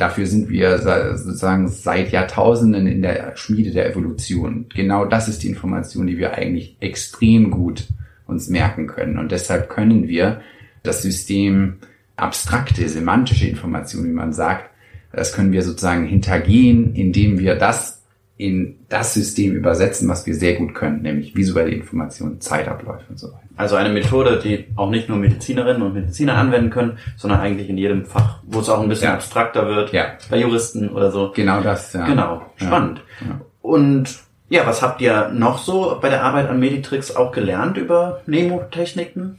Dafür 0.00 0.24
sind 0.24 0.48
wir 0.48 0.78
sozusagen 0.78 1.68
seit 1.68 2.10
Jahrtausenden 2.10 2.86
in 2.86 3.02
der 3.02 3.36
Schmiede 3.36 3.70
der 3.70 3.90
Evolution. 3.90 4.64
Genau 4.74 5.04
das 5.04 5.28
ist 5.28 5.42
die 5.42 5.48
Information, 5.48 6.06
die 6.06 6.16
wir 6.16 6.32
eigentlich 6.32 6.74
extrem 6.80 7.50
gut 7.50 7.86
uns 8.26 8.48
merken 8.48 8.86
können. 8.86 9.18
Und 9.18 9.30
deshalb 9.30 9.68
können 9.68 10.08
wir 10.08 10.40
das 10.82 11.02
System 11.02 11.80
abstrakte, 12.16 12.88
semantische 12.88 13.46
Information, 13.46 14.06
wie 14.06 14.14
man 14.14 14.32
sagt, 14.32 14.70
das 15.12 15.34
können 15.34 15.52
wir 15.52 15.62
sozusagen 15.62 16.06
hintergehen, 16.06 16.94
indem 16.94 17.38
wir 17.38 17.56
das 17.56 18.02
in 18.38 18.76
das 18.88 19.12
System 19.12 19.54
übersetzen, 19.54 20.08
was 20.08 20.26
wir 20.26 20.34
sehr 20.34 20.54
gut 20.54 20.74
können, 20.74 21.02
nämlich 21.02 21.36
visuelle 21.36 21.72
Informationen, 21.72 22.40
Zeitabläufe 22.40 23.04
und 23.10 23.18
so 23.18 23.26
weiter. 23.26 23.49
Also 23.60 23.76
eine 23.76 23.90
Methode, 23.90 24.40
die 24.42 24.66
auch 24.76 24.88
nicht 24.88 25.10
nur 25.10 25.18
Medizinerinnen 25.18 25.82
und 25.82 25.92
Mediziner 25.92 26.36
anwenden 26.36 26.70
können, 26.70 26.96
sondern 27.16 27.40
eigentlich 27.40 27.68
in 27.68 27.76
jedem 27.76 28.06
Fach, 28.06 28.38
wo 28.44 28.60
es 28.60 28.70
auch 28.70 28.80
ein 28.80 28.88
bisschen 28.88 29.08
ja. 29.08 29.14
abstrakter 29.14 29.66
wird, 29.66 29.92
ja. 29.92 30.06
bei 30.30 30.38
Juristen 30.38 30.88
oder 30.88 31.10
so. 31.10 31.32
Genau 31.34 31.60
das, 31.60 31.92
ja. 31.92 32.06
Genau, 32.06 32.42
spannend. 32.56 33.02
Ja. 33.20 33.40
Und 33.60 34.18
ja, 34.48 34.66
was 34.66 34.80
habt 34.80 35.02
ihr 35.02 35.28
noch 35.28 35.58
so 35.58 35.98
bei 36.00 36.08
der 36.08 36.24
Arbeit 36.24 36.48
an 36.48 36.58
Meditrix 36.58 37.14
auch 37.14 37.32
gelernt 37.32 37.76
über 37.76 38.22
Nemotechniken? 38.26 39.38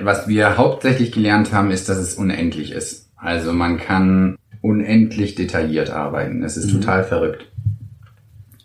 Was 0.00 0.28
wir 0.28 0.56
hauptsächlich 0.56 1.10
gelernt 1.10 1.52
haben, 1.52 1.72
ist, 1.72 1.88
dass 1.88 1.98
es 1.98 2.14
unendlich 2.14 2.70
ist. 2.70 3.10
Also 3.16 3.52
man 3.52 3.78
kann 3.78 4.38
unendlich 4.62 5.34
detailliert 5.34 5.90
arbeiten. 5.90 6.42
Es 6.44 6.56
ist 6.56 6.72
Mhm. 6.72 6.80
total 6.80 7.04
verrückt. 7.04 7.46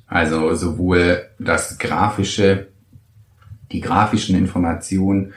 Also 0.08 0.54
sowohl 0.54 1.24
das 1.40 1.78
grafische, 1.80 2.68
die 3.76 3.82
grafischen 3.82 4.38
Informationen 4.38 5.34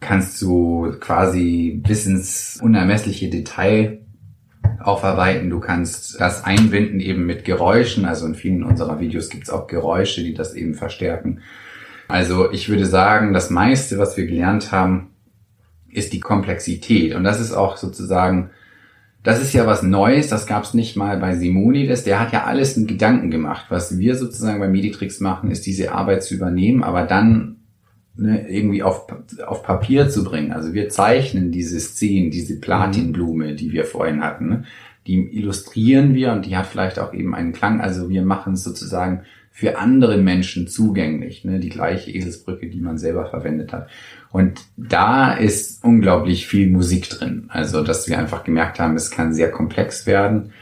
kannst 0.00 0.40
du 0.40 0.94
quasi 0.98 1.80
bis 1.82 2.06
ins 2.06 2.58
unermessliche 2.62 3.28
Detail 3.28 4.00
aufarbeiten. 4.80 5.50
Du 5.50 5.60
kannst 5.60 6.20
das 6.20 6.44
einbinden 6.44 7.00
eben 7.00 7.26
mit 7.26 7.44
Geräuschen. 7.44 8.06
Also 8.06 8.26
in 8.26 8.34
vielen 8.34 8.64
unserer 8.64 8.98
Videos 8.98 9.28
gibt 9.28 9.44
es 9.44 9.50
auch 9.50 9.66
Geräusche, 9.66 10.22
die 10.22 10.32
das 10.34 10.54
eben 10.54 10.74
verstärken. 10.74 11.40
Also 12.08 12.50
ich 12.50 12.68
würde 12.68 12.86
sagen, 12.86 13.34
das 13.34 13.50
meiste, 13.50 13.98
was 13.98 14.16
wir 14.16 14.26
gelernt 14.26 14.72
haben, 14.72 15.10
ist 15.90 16.12
die 16.12 16.20
Komplexität. 16.20 17.14
Und 17.14 17.24
das 17.24 17.40
ist 17.40 17.52
auch 17.52 17.76
sozusagen, 17.76 18.50
das 19.22 19.42
ist 19.42 19.52
ja 19.54 19.66
was 19.66 19.82
Neues, 19.82 20.28
das 20.28 20.46
gab 20.46 20.64
es 20.64 20.72
nicht 20.72 20.96
mal 20.96 21.18
bei 21.18 21.36
Simonides. 21.36 22.04
Der 22.04 22.20
hat 22.20 22.32
ja 22.32 22.44
alles 22.44 22.76
in 22.76 22.86
Gedanken 22.86 23.30
gemacht. 23.30 23.66
Was 23.70 23.98
wir 23.98 24.14
sozusagen 24.14 24.60
bei 24.60 24.68
Meditrix 24.68 25.20
machen, 25.20 25.50
ist 25.50 25.66
diese 25.66 25.92
Arbeit 25.92 26.22
zu 26.22 26.34
übernehmen, 26.34 26.84
aber 26.84 27.02
dann 27.02 27.55
ne, 28.16 28.48
irgendwie 28.48 28.82
auf, 28.82 29.06
auf 29.46 29.62
Papier 29.62 30.08
zu 30.08 30.24
bringen. 30.24 30.52
Also 30.52 30.72
wir 30.74 30.88
zeichnen 30.88 31.52
diese 31.52 31.80
Szenen, 31.80 32.30
diese 32.30 32.60
Platinblume, 32.60 33.54
die 33.54 33.72
wir 33.72 33.84
vorhin 33.84 34.22
hatten, 34.22 34.48
ne? 34.48 34.64
die 35.06 35.20
illustrieren 35.36 36.14
wir 36.14 36.32
und 36.32 36.46
die 36.46 36.56
hat 36.56 36.66
vielleicht 36.66 36.98
auch 36.98 37.14
eben 37.14 37.34
einen 37.34 37.52
Klang. 37.52 37.80
Also 37.80 38.08
wir 38.08 38.22
machen 38.22 38.54
es 38.54 38.64
sozusagen 38.64 39.22
für 39.50 39.78
andere 39.78 40.18
Menschen 40.18 40.68
zugänglich, 40.68 41.44
ne? 41.44 41.60
die 41.60 41.70
gleiche 41.70 42.10
Eselsbrücke, 42.10 42.68
die 42.68 42.80
man 42.80 42.98
selber 42.98 43.26
verwendet 43.26 43.72
hat. 43.72 43.88
Und 44.30 44.60
da 44.76 45.32
ist 45.32 45.82
unglaublich 45.82 46.46
viel 46.46 46.68
Musik 46.68 47.08
drin. 47.08 47.46
Also, 47.48 47.82
dass 47.82 48.06
wir 48.06 48.18
einfach 48.18 48.44
gemerkt 48.44 48.80
haben, 48.80 48.96
es 48.96 49.10
kann 49.10 49.32
sehr 49.32 49.50
komplex 49.50 50.06
werden, 50.06 50.52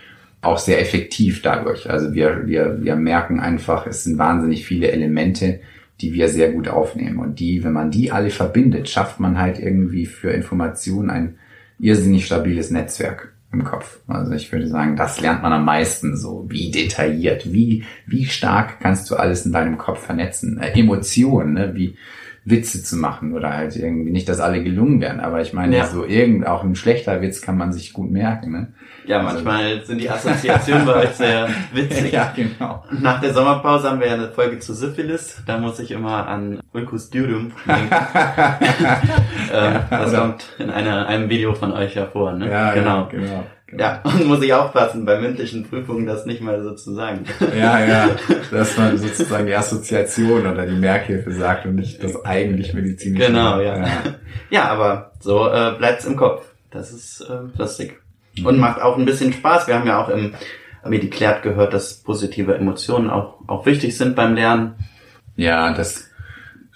auch 0.42 0.58
sehr 0.58 0.80
effektiv 0.80 1.42
dadurch. 1.42 1.90
Also 1.90 2.14
wir, 2.14 2.46
wir, 2.46 2.84
wir 2.84 2.94
merken 2.94 3.40
einfach, 3.40 3.86
es 3.86 4.04
sind 4.04 4.18
wahnsinnig 4.18 4.64
viele 4.64 4.92
Elemente, 4.92 5.60
die 6.00 6.12
wir 6.12 6.28
sehr 6.28 6.52
gut 6.52 6.68
aufnehmen. 6.68 7.18
Und 7.18 7.40
die, 7.40 7.62
wenn 7.64 7.72
man 7.72 7.90
die 7.90 8.10
alle 8.10 8.30
verbindet, 8.30 8.88
schafft 8.88 9.20
man 9.20 9.38
halt 9.38 9.58
irgendwie 9.58 10.06
für 10.06 10.30
Informationen 10.30 11.10
ein 11.10 11.38
irrsinnig 11.78 12.26
stabiles 12.26 12.70
Netzwerk 12.70 13.32
im 13.52 13.64
Kopf. 13.64 14.00
Also 14.08 14.32
ich 14.32 14.50
würde 14.52 14.66
sagen, 14.66 14.96
das 14.96 15.20
lernt 15.20 15.42
man 15.42 15.52
am 15.52 15.64
meisten 15.64 16.16
so, 16.16 16.46
wie 16.48 16.70
detailliert, 16.70 17.52
wie, 17.52 17.84
wie 18.06 18.26
stark 18.26 18.80
kannst 18.80 19.10
du 19.10 19.16
alles 19.16 19.46
in 19.46 19.52
deinem 19.52 19.78
Kopf 19.78 20.04
vernetzen. 20.04 20.58
Äh, 20.58 20.78
Emotionen, 20.78 21.54
ne? 21.54 21.72
wie 21.74 21.96
Witze 22.44 22.82
zu 22.82 22.96
machen 22.96 23.32
oder 23.32 23.54
halt 23.54 23.74
irgendwie 23.74 24.10
nicht, 24.10 24.28
dass 24.28 24.40
alle 24.40 24.62
gelungen 24.62 25.00
werden, 25.00 25.20
aber 25.20 25.40
ich 25.40 25.52
meine, 25.52 25.76
Ja. 25.76 25.86
so 25.86 26.04
irgend, 26.04 26.46
auch 26.46 26.62
ein 26.62 26.74
schlechter 26.74 27.22
Witz 27.22 27.40
kann 27.40 27.56
man 27.56 27.72
sich 27.72 27.92
gut 27.92 28.10
merken, 28.10 28.52
ne? 28.52 28.72
Ja, 29.06 29.22
manchmal 29.22 29.84
sind 29.84 30.00
die 30.00 30.08
Assoziationen 30.08 30.86
bei 30.86 30.94
euch 31.04 31.10
sehr 31.10 31.48
witzig. 31.72 32.12
ja, 32.12 32.32
genau. 32.34 32.84
Nach 33.02 33.20
der 33.20 33.34
Sommerpause 33.34 33.90
haben 33.90 34.00
wir 34.00 34.06
ja 34.06 34.14
eine 34.14 34.30
Folge 34.30 34.58
zu 34.60 34.72
Syphilis. 34.72 35.42
Da 35.46 35.58
muss 35.58 35.78
ich 35.78 35.90
immer 35.90 36.26
an 36.26 36.60
Ulcus 36.72 37.10
Dudum 37.10 37.52
denken. 37.66 37.94
ähm, 39.52 39.74
das 39.90 40.14
kommt 40.14 40.44
in 40.58 40.70
einer, 40.70 41.06
einem 41.06 41.28
Video 41.28 41.54
von 41.54 41.72
euch 41.72 41.96
hervor. 41.96 42.32
Ne? 42.32 42.50
Ja, 42.50 42.72
genau. 42.72 43.00
ja, 43.00 43.08
genau. 43.10 43.44
Ja, 43.78 44.00
und 44.04 44.26
muss 44.26 44.42
ich 44.42 44.52
aufpassen, 44.52 45.04
bei 45.04 45.20
mündlichen 45.20 45.68
Prüfungen 45.68 46.06
das 46.06 46.26
nicht 46.26 46.40
mal 46.40 46.62
so 46.62 46.74
zu 46.74 46.94
sagen. 46.94 47.24
Ja, 47.56 47.84
ja, 47.84 48.08
dass 48.50 48.76
man 48.76 48.98
sozusagen 48.98 49.46
die 49.46 49.54
Assoziation 49.54 50.46
oder 50.46 50.66
die 50.66 50.76
Merkhilfe 50.76 51.32
sagt 51.32 51.66
und 51.66 51.76
nicht 51.76 52.02
das 52.02 52.24
eigentlich 52.24 52.74
medizinische. 52.74 53.26
Genau, 53.26 53.60
ja. 53.60 53.84
Ja, 54.50 54.68
aber 54.68 55.12
so 55.20 55.48
äh, 55.48 55.72
bleibt's 55.76 56.04
im 56.04 56.16
Kopf. 56.16 56.44
Das 56.70 56.92
ist 56.92 57.20
äh, 57.20 57.58
lustig. 57.58 58.00
Und 58.44 58.58
macht 58.58 58.80
auch 58.80 58.98
ein 58.98 59.04
bisschen 59.04 59.32
Spaß. 59.32 59.68
Wir 59.68 59.76
haben 59.76 59.86
ja 59.86 60.02
auch 60.02 60.08
im 60.08 60.34
Mediklärt 60.84 61.42
gehört, 61.42 61.72
dass 61.72 61.94
positive 62.02 62.54
Emotionen 62.54 63.10
auch, 63.10 63.38
auch 63.46 63.64
wichtig 63.64 63.96
sind 63.96 64.16
beim 64.16 64.34
Lernen. 64.34 64.74
Ja, 65.36 65.72
das 65.72 66.10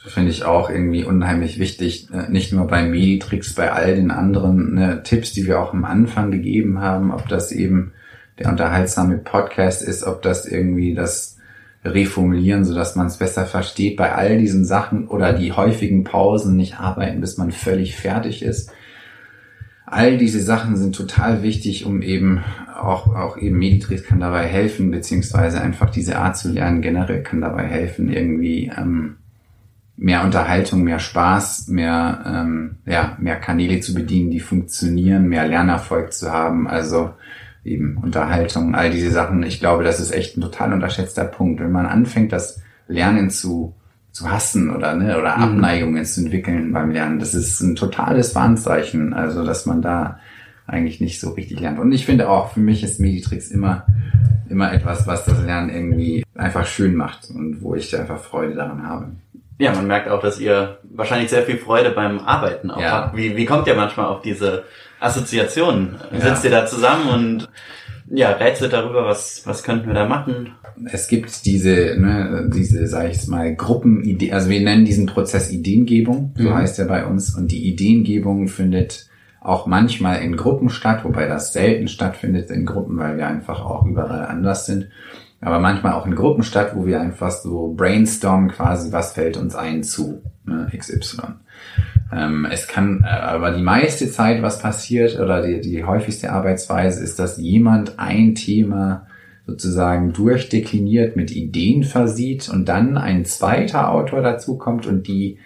finde 0.08 0.30
ich 0.30 0.44
auch 0.44 0.70
irgendwie 0.70 1.04
unheimlich 1.04 1.58
wichtig. 1.58 2.08
Äh, 2.12 2.30
Nicht 2.30 2.52
nur 2.52 2.66
bei 2.66 2.82
Meditrix, 2.82 3.54
bei 3.54 3.72
all 3.72 3.94
den 3.94 4.10
anderen 4.10 4.74
ne, 4.74 5.02
Tipps, 5.02 5.32
die 5.32 5.46
wir 5.46 5.60
auch 5.60 5.72
am 5.72 5.84
Anfang 5.84 6.30
gegeben 6.30 6.80
haben, 6.80 7.12
ob 7.12 7.28
das 7.28 7.52
eben 7.52 7.92
der 8.38 8.50
unterhaltsame 8.50 9.18
Podcast 9.18 9.82
ist, 9.82 10.04
ob 10.04 10.22
das 10.22 10.46
irgendwie 10.46 10.94
das 10.94 11.38
Reformulieren, 11.84 12.64
so 12.64 12.74
dass 12.74 12.96
man 12.96 13.06
es 13.06 13.18
besser 13.18 13.46
versteht, 13.46 13.96
bei 13.96 14.12
all 14.12 14.38
diesen 14.38 14.64
Sachen 14.64 15.06
oder 15.06 15.32
die 15.32 15.52
häufigen 15.52 16.04
Pausen 16.04 16.56
nicht 16.56 16.78
arbeiten, 16.78 17.20
bis 17.20 17.36
man 17.36 17.52
völlig 17.52 17.96
fertig 17.96 18.42
ist. 18.42 18.72
All 19.86 20.18
diese 20.18 20.40
Sachen 20.40 20.76
sind 20.76 20.94
total 20.94 21.42
wichtig, 21.42 21.86
um 21.86 22.02
eben 22.02 22.44
auch, 22.76 23.14
auch 23.14 23.38
eben 23.38 23.58
Meditrix 23.58 24.04
kann 24.04 24.20
dabei 24.20 24.46
helfen, 24.46 24.90
beziehungsweise 24.90 25.60
einfach 25.60 25.90
diese 25.90 26.18
Art 26.18 26.36
zu 26.36 26.50
lernen 26.50 26.82
generell 26.82 27.22
kann 27.22 27.40
dabei 27.40 27.64
helfen, 27.64 28.12
irgendwie 28.12 28.70
ähm, 28.76 29.17
mehr 29.98 30.24
Unterhaltung, 30.24 30.84
mehr 30.84 31.00
Spaß, 31.00 31.68
mehr, 31.68 32.24
ähm, 32.24 32.76
ja, 32.86 33.16
mehr 33.18 33.36
Kanäle 33.36 33.80
zu 33.80 33.94
bedienen, 33.94 34.30
die 34.30 34.40
funktionieren, 34.40 35.28
mehr 35.28 35.46
Lernerfolg 35.46 36.12
zu 36.12 36.32
haben, 36.32 36.68
also 36.68 37.10
eben 37.64 37.98
Unterhaltung, 37.98 38.74
all 38.74 38.90
diese 38.90 39.10
Sachen. 39.10 39.42
Ich 39.42 39.58
glaube, 39.58 39.82
das 39.82 39.98
ist 39.98 40.12
echt 40.12 40.36
ein 40.36 40.40
total 40.40 40.72
unterschätzter 40.72 41.24
Punkt. 41.24 41.60
Wenn 41.60 41.72
man 41.72 41.86
anfängt, 41.86 42.32
das 42.32 42.62
Lernen 42.86 43.28
zu, 43.28 43.74
zu 44.12 44.30
hassen 44.30 44.74
oder, 44.74 44.94
ne, 44.94 45.18
oder 45.18 45.36
Mhm. 45.36 45.42
Abneigungen 45.42 46.04
zu 46.04 46.22
entwickeln 46.22 46.72
beim 46.72 46.92
Lernen, 46.92 47.18
das 47.18 47.34
ist 47.34 47.60
ein 47.60 47.74
totales 47.74 48.34
Warnzeichen, 48.36 49.12
also 49.12 49.44
dass 49.44 49.66
man 49.66 49.82
da 49.82 50.20
eigentlich 50.66 51.00
nicht 51.00 51.18
so 51.18 51.30
richtig 51.30 51.60
lernt. 51.60 51.78
Und 51.80 51.90
ich 51.92 52.06
finde 52.06 52.28
auch, 52.28 52.52
für 52.52 52.60
mich 52.60 52.84
ist 52.84 53.00
Meditrix 53.00 53.50
immer, 53.50 53.86
immer 54.48 54.72
etwas, 54.72 55.06
was 55.06 55.24
das 55.24 55.42
Lernen 55.42 55.70
irgendwie 55.70 56.24
einfach 56.36 56.66
schön 56.66 56.94
macht 56.94 57.30
und 57.30 57.62
wo 57.62 57.74
ich 57.74 57.98
einfach 57.98 58.20
Freude 58.20 58.54
daran 58.54 58.86
habe. 58.86 59.06
Ja, 59.58 59.72
man 59.74 59.86
merkt 59.86 60.08
auch, 60.08 60.20
dass 60.20 60.38
ihr 60.38 60.78
wahrscheinlich 60.84 61.30
sehr 61.30 61.42
viel 61.42 61.58
Freude 61.58 61.90
beim 61.90 62.20
Arbeiten 62.20 62.70
auch 62.70 62.80
Ja. 62.80 62.90
habt. 62.92 63.16
Wie, 63.16 63.36
wie 63.36 63.44
kommt 63.44 63.66
ihr 63.66 63.74
manchmal 63.74 64.06
auf 64.06 64.22
diese 64.22 64.64
Assoziationen? 65.00 65.96
Ja. 66.12 66.20
Sitzt 66.20 66.44
ihr 66.44 66.50
da 66.50 66.66
zusammen 66.66 67.08
und 67.08 67.48
ja, 68.10 68.30
rätselt 68.30 68.72
darüber, 68.72 69.04
was, 69.04 69.42
was 69.44 69.62
könnten 69.62 69.86
wir 69.88 69.94
da 69.94 70.06
machen? 70.06 70.54
es 70.92 71.08
gibt 71.08 71.44
diese, 71.44 71.96
ne, 71.98 72.48
diese, 72.54 72.86
sag 72.86 73.10
ich 73.10 73.26
mal, 73.26 73.52
Gruppenidee, 73.56 74.30
also 74.32 74.48
wir 74.48 74.60
nennen 74.60 74.84
diesen 74.84 75.06
Prozess 75.06 75.50
Ideengebung, 75.50 76.32
so 76.36 76.44
Mhm. 76.50 76.54
heißt 76.54 76.78
er 76.78 76.84
bei 76.86 77.04
uns. 77.04 77.34
Und 77.36 77.50
die 77.50 77.66
Ideengebung 77.68 78.46
findet 78.46 79.06
auch 79.40 79.66
manchmal 79.66 80.22
in 80.22 80.36
Gruppen 80.36 80.70
statt, 80.70 81.00
wobei 81.04 81.26
das 81.26 81.52
selten 81.52 81.88
stattfindet 81.88 82.50
in 82.50 82.64
Gruppen, 82.64 82.96
weil 82.96 83.16
wir 83.16 83.26
einfach 83.26 83.60
auch 83.64 83.84
überall 83.86 84.26
anders 84.26 84.66
sind. 84.66 84.86
Aber 85.40 85.60
manchmal 85.60 85.92
auch 85.92 86.06
in 86.06 86.16
Gruppen 86.16 86.42
statt, 86.42 86.72
wo 86.74 86.84
wir 86.84 87.00
einfach 87.00 87.30
so 87.30 87.72
brainstormen 87.76 88.50
quasi, 88.50 88.92
was 88.92 89.12
fällt 89.12 89.36
uns 89.36 89.54
ein 89.54 89.84
zu 89.84 90.22
ne, 90.44 90.68
XY. 90.76 91.22
Ähm, 92.12 92.46
es 92.50 92.66
kann, 92.66 93.04
äh, 93.04 93.08
aber 93.08 93.52
die 93.52 93.62
meiste 93.62 94.10
Zeit, 94.10 94.42
was 94.42 94.60
passiert, 94.60 95.18
oder 95.18 95.46
die, 95.46 95.60
die 95.60 95.84
häufigste 95.84 96.32
Arbeitsweise 96.32 97.02
ist, 97.02 97.18
dass 97.18 97.38
jemand 97.38 97.98
ein 97.98 98.34
Thema 98.34 99.06
sozusagen 99.46 100.12
durchdekliniert, 100.12 101.16
mit 101.16 101.30
Ideen 101.30 101.82
versieht 101.82 102.48
und 102.48 102.68
dann 102.68 102.98
ein 102.98 103.24
zweiter 103.24 103.90
Autor 103.90 104.20
dazu 104.22 104.58
kommt 104.58 104.86
und 104.86 105.06
die, 105.06 105.38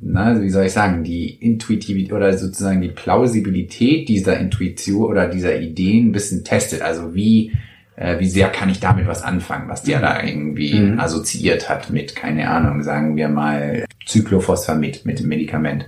na, 0.00 0.40
wie 0.40 0.50
soll 0.50 0.66
ich 0.66 0.72
sagen, 0.72 1.02
die 1.02 1.30
Intuitivität 1.34 2.12
oder 2.12 2.36
sozusagen 2.36 2.82
die 2.82 2.88
Plausibilität 2.88 4.08
dieser 4.08 4.38
Intuition 4.38 5.06
oder 5.06 5.26
dieser 5.28 5.58
Ideen 5.58 6.08
ein 6.08 6.12
bisschen 6.12 6.44
testet. 6.44 6.82
Also 6.82 7.14
wie, 7.14 7.52
äh, 7.96 8.18
wie 8.20 8.28
sehr 8.28 8.48
kann 8.48 8.68
ich 8.68 8.80
damit 8.80 9.06
was 9.06 9.22
anfangen, 9.22 9.68
was 9.68 9.82
der 9.82 10.00
da 10.00 10.22
irgendwie 10.22 10.74
Mhm. 10.78 11.00
assoziiert 11.00 11.68
hat 11.68 11.90
mit, 11.90 12.14
keine 12.14 12.48
Ahnung, 12.50 12.82
sagen 12.82 13.16
wir 13.16 13.28
mal 13.28 13.84
Cyclophosphamid 14.06 15.04
mit 15.06 15.20
dem 15.20 15.28
Medikament. 15.28 15.86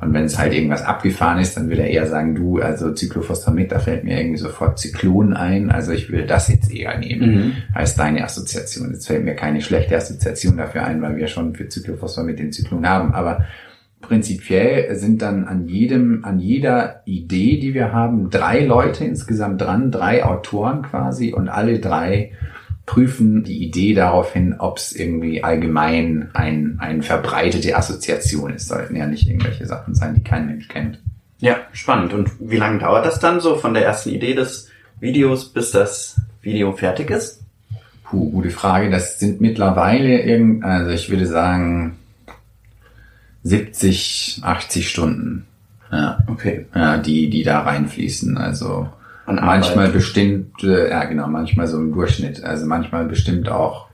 Und 0.00 0.12
wenn 0.12 0.24
es 0.24 0.38
halt 0.38 0.52
irgendwas 0.52 0.82
abgefahren 0.82 1.38
ist, 1.38 1.56
dann 1.56 1.70
will 1.70 1.78
er 1.78 1.88
eher 1.88 2.06
sagen, 2.06 2.34
du, 2.34 2.60
also 2.60 2.94
Cyclophosphamid, 2.94 3.72
da 3.72 3.78
fällt 3.78 4.04
mir 4.04 4.18
irgendwie 4.18 4.38
sofort 4.38 4.78
Zyklon 4.78 5.32
ein, 5.34 5.70
also 5.70 5.92
ich 5.92 6.10
will 6.10 6.26
das 6.26 6.48
jetzt 6.48 6.70
eher 6.72 6.98
nehmen, 6.98 7.30
Mhm. 7.34 7.52
als 7.72 7.94
deine 7.94 8.24
Assoziation. 8.24 8.90
Jetzt 8.92 9.06
fällt 9.06 9.24
mir 9.24 9.34
keine 9.34 9.62
schlechte 9.62 9.96
Assoziation 9.96 10.56
dafür 10.56 10.84
ein, 10.84 11.00
weil 11.00 11.16
wir 11.16 11.28
schon 11.28 11.54
für 11.54 11.70
Cyclophosphamid 11.70 12.38
den 12.38 12.52
Zyklon 12.52 12.86
haben, 12.86 13.14
aber 13.14 13.46
prinzipiell 14.06 14.94
sind 14.96 15.22
dann 15.22 15.44
an 15.44 15.66
jedem, 15.66 16.24
an 16.24 16.38
jeder 16.38 17.02
Idee, 17.06 17.58
die 17.58 17.74
wir 17.74 17.92
haben, 17.92 18.30
drei 18.30 18.64
Leute 18.64 19.04
insgesamt 19.04 19.60
dran, 19.60 19.90
drei 19.90 20.24
Autoren 20.24 20.82
quasi 20.82 21.32
und 21.32 21.48
alle 21.48 21.80
drei 21.80 22.32
prüfen 22.86 23.44
die 23.44 23.64
Idee 23.64 23.94
darauf 23.94 24.32
hin, 24.32 24.56
ob 24.58 24.76
es 24.76 24.92
irgendwie 24.92 25.42
allgemein 25.42 26.28
ein, 26.34 26.76
eine 26.78 27.02
verbreitete 27.02 27.76
Assoziation 27.76 28.52
ist. 28.52 28.68
Sollten 28.68 28.96
ja 28.96 29.06
nicht 29.06 29.26
irgendwelche 29.26 29.66
Sachen 29.66 29.94
sein, 29.94 30.14
die 30.14 30.22
kein 30.22 30.46
Mensch 30.46 30.68
kennt. 30.68 31.00
Ja, 31.38 31.56
spannend. 31.72 32.12
Und 32.12 32.30
wie 32.40 32.56
lange 32.56 32.78
dauert 32.78 33.06
das 33.06 33.20
dann 33.20 33.40
so 33.40 33.56
von 33.56 33.74
der 33.74 33.84
ersten 33.84 34.10
Idee 34.10 34.34
des 34.34 34.70
Videos, 35.00 35.52
bis 35.52 35.70
das 35.70 36.20
Video 36.42 36.72
fertig 36.72 37.10
ist? 37.10 37.42
Puh, 38.04 38.30
gute 38.30 38.50
Frage. 38.50 38.90
Das 38.90 39.18
sind 39.18 39.40
mittlerweile 39.40 40.20
irgend, 40.20 40.62
also 40.62 40.90
ich 40.90 41.10
würde 41.10 41.26
sagen 41.26 41.96
70, 43.44 44.40
80 44.42 44.90
Stunden. 44.90 45.46
Ja, 45.92 46.18
Okay. 46.26 46.66
ja 46.74 46.96
die, 46.98 47.30
die 47.30 47.44
da 47.44 47.60
reinfließen. 47.60 48.36
Also 48.36 48.88
an 49.26 49.36
Manchmal 49.36 49.88
bestimmt, 49.88 50.62
äh, 50.64 50.90
ja 50.90 51.04
genau, 51.04 51.28
manchmal 51.28 51.66
so 51.66 51.78
im 51.78 51.92
Durchschnitt. 51.92 52.42
Also 52.42 52.66
manchmal 52.66 53.04
bestimmt 53.06 53.48
auch 53.48 53.86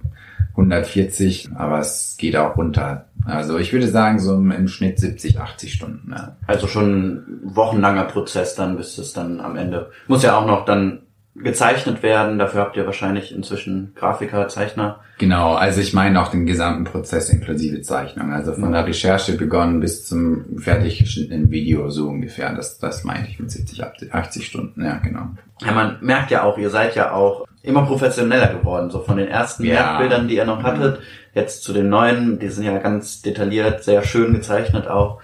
140, 0.53 1.51
aber 1.55 1.79
es 1.81 2.17
geht 2.19 2.37
auch 2.37 2.57
runter. 2.57 3.07
Also 3.25 3.59
ich 3.59 3.73
würde 3.73 3.89
sagen 3.89 4.19
so 4.19 4.35
im 4.35 4.69
Schnitt 4.69 4.99
70, 4.99 5.39
80 5.41 5.73
Stunden. 5.73 6.13
Ja. 6.13 6.37
Also 6.47 6.67
schon 6.67 7.15
ein 7.15 7.41
wochenlanger 7.45 8.05
Prozess 8.05 8.55
dann, 8.55 8.77
bis 8.77 8.99
es 8.99 9.13
dann 9.13 9.41
am 9.41 9.57
Ende. 9.57 9.91
Muss 10.09 10.23
ja 10.23 10.37
auch 10.37 10.47
noch 10.47 10.65
dann 10.65 11.01
gezeichnet 11.35 12.03
werden. 12.03 12.39
Dafür 12.39 12.61
habt 12.61 12.77
ihr 12.77 12.87
wahrscheinlich 12.87 13.35
inzwischen 13.35 13.93
Grafiker, 13.95 14.49
Zeichner. 14.49 15.01
Genau, 15.19 15.55
also 15.55 15.81
ich 15.81 15.93
meine 15.93 16.21
auch 16.21 16.29
den 16.29 16.47
gesamten 16.47 16.85
Prozess 16.85 17.31
inklusive 17.31 17.83
Zeichnung. 17.83 18.33
Also 18.33 18.53
von 18.55 18.73
der 18.73 18.87
Recherche 18.87 19.37
begonnen 19.37 19.81
bis 19.81 20.07
zum 20.07 20.59
fertig 20.59 20.99
geschnittenen 20.99 21.51
Video 21.51 21.89
so 21.91 22.09
ungefähr. 22.09 22.53
Das, 22.55 22.79
das 22.79 23.05
meinte 23.05 23.31
ich 23.31 23.39
mit 23.39 23.51
70, 23.51 23.85
80 24.13 24.47
Stunden. 24.47 24.85
Ja, 24.85 24.99
genau. 24.99 25.29
Ja, 25.61 25.73
man 25.73 25.99
merkt 26.01 26.31
ja 26.31 26.43
auch, 26.43 26.59
ihr 26.59 26.71
seid 26.71 26.95
ja 26.97 27.13
auch 27.13 27.47
immer 27.63 27.83
professioneller 27.83 28.55
geworden. 28.55 28.91
So 28.91 29.01
von 29.01 29.17
den 29.17 29.29
ersten 29.29 29.65
ja. 29.65 29.75
Merkbildern, 29.75 30.29
die 30.29 30.37
ihr 30.37 30.47
noch 30.47 30.63
hattet, 30.63 31.01
jetzt 31.35 31.63
zu 31.63 31.73
den 31.73 31.89
neuen, 31.89 32.39
die 32.39 32.49
sind 32.49 32.65
ja 32.65 32.77
ganz 32.79 33.23
detailliert, 33.23 33.85
sehr 33.85 34.03
schön 34.03 34.33
gezeichnet 34.33 34.89
auch. 34.89 35.21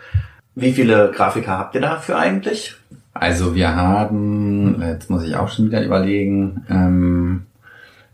Wie 0.54 0.72
viele 0.72 1.10
Grafiker 1.10 1.58
habt 1.58 1.74
ihr 1.74 1.82
dafür 1.82 2.18
eigentlich? 2.18 2.76
Also 3.20 3.54
wir 3.54 3.74
haben, 3.74 4.82
jetzt 4.82 5.10
muss 5.10 5.24
ich 5.24 5.36
auch 5.36 5.48
schon 5.48 5.66
wieder 5.66 5.84
überlegen, 5.84 6.64
ähm, 6.68 7.46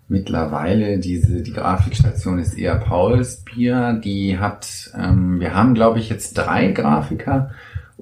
mittlerweile 0.09 0.99
diese, 0.99 1.43
die 1.43 1.53
Grafikstation 1.53 2.39
ist 2.39 2.59
eher 2.59 2.77
Pauls 2.77 3.45
Bier, 3.45 4.01
die 4.05 4.39
hat, 4.39 4.93
ähm, 4.99 5.41
wir 5.41 5.55
haben 5.55 5.75
glaube 5.75 5.99
ich 5.99 6.09
jetzt 6.09 6.35
drei 6.35 6.73
Grafiker 6.73 7.51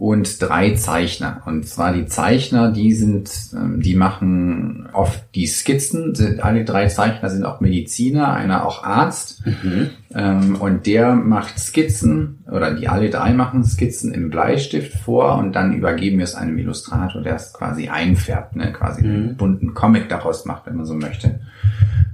und 0.01 0.41
drei 0.41 0.73
Zeichner. 0.77 1.43
Und 1.45 1.69
zwar 1.69 1.93
die 1.93 2.07
Zeichner, 2.07 2.73
die 2.73 2.95
sind, 2.95 3.31
ähm, 3.53 3.83
die 3.83 3.95
machen 3.95 4.89
oft 4.95 5.23
die 5.35 5.47
Skizzen. 5.47 6.41
Alle 6.41 6.65
drei 6.65 6.87
Zeichner 6.87 7.29
sind 7.29 7.45
auch 7.45 7.61
Mediziner, 7.61 8.33
einer 8.33 8.67
auch 8.67 8.83
Arzt. 8.83 9.45
Mhm. 9.45 9.91
Ähm, 10.15 10.57
und 10.57 10.87
der 10.87 11.15
macht 11.15 11.59
Skizzen, 11.59 12.43
oder 12.51 12.73
die 12.73 12.89
alle 12.89 13.11
drei 13.11 13.35
machen 13.35 13.63
Skizzen 13.63 14.15
im 14.15 14.31
Bleistift 14.31 14.95
vor 14.95 15.37
und 15.37 15.55
dann 15.55 15.75
übergeben 15.75 16.17
wir 16.17 16.25
es 16.25 16.35
einem 16.35 16.57
Illustrator, 16.57 17.21
der 17.21 17.35
es 17.35 17.53
quasi 17.53 17.91
einfärbt, 17.91 18.57
ne? 18.57 18.73
quasi 18.73 19.03
mhm. 19.03 19.15
einen 19.15 19.37
bunten 19.37 19.75
Comic 19.75 20.09
daraus 20.09 20.47
macht, 20.47 20.65
wenn 20.65 20.77
man 20.77 20.87
so 20.87 20.95
möchte. 20.95 21.41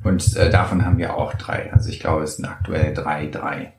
Und 0.03 0.37
äh, 0.37 0.51
davon 0.51 0.85
haben 0.85 0.99
wir 0.99 1.15
auch 1.15 1.35
drei. 1.35 1.73
Also 1.73 1.89
ich 1.89 2.01
glaube, 2.01 2.25
es 2.25 2.35
sind 2.35 2.47
aktuell 2.47 2.93
drei, 2.95 3.29
drei. 3.29 3.75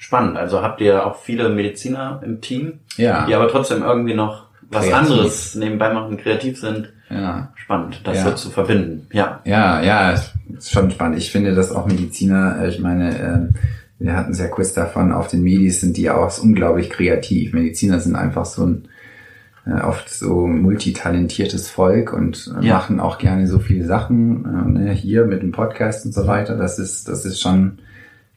Spannend. 0.00 0.38
Also 0.38 0.62
habt 0.62 0.80
ihr 0.80 1.04
auch 1.04 1.20
viele 1.20 1.50
Mediziner 1.50 2.22
im 2.24 2.40
Team, 2.40 2.80
ja. 2.96 3.26
die 3.26 3.34
aber 3.34 3.48
trotzdem 3.48 3.82
irgendwie 3.82 4.14
noch 4.14 4.46
was 4.70 4.86
kreativ. 4.86 5.10
anderes 5.10 5.54
nebenbei 5.56 5.92
machen, 5.92 6.16
kreativ 6.16 6.58
sind. 6.58 6.90
Ja. 7.10 7.52
Spannend, 7.54 8.00
das 8.04 8.16
ja. 8.16 8.24
so 8.24 8.32
zu 8.32 8.50
verbinden. 8.50 9.06
Ja. 9.12 9.40
Ja, 9.44 9.82
ja, 9.82 10.12
ist 10.12 10.32
schon 10.70 10.90
spannend. 10.90 11.18
Ich 11.18 11.30
finde, 11.30 11.54
dass 11.54 11.70
auch 11.70 11.86
Mediziner, 11.86 12.62
äh, 12.62 12.70
ich 12.70 12.80
meine, 12.80 13.14
ähm, 13.20 13.50
wir 13.98 14.16
hatten 14.16 14.32
es 14.32 14.38
ja 14.38 14.48
kurz 14.48 14.72
davon, 14.72 15.12
auf 15.12 15.28
den 15.28 15.42
Medis 15.42 15.82
sind 15.82 15.98
die 15.98 16.08
auch 16.08 16.38
unglaublich 16.38 16.88
kreativ. 16.88 17.52
Mediziner 17.52 18.00
sind 18.00 18.16
einfach 18.16 18.46
so 18.46 18.64
ein 18.64 18.88
äh, 19.66 19.82
oft 19.82 20.08
so 20.08 20.46
multitalentiertes 20.46 21.68
Volk 21.68 22.14
und 22.14 22.50
äh, 22.58 22.64
ja. 22.64 22.76
machen 22.76 23.00
auch 23.00 23.18
gerne 23.18 23.46
so 23.46 23.58
viele 23.58 23.84
Sachen. 23.84 24.72
Ne, 24.72 24.92
hier 24.92 25.26
mit 25.26 25.42
dem 25.42 25.52
Podcast 25.52 26.06
und 26.06 26.14
so 26.14 26.26
weiter. 26.26 26.56
Das 26.56 26.78
ist, 26.78 27.06
das 27.06 27.26
ist 27.26 27.42
schon 27.42 27.80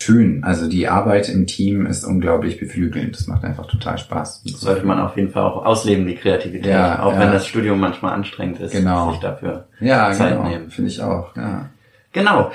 schön. 0.02 0.44
Also 0.44 0.68
die 0.68 0.88
Arbeit 0.88 1.30
im 1.30 1.48
Team 1.48 1.86
ist 1.86 2.04
unglaublich 2.04 2.60
beflügelnd. 2.60 3.16
Das 3.16 3.28
macht 3.28 3.44
einfach 3.44 3.68
total 3.68 3.98
Spaß. 3.98 4.44
Das 4.44 4.62
sollte 4.62 4.86
man 4.86 5.00
auf 5.00 5.16
jeden 5.16 5.30
Fall 5.30 5.44
auch 5.44 5.66
ausleben, 5.66 6.06
die 6.06 6.16
Kreativität. 6.16 6.72
Ja, 6.72 7.04
auch 7.04 7.14
ja. 7.14 7.20
wenn 7.20 7.32
das 7.32 7.48
Studium 7.48 7.80
manchmal 7.80 8.14
anstrengend 8.14 8.60
ist, 8.60 8.72
genau. 8.72 9.12
sich 9.12 9.20
dafür 9.20 9.68
ja, 9.80 10.12
Zeit 10.12 10.38
genau. 10.38 10.50
nehmen. 10.50 10.70
Finde 10.70 10.92
ich 10.92 11.02
auch. 11.02 11.36
Ja. 11.36 11.70
Genau. 12.12 12.52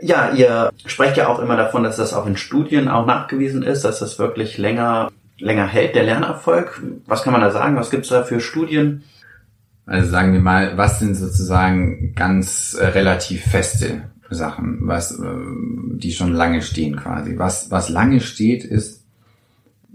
Ja, 0.00 0.30
ihr 0.32 0.70
sprecht 0.86 1.16
ja 1.16 1.28
auch 1.28 1.38
immer 1.38 1.56
davon, 1.56 1.84
dass 1.84 1.96
das 1.96 2.12
auch 2.12 2.26
in 2.26 2.36
Studien 2.36 2.88
auch 2.88 3.06
nachgewiesen 3.06 3.62
ist, 3.62 3.84
dass 3.84 4.00
das 4.00 4.18
wirklich 4.18 4.58
länger, 4.58 5.10
länger 5.38 5.66
hält, 5.66 5.94
der 5.94 6.02
Lernerfolg. 6.02 6.82
Was 7.06 7.22
kann 7.22 7.32
man 7.32 7.42
da 7.42 7.50
sagen? 7.50 7.76
Was 7.76 7.90
gibt's 7.90 8.08
da 8.08 8.24
für 8.24 8.40
Studien? 8.40 9.04
Also 9.86 10.08
sagen 10.10 10.32
wir 10.32 10.40
mal, 10.40 10.76
was 10.76 11.00
sind 11.00 11.14
sozusagen 11.14 12.14
ganz 12.14 12.74
äh, 12.74 12.86
relativ 12.86 13.44
feste 13.44 14.02
Sachen, 14.34 14.78
was, 14.82 15.18
äh, 15.18 15.24
die 15.94 16.12
schon 16.12 16.32
lange 16.32 16.62
stehen 16.62 16.96
quasi. 16.96 17.38
Was, 17.38 17.70
was 17.70 17.88
lange 17.88 18.20
steht, 18.20 18.64
ist 18.64 19.02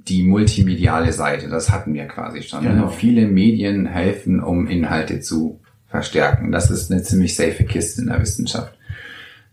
die 0.07 0.23
multimediale 0.23 1.11
Seite. 1.13 1.49
Das 1.49 1.69
hatten 1.69 1.93
wir 1.93 2.05
quasi 2.05 2.43
schon. 2.43 2.63
Ne? 2.63 2.71
Genau. 2.71 2.87
Viele 2.89 3.27
Medien 3.27 3.85
helfen, 3.85 4.41
um 4.41 4.67
Inhalte 4.67 5.19
zu 5.19 5.59
verstärken. 5.87 6.51
Das 6.51 6.71
ist 6.71 6.91
eine 6.91 7.03
ziemlich 7.03 7.35
safe 7.35 7.63
Kiste 7.63 8.01
in 8.01 8.07
der 8.07 8.21
Wissenschaft. 8.21 8.77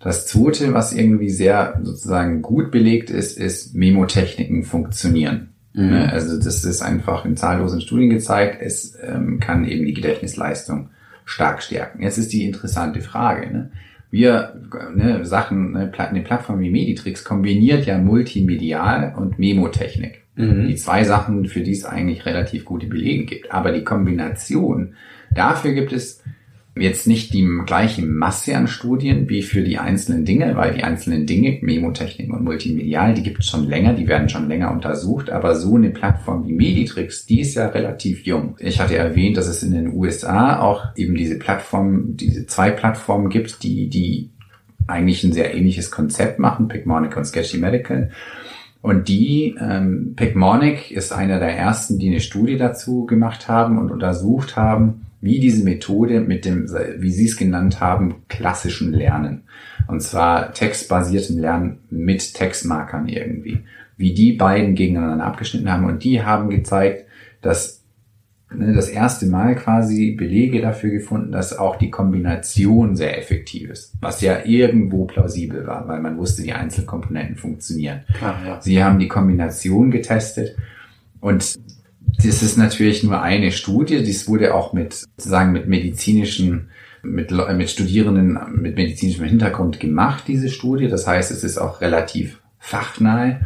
Das 0.01 0.27
zweite, 0.27 0.75
was 0.75 0.93
irgendwie 0.93 1.31
sehr 1.31 1.81
sozusagen 1.83 2.43
gut 2.43 2.71
belegt 2.71 3.11
ist, 3.11 3.39
ist 3.39 3.75
Memotechniken 3.75 4.65
funktionieren. 4.65 5.55
Mhm. 5.73 5.91
Ne? 5.91 6.13
Also 6.13 6.39
das 6.39 6.65
ist 6.65 6.83
einfach 6.83 7.25
in 7.25 7.37
zahllosen 7.37 7.81
Studien 7.81 8.11
gezeigt. 8.11 8.61
Es 8.61 8.97
ähm, 9.03 9.41
kann 9.41 9.65
eben 9.65 9.87
die 9.87 9.95
Gedächtnisleistung 9.95 10.91
stark 11.25 11.63
stärken. 11.63 12.03
Jetzt 12.03 12.19
ist 12.19 12.33
die 12.33 12.45
interessante 12.45 13.01
Frage. 13.01 13.51
Ne? 13.51 13.71
Wir 14.15 14.55
ne, 14.95 15.25
Sachen, 15.25 15.73
ne, 15.73 15.91
eine 15.97 16.21
Plattform 16.21 16.61
wie 16.61 16.71
Meditrix 16.71 17.25
kombiniert 17.25 17.85
ja 17.85 17.99
multimedial 17.99 19.13
und 19.17 19.41
Memotechnik. 19.41 20.23
Mhm. 20.37 20.69
Die 20.69 20.77
zwei 20.77 21.03
Sachen, 21.03 21.47
für 21.47 21.63
die 21.63 21.73
es 21.73 21.85
eigentlich 21.85 22.25
relativ 22.25 22.65
gute 22.65 22.87
Belege 22.87 23.25
gibt. 23.25 23.51
Aber 23.51 23.73
die 23.73 23.83
Kombination, 23.83 24.95
dafür 25.35 25.73
gibt 25.73 25.93
es 25.93 26.23
jetzt 26.77 27.07
nicht 27.07 27.33
die 27.33 27.49
gleiche 27.67 28.05
Masse 28.05 28.57
an 28.57 28.67
Studien 28.67 29.29
wie 29.29 29.43
für 29.43 29.63
die 29.63 29.79
einzelnen 29.79 30.25
Dinge, 30.25 30.57
weil 30.57 30.75
die 30.75 30.83
einzelnen 30.83 31.25
Dinge, 31.25 31.59
Memotechnik 31.63 32.33
und 32.33 32.43
Multimedial, 32.43 33.15
die 33.15 33.23
gibt 33.23 33.41
es 33.41 33.47
schon 33.47 33.69
länger, 33.69 33.95
die 33.95 34.09
werden 34.09 34.29
schon 34.29 34.49
länger 34.49 34.73
untersucht, 34.73 35.31
aber 35.31 35.55
so 35.55 35.77
eine 35.77 35.91
Plattform 35.91 36.47
wie 36.47 36.53
Meditrix, 36.53 37.27
die 37.27 37.41
ist 37.41 37.55
ja 37.55 37.69
relativ 37.69 38.27
jung. 38.27 38.57
Ich 38.59 38.81
hatte 38.81 38.97
erwähnt, 38.97 39.37
dass 39.37 39.47
es 39.47 39.63
in 39.63 39.73
den 39.73 39.95
USA 39.95 40.59
auch 40.61 40.83
eben 40.97 41.15
diese 41.15 41.39
Plattform, 41.39 42.17
diese 42.17 42.47
zwei 42.47 42.71
Plattformen 42.71 43.29
gibt, 43.29 43.63
die, 43.63 43.89
die 43.89 44.31
eigentlich 44.89 45.23
ein 45.23 45.33
sehr 45.33 45.55
ähnliches 45.55 45.93
Konzept 45.93 46.41
machen, 46.41 46.69
Picmonic 46.69 47.17
und 47.17 47.25
Sketchy 47.25 47.59
Medical. 47.59 48.11
Und 48.83 49.09
die, 49.09 49.55
ähm, 49.59 50.13
Picmonic 50.15 50.91
ist 50.91 51.13
einer 51.13 51.39
der 51.39 51.57
ersten, 51.57 51.99
die 51.99 52.09
eine 52.09 52.21
Studie 52.21 52.59
dazu 52.59 53.07
gemacht 53.07 53.49
haben 53.49 53.79
und 53.79 53.91
untersucht 53.91 54.57
haben, 54.57 55.07
wie 55.25 55.41
diese 55.41 55.65
Methode 55.65 56.21
mit 56.21 56.45
dem, 56.45 56.69
wie 56.99 57.11
Sie 57.11 57.25
es 57.25 57.39
genannt 57.39 57.81
haben, 57.81 58.17
klassischen 58.29 58.93
Lernen. 58.93 59.45
Und 59.87 60.03
zwar 60.03 60.53
textbasiertem 60.53 61.39
Lernen 61.39 61.79
mit 61.89 62.35
Textmarkern 62.35 63.09
irgendwie. 63.09 63.61
Wie 63.97 64.13
die 64.13 64.35
beiden 64.35 64.75
gegeneinander 64.75 65.25
abgeschnitten 65.25 65.73
haben. 65.73 65.87
Und 65.87 66.05
die 66.05 66.23
haben 66.23 66.51
gezeigt, 66.51 67.07
dass 67.41 67.83
ne, 68.53 68.75
das 68.75 68.91
erste 68.91 69.25
Mal 69.25 69.55
quasi 69.55 70.11
Belege 70.11 70.61
dafür 70.61 70.91
gefunden, 70.91 71.33
dass 71.33 71.57
auch 71.57 71.77
die 71.77 71.91
Kombination 71.91 72.95
sehr 72.95 73.19
effektiv 73.19 73.71
ist. 73.71 73.95
Was 74.03 74.21
ja 74.21 74.45
irgendwo 74.45 75.07
plausibel 75.07 75.67
war, 75.67 75.89
weil 75.89 76.03
man 76.03 76.19
wusste, 76.19 76.43
die 76.43 76.53
Einzelkomponenten 76.53 77.37
funktionieren. 77.37 78.03
Klar, 78.19 78.37
ja. 78.45 78.61
Sie 78.61 78.85
haben 78.85 78.99
die 78.99 79.09
Kombination 79.09 79.91
getestet 79.91 80.55
und 81.21 81.59
das 82.23 82.43
ist 82.43 82.57
natürlich 82.57 83.03
nur 83.03 83.21
eine 83.21 83.53
Studie. 83.53 84.03
Dies 84.03 84.29
wurde 84.29 84.55
auch 84.55 84.73
mit, 84.73 84.95
sozusagen 84.95 85.53
mit 85.53 85.69
medizinischen, 85.69 86.71
mit, 87.03 87.31
mit 87.31 87.71
Studierenden 87.71 88.39
mit 88.55 88.77
medizinischem 88.77 89.25
Hintergrund 89.25 89.81
gemacht, 89.81 90.25
diese 90.27 90.49
Studie. 90.49 90.89
Das 90.89 91.07
heißt, 91.07 91.31
es 91.31 91.45
ist 91.45 91.59
auch 91.59 91.81
relativ 91.81 92.41
fachnahe. 92.59 93.41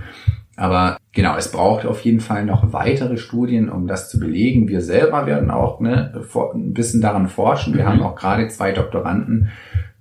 Aber 0.57 0.97
genau, 1.13 1.37
es 1.37 1.53
braucht 1.53 1.87
auf 1.87 2.01
jeden 2.01 2.21
Fall 2.21 2.45
noch 2.45 2.73
weitere 2.73 3.17
Studien, 3.17 3.69
um 3.69 3.87
das 3.87 4.11
zu 4.11 4.19
belegen. 4.19 4.69
Wir 4.69 4.81
selber 4.81 5.27
werden 5.27 5.53
auch 5.53 5.79
ne, 5.79 6.13
ein 6.55 6.73
bisschen 6.73 7.01
daran 7.01 7.29
forschen. 7.29 7.75
Wir 7.75 7.85
mhm. 7.85 7.89
haben 7.89 8.03
auch 8.03 8.17
gerade 8.17 8.49
zwei 8.49 8.73
Doktoranden, 8.73 9.51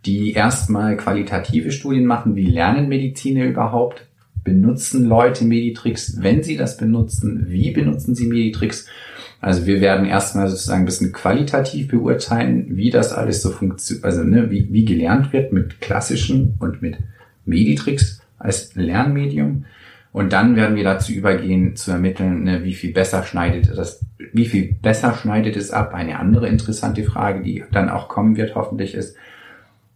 die 0.06 0.34
erstmal 0.34 0.98
qualitative 0.98 1.72
Studien 1.72 2.06
machen, 2.06 2.36
wie 2.36 2.48
lernen 2.48 2.90
Mediziner 2.90 3.46
überhaupt, 3.46 4.08
benutzen 4.48 5.06
Leute 5.06 5.44
Meditrix? 5.44 6.22
Wenn 6.22 6.42
sie 6.42 6.56
das 6.56 6.78
benutzen, 6.78 7.48
wie 7.50 7.72
benutzen 7.72 8.16
sie 8.16 8.28
Meditrix? 8.28 8.88
Also 9.42 9.66
wir 9.66 9.82
werden 9.82 10.06
erstmal 10.06 10.48
sozusagen 10.48 10.84
ein 10.84 10.86
bisschen 10.86 11.12
qualitativ 11.12 11.90
beurteilen, 11.90 12.78
wie 12.78 12.90
das 12.90 13.12
alles 13.12 13.42
so 13.42 13.52
funktioniert, 13.52 14.06
also 14.06 14.24
ne, 14.24 14.50
wie, 14.50 14.70
wie 14.72 14.86
gelernt 14.86 15.34
wird 15.34 15.52
mit 15.52 15.82
klassischen 15.82 16.56
und 16.60 16.82
mit 16.82 16.98
Meditrix 17.46 18.22
als 18.40 18.74
Lernmedium. 18.76 19.66
Und 20.14 20.32
dann 20.32 20.56
werden 20.56 20.78
wir 20.78 20.86
dazu 20.86 21.12
übergehen, 21.12 21.76
zu 21.76 21.92
ermitteln, 21.92 22.44
ne, 22.44 22.64
wie 22.64 22.74
viel 22.74 22.94
besser 22.94 23.24
schneidet 23.24 23.78
das, 23.78 24.00
wie 24.32 24.46
viel 24.46 24.76
besser 24.82 25.14
schneidet 25.14 25.58
es 25.58 25.72
ab. 25.72 25.94
Eine 25.94 26.20
andere 26.20 26.48
interessante 26.48 27.04
Frage, 27.04 27.44
die 27.44 27.66
dann 27.72 27.90
auch 27.90 28.08
kommen 28.08 28.38
wird, 28.38 28.56
hoffentlich 28.56 28.96
ist, 28.96 29.18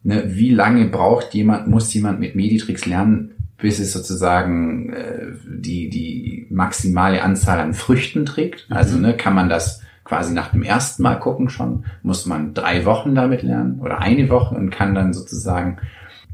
ne, 0.04 0.24
wie 0.28 0.52
lange 0.52 0.86
braucht 0.90 1.34
jemand, 1.34 1.68
muss 1.68 1.94
jemand 1.94 2.20
mit 2.20 2.36
Meditrix 2.36 2.86
lernen, 2.86 3.32
bis 3.62 3.80
es 3.80 3.94
sozusagen 3.94 4.92
äh, 4.92 5.28
die, 5.48 5.90
die 5.90 6.48
maximale 6.50 7.22
Anzahl 7.24 7.60
an 7.60 7.74
Früchten 7.74 8.26
trägt. 8.26 8.70
Mhm. 8.70 8.76
Also 8.76 8.98
ne, 8.98 9.16
kann 9.16 9.36
man 9.36 9.48
das 9.50 9.82
quasi 10.04 10.34
nach 10.34 10.52
dem 10.52 10.64
ersten 10.64 11.04
Mal 11.04 11.16
gucken 11.16 11.50
schon, 11.50 11.86
muss 12.04 12.26
man 12.26 12.54
drei 12.54 12.84
Wochen 12.86 13.16
damit 13.16 13.44
lernen 13.44 13.80
oder 13.80 14.00
eine 14.00 14.30
Woche 14.30 14.56
und 14.56 14.72
kann 14.72 14.94
dann 14.96 15.14
sozusagen 15.14 15.78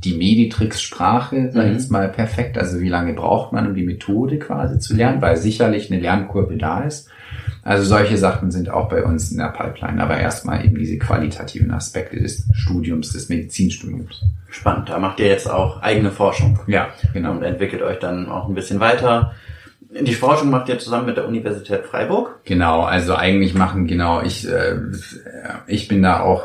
die 0.04 0.16
Meditrix-Sprache, 0.16 1.52
sag 1.52 1.64
ich 1.66 1.70
Mhm. 1.70 1.74
jetzt 1.74 1.92
mal, 1.92 2.08
perfekt. 2.10 2.58
Also 2.58 2.80
wie 2.80 2.90
lange 2.90 3.14
braucht 3.14 3.52
man, 3.54 3.68
um 3.68 3.76
die 3.76 3.86
Methode 3.86 4.40
quasi 4.40 4.80
zu 4.80 4.96
lernen, 4.96 5.22
weil 5.22 5.38
sicherlich 5.38 5.92
eine 5.92 6.02
Lernkurve 6.02 6.56
da 6.58 6.82
ist. 6.84 7.10
Also 7.68 7.84
solche 7.84 8.16
Sachen 8.16 8.50
sind 8.50 8.70
auch 8.70 8.88
bei 8.88 9.04
uns 9.04 9.30
in 9.30 9.40
der 9.40 9.50
Pipeline, 9.50 10.02
aber 10.02 10.18
erstmal 10.18 10.64
eben 10.64 10.78
diese 10.78 10.98
qualitativen 10.98 11.70
Aspekte 11.72 12.18
des 12.18 12.46
Studiums, 12.54 13.12
des 13.12 13.28
Medizinstudiums. 13.28 14.24
Spannend. 14.50 14.88
Da 14.88 15.00
macht 15.00 15.20
ihr 15.20 15.28
jetzt 15.28 15.52
auch 15.52 15.82
eigene 15.82 16.12
Forschung. 16.12 16.58
Ja, 16.68 16.88
genau. 17.12 17.32
Und 17.32 17.44
entwickelt 17.44 17.82
euch 17.82 18.00
dann 18.00 18.30
auch 18.30 18.48
ein 18.48 18.56
bisschen 18.56 18.80
weiter. 18.80 19.34
Die 19.90 20.14
Forschung 20.14 20.50
macht 20.50 20.70
ihr 20.70 20.80
zusammen 20.80 21.08
mit 21.08 21.18
der 21.18 21.28
Universität 21.28 21.84
Freiburg. 21.84 22.40
Genau, 22.46 22.84
also 22.84 23.16
eigentlich 23.16 23.54
machen 23.54 23.86
genau 23.86 24.22
ich 24.22 24.48
äh, 24.48 24.78
ich 25.66 25.90
bin 25.90 26.02
da 26.02 26.22
auch 26.22 26.44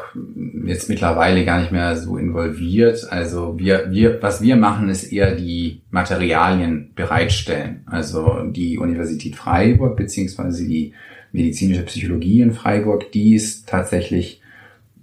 jetzt 0.64 0.88
mittlerweile 0.88 1.44
gar 1.44 1.60
nicht 1.60 1.70
mehr 1.70 1.96
so 1.96 2.16
involviert. 2.16 3.06
Also 3.10 3.60
wir 3.60 3.92
wir 3.92 4.20
was 4.22 4.42
wir 4.42 4.56
machen 4.56 4.88
ist 4.88 5.12
eher 5.12 5.36
die 5.36 5.82
Materialien 5.90 6.90
bereitstellen. 6.96 7.84
Also 7.86 8.42
die 8.50 8.78
Universität 8.78 9.36
Freiburg 9.36 9.96
beziehungsweise 9.96 10.66
die 10.66 10.94
medizinische 11.32 11.82
Psychologie 11.82 12.40
in 12.42 12.52
Freiburg, 12.52 13.10
die 13.12 13.34
ist 13.34 13.68
tatsächlich 13.68 14.40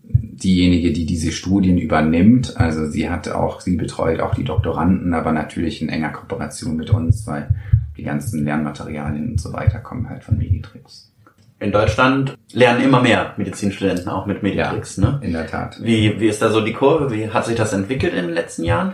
diejenige, 0.03 0.91
die 0.91 1.05
diese 1.05 1.31
Studien 1.31 1.77
übernimmt. 1.77 2.57
Also 2.57 2.87
sie 2.87 3.09
hat 3.09 3.27
auch, 3.29 3.61
sie 3.61 3.75
betreut 3.75 4.21
auch 4.21 4.33
die 4.33 4.43
Doktoranden, 4.43 5.13
aber 5.13 5.31
natürlich 5.31 5.81
in 5.81 5.89
enger 5.89 6.09
Kooperation 6.09 6.77
mit 6.77 6.89
uns, 6.89 7.27
weil 7.27 7.49
die 7.97 8.03
ganzen 8.03 8.45
Lernmaterialien 8.45 9.31
und 9.31 9.41
so 9.41 9.53
weiter 9.53 9.79
kommen 9.79 10.09
halt 10.09 10.23
von 10.23 10.37
Meditrix. 10.37 11.11
In 11.59 11.73
Deutschland 11.73 12.37
lernen 12.53 12.81
immer 12.81 13.01
mehr 13.01 13.33
Medizinstudenten 13.35 14.07
auch 14.07 14.25
mit 14.25 14.41
Meditrix. 14.41 14.97
Ne? 14.97 15.19
In 15.21 15.33
der 15.33 15.45
Tat. 15.45 15.77
Wie, 15.83 16.17
wie 16.19 16.29
ist 16.29 16.41
da 16.41 16.49
so 16.49 16.61
die 16.61 16.71
Kurve? 16.71 17.11
Wie 17.13 17.29
hat 17.29 17.45
sich 17.45 17.55
das 17.55 17.73
entwickelt 17.73 18.13
in 18.13 18.27
den 18.27 18.33
letzten 18.33 18.63
Jahren? 18.63 18.93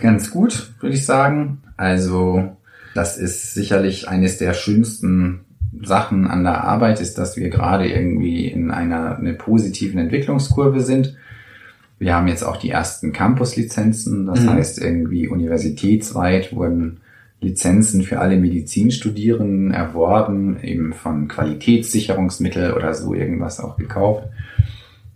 Ganz 0.00 0.30
gut, 0.30 0.70
würde 0.80 0.94
ich 0.94 1.04
sagen. 1.04 1.62
Also 1.76 2.56
das 2.94 3.18
ist 3.18 3.54
sicherlich 3.54 4.08
eines 4.08 4.38
der 4.38 4.54
schönsten 4.54 5.45
Sachen 5.82 6.26
an 6.26 6.44
der 6.44 6.64
Arbeit, 6.64 7.00
ist, 7.00 7.18
dass 7.18 7.36
wir 7.36 7.50
gerade 7.50 7.88
irgendwie 7.88 8.46
in 8.46 8.70
einer, 8.70 9.18
einer 9.18 9.32
positiven 9.32 9.98
Entwicklungskurve 9.98 10.80
sind. 10.80 11.16
Wir 11.98 12.14
haben 12.14 12.28
jetzt 12.28 12.42
auch 12.42 12.56
die 12.56 12.70
ersten 12.70 13.12
Campus-Lizenzen, 13.12 14.26
das 14.26 14.40
Mhm. 14.40 14.50
heißt 14.50 14.80
irgendwie 14.80 15.28
universitätsweit 15.28 16.54
wurden 16.54 17.00
Lizenzen 17.40 18.02
für 18.02 18.18
alle 18.20 18.36
Medizinstudierenden 18.38 19.70
erworben, 19.70 20.58
eben 20.62 20.92
von 20.92 21.28
Qualitätssicherungsmittel 21.28 22.72
oder 22.72 22.94
so 22.94 23.14
irgendwas 23.14 23.60
auch 23.60 23.76
gekauft. 23.76 24.28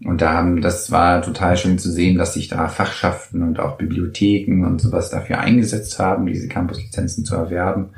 Und 0.04 0.22
da 0.22 0.32
haben, 0.32 0.62
das 0.62 0.90
war 0.90 1.20
total 1.22 1.56
schön 1.56 1.78
zu 1.78 1.90
sehen, 1.90 2.16
dass 2.16 2.34
sich 2.34 2.48
da 2.48 2.68
Fachschaften 2.68 3.42
und 3.42 3.61
auch 3.61 3.76
Bibliotheken 3.76 4.64
und 4.64 4.80
sowas 4.80 5.11
dafür 5.11 5.40
eingesetzt 5.40 5.98
haben, 5.98 6.26
diese 6.26 6.48
Campuslizenzen 6.48 7.24
zu 7.24 7.34
erwerben. 7.34 7.90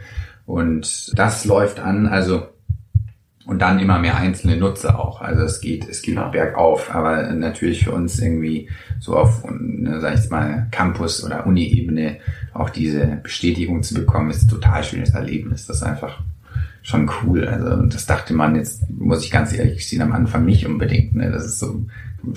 Und 0.46 1.12
das 1.16 1.44
läuft 1.44 1.78
an, 1.78 2.06
also 2.06 2.42
und 3.46 3.60
dann 3.60 3.78
immer 3.80 3.98
mehr 3.98 4.16
einzelne 4.16 4.56
Nutzer 4.56 4.98
auch. 4.98 5.20
Also 5.20 5.42
es 5.42 5.60
geht, 5.60 5.88
es 5.88 6.02
geht 6.02 6.14
Ja. 6.16 6.28
bergauf, 6.28 6.94
aber 6.94 7.22
natürlich 7.32 7.84
für 7.84 7.92
uns 7.92 8.18
irgendwie 8.20 8.68
so 9.00 9.16
auf, 9.16 9.44
ne, 9.50 10.00
sag 10.00 10.14
ich 10.14 10.20
jetzt 10.20 10.30
mal, 10.30 10.68
Campus- 10.70 11.24
oder 11.24 11.46
Uni-Ebene 11.46 12.18
auch 12.54 12.70
diese 12.70 13.18
Bestätigung 13.22 13.82
zu 13.82 13.94
bekommen, 13.94 14.30
ist 14.30 14.44
ein 14.44 14.48
total 14.48 14.84
schönes 14.84 15.10
Erlebnis. 15.10 15.66
Das 15.66 15.78
ist 15.78 15.82
einfach 15.82 16.20
schon 16.82 17.10
cool. 17.24 17.46
Also 17.46 17.82
das 17.86 18.06
dachte 18.06 18.34
man 18.34 18.54
jetzt, 18.56 18.88
muss 18.90 19.24
ich 19.24 19.30
ganz 19.30 19.52
ehrlich 19.52 19.76
gestehen, 19.76 20.02
am 20.02 20.12
Anfang 20.12 20.44
nicht 20.44 20.66
unbedingt. 20.66 21.14
Ne? 21.14 21.30
Das 21.30 21.44
ist 21.44 21.58
so 21.58 21.84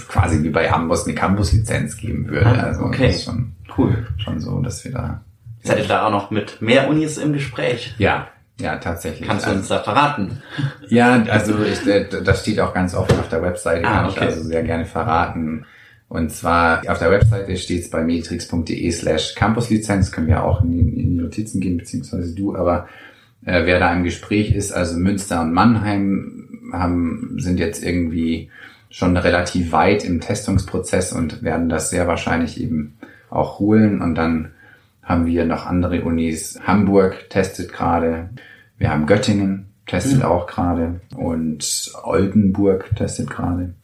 quasi 0.07 0.43
wie 0.43 0.49
bei 0.49 0.71
Amboss 0.71 1.05
eine 1.05 1.15
Campus-Lizenz 1.15 1.97
geben 1.97 2.27
würde. 2.29 2.47
Ah, 2.47 2.63
also 2.63 2.81
okay. 2.83 3.07
das 3.07 3.15
ist 3.17 3.25
schon, 3.25 3.51
Cool. 3.77 4.07
schon 4.17 4.39
so, 4.39 4.59
dass 4.61 4.83
wir 4.85 4.91
da 4.91 5.21
Seid 5.63 5.79
ihr 5.79 5.87
da 5.87 6.05
auch 6.05 6.11
noch 6.11 6.29
mit 6.31 6.61
mehr 6.61 6.87
Unis 6.89 7.17
im 7.17 7.33
Gespräch? 7.33 7.95
ja, 7.97 8.27
ja, 8.59 8.77
tatsächlich. 8.77 9.27
Kannst 9.27 9.45
du 9.45 9.49
Also- 9.49 9.59
uns 9.59 9.67
da 9.69 9.79
verraten? 9.83 10.41
Ja, 10.87 11.23
also 11.29 11.55
ich, 11.63 11.85
äh, 11.87 12.05
das 12.23 12.41
steht 12.41 12.59
auch 12.59 12.73
ganz 12.73 12.93
oft 12.95 13.11
auf 13.13 13.27
der 13.29 13.41
Webseite, 13.41 13.85
Ah, 13.87 13.95
kann 14.01 14.05
okay. 14.05 14.13
ich 14.15 14.21
also 14.21 14.43
sehr 14.43 14.63
gerne 14.63 14.85
verraten. 14.85 15.65
Und 16.07 16.31
zwar 16.31 16.83
auf 16.87 16.99
der 16.99 17.09
Webseite 17.11 17.57
steht 17.57 17.81
es 17.81 17.89
bei 17.89 18.03
matrix.de 18.03 18.91
slash 18.91 19.33
campuslizenz, 19.35 20.11
können 20.11 20.27
wir 20.27 20.43
auch 20.43 20.63
in 20.63 20.71
die, 20.71 20.79
in 21.01 21.09
die 21.09 21.15
Notizen 21.21 21.59
gehen, 21.59 21.77
beziehungsweise 21.77 22.33
du, 22.35 22.55
aber 22.55 22.87
äh, 23.45 23.65
wer 23.65 23.79
da 23.79 23.91
im 23.93 24.03
Gespräch 24.03 24.51
ist, 24.53 24.71
also 24.71 24.97
Münster 24.97 25.41
und 25.41 25.51
Mannheim 25.53 26.69
haben, 26.71 27.35
sind 27.37 27.59
jetzt 27.59 27.83
irgendwie 27.83 28.49
schon 28.89 29.17
relativ 29.17 29.71
weit 29.71 30.05
im 30.05 30.21
Testungsprozess 30.21 31.11
und 31.11 31.41
werden 31.43 31.67
das 31.69 31.89
sehr 31.89 32.07
wahrscheinlich 32.07 32.61
eben 32.61 32.97
auch 33.29 33.59
holen 33.59 34.01
und 34.01 34.15
dann 34.15 34.51
haben 35.05 35.25
wir 35.25 35.45
noch 35.45 35.65
andere 35.65 36.01
Unis. 36.03 36.59
Hamburg 36.67 37.29
testet 37.29 37.71
gerade. 37.71 38.29
Wir 38.77 38.89
haben 38.89 39.05
Göttingen 39.05 39.67
testet 39.87 40.17
Mhm. 40.19 40.25
auch 40.25 40.47
gerade 40.47 40.99
und 41.15 41.91
Oldenburg 42.03 42.89
testet 42.95 43.29
gerade. 43.29 43.75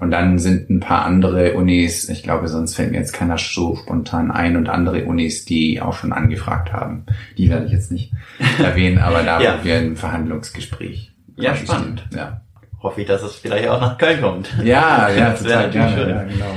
Und 0.00 0.10
dann 0.10 0.40
sind 0.40 0.68
ein 0.68 0.80
paar 0.80 1.04
andere 1.04 1.54
Unis, 1.54 2.08
ich 2.08 2.24
glaube, 2.24 2.48
sonst 2.48 2.74
fällt 2.74 2.90
mir 2.90 2.98
jetzt 2.98 3.12
keiner 3.12 3.38
so 3.38 3.76
spontan 3.76 4.32
ein 4.32 4.56
und 4.56 4.68
andere 4.68 5.04
Unis, 5.04 5.44
die 5.44 5.80
auch 5.80 5.94
schon 5.94 6.12
angefragt 6.12 6.72
haben. 6.72 7.06
Die 7.38 7.48
werde 7.48 7.66
ich 7.66 7.72
jetzt 7.72 7.92
nicht 7.92 8.12
erwähnen, 8.58 8.98
aber 8.98 9.22
da 9.22 9.40
Ja. 9.40 9.52
sind 9.52 9.64
wir 9.64 9.78
im 9.80 9.96
Verhandlungsgespräch. 9.96 11.12
Ja, 11.36 11.54
spannend. 11.54 12.04
Ja, 12.14 12.40
Hoffe 12.82 13.00
ich, 13.00 13.06
dass 13.06 13.22
es 13.22 13.36
vielleicht 13.36 13.66
auch 13.68 13.80
nach 13.80 13.96
Köln 13.96 14.20
kommt. 14.20 14.52
ja, 14.62 15.08
ja 15.08 15.30
Das 15.30 15.44
wäre 15.44 15.70
total 15.70 15.70
natürlich 15.70 15.72
gerne. 15.72 15.96
schön. 15.96 16.08
Ja, 16.10 16.22
genau. 16.24 16.54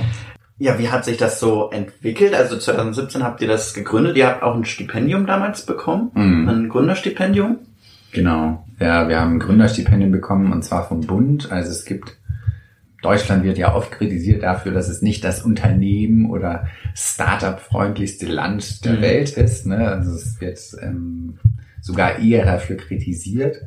Ja, 0.59 0.79
wie 0.79 0.89
hat 0.89 1.05
sich 1.05 1.17
das 1.17 1.39
so 1.39 1.69
entwickelt? 1.69 2.33
Also 2.33 2.57
2017 2.57 3.23
habt 3.23 3.41
ihr 3.41 3.47
das 3.47 3.73
gegründet. 3.73 4.17
Ihr 4.17 4.27
habt 4.27 4.41
auch 4.43 4.55
ein 4.55 4.65
Stipendium 4.65 5.27
damals 5.27 5.65
bekommen. 5.65 6.11
Mhm. 6.15 6.49
Ein 6.49 6.69
Gründerstipendium. 6.69 7.57
Genau. 8.11 8.65
Ja, 8.79 9.07
wir 9.07 9.19
haben 9.19 9.33
ein 9.35 9.39
Gründerstipendium 9.39 10.11
bekommen 10.11 10.51
und 10.51 10.63
zwar 10.63 10.87
vom 10.87 11.01
Bund. 11.01 11.51
Also 11.51 11.69
es 11.69 11.85
gibt, 11.85 12.17
Deutschland 13.03 13.43
wird 13.43 13.59
ja 13.59 13.75
oft 13.75 13.91
kritisiert 13.91 14.41
dafür, 14.41 14.71
dass 14.71 14.87
es 14.89 15.03
nicht 15.03 15.23
das 15.23 15.43
Unternehmen 15.43 16.29
oder 16.31 16.67
Startup-freundlichste 16.95 18.25
Land 18.25 18.83
der 18.85 18.93
Mhm. 18.93 19.01
Welt 19.01 19.29
ist. 19.31 19.65
Ne? 19.67 19.87
Also 19.87 20.11
es 20.11 20.41
wird 20.41 20.59
ähm, 20.81 21.37
sogar 21.81 22.17
eher 22.19 22.45
dafür 22.45 22.77
kritisiert. 22.77 23.57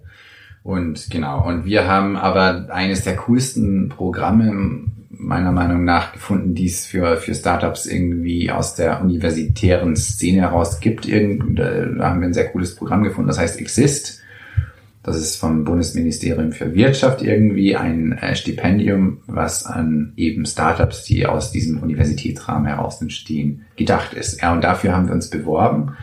Und 0.62 1.09
genau, 1.11 1.47
und 1.47 1.64
wir 1.64 1.86
haben 1.86 2.16
aber 2.16 2.66
eines 2.70 3.03
der 3.05 3.16
coolsten 3.16 3.88
Programme 3.88 4.89
meiner 5.20 5.52
Meinung 5.52 5.84
nach 5.84 6.12
gefunden, 6.12 6.54
die 6.54 6.66
es 6.66 6.86
für, 6.86 7.16
für 7.18 7.34
Startups 7.34 7.86
irgendwie 7.86 8.50
aus 8.50 8.74
der 8.74 9.00
universitären 9.02 9.96
Szene 9.96 10.42
heraus 10.42 10.80
gibt. 10.80 11.06
Irgend, 11.06 11.58
da 11.58 12.10
haben 12.10 12.20
wir 12.20 12.28
ein 12.28 12.34
sehr 12.34 12.48
cooles 12.48 12.74
Programm 12.74 13.02
gefunden, 13.02 13.28
das 13.28 13.38
heißt 13.38 13.60
Exist. 13.60 14.20
Das 15.02 15.16
ist 15.16 15.36
vom 15.36 15.64
Bundesministerium 15.64 16.52
für 16.52 16.74
Wirtschaft 16.74 17.22
irgendwie 17.22 17.74
ein 17.74 18.12
äh, 18.12 18.36
Stipendium, 18.36 19.18
was 19.26 19.64
an 19.64 20.12
eben 20.16 20.44
Startups, 20.44 21.04
die 21.04 21.26
aus 21.26 21.52
diesem 21.52 21.82
Universitätsrahmen 21.82 22.66
heraus 22.66 23.00
entstehen, 23.00 23.64
gedacht 23.76 24.12
ist. 24.12 24.42
Ja, 24.42 24.52
und 24.52 24.62
dafür 24.62 24.92
haben 24.94 25.06
wir 25.06 25.14
uns 25.14 25.30
beworben. 25.30 25.96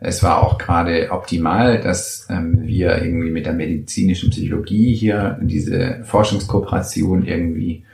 Es 0.00 0.22
war 0.22 0.42
auch 0.42 0.56
gerade 0.56 1.08
optimal, 1.10 1.80
dass 1.80 2.26
ähm, 2.30 2.60
wir 2.62 3.02
irgendwie 3.02 3.30
mit 3.30 3.44
der 3.44 3.52
medizinischen 3.52 4.30
Psychologie 4.30 4.94
hier 4.94 5.38
diese 5.42 6.00
Forschungskooperation 6.04 7.26
irgendwie 7.26 7.84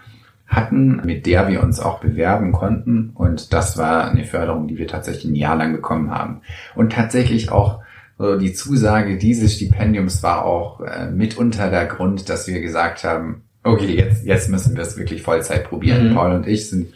hatten, 0.55 1.01
mit 1.05 1.27
der 1.27 1.49
wir 1.49 1.63
uns 1.63 1.81
auch 1.81 2.01
bewerben 2.01 2.53
konnten. 2.53 3.11
Und 3.15 3.53
das 3.53 3.77
war 3.77 4.11
eine 4.11 4.25
Förderung, 4.25 4.69
die 4.69 4.79
wir 4.79 4.87
tatsächlich 4.87 5.25
ein 5.33 5.37
Jahr 5.37 5.57
lang 5.57 5.73
bekommen 5.73 6.11
haben. 6.11 6.41
Und 6.75 6.93
tatsächlich 6.93 7.51
auch 7.51 7.81
so 8.19 8.37
die 8.39 8.53
Zusage 8.53 9.19
dieses 9.19 9.55
Stipendiums 9.57 10.23
war 10.23 10.45
auch 10.45 10.81
äh, 10.81 11.11
mitunter 11.11 11.71
der 11.71 11.87
Grund, 11.87 12.29
dass 12.29 12.47
wir 12.47 12.61
gesagt 12.61 13.03
haben, 13.05 13.43
okay, 13.65 13.97
jetzt, 13.97 14.25
jetzt 14.25 14.49
müssen 14.49 14.77
wir 14.77 14.83
es 14.83 14.97
wirklich 14.97 15.23
Vollzeit 15.23 15.65
probieren. 15.69 16.11
Mhm. 16.11 16.15
Paul 16.15 16.33
und 16.33 16.47
ich 16.47 16.69
sind 16.71 16.95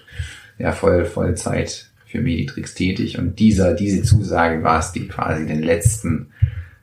ja 0.59 0.73
voll, 0.73 1.05
Vollzeit 1.05 1.91
für 2.07 2.21
Meditrix 2.21 2.75
tätig 2.75 3.19
und 3.19 3.39
dieser, 3.39 3.75
diese 3.75 4.03
Zusage 4.03 4.63
war 4.63 4.79
es, 4.79 4.93
die 4.93 5.09
quasi 5.09 5.47
den 5.47 5.63
letzten 5.63 6.29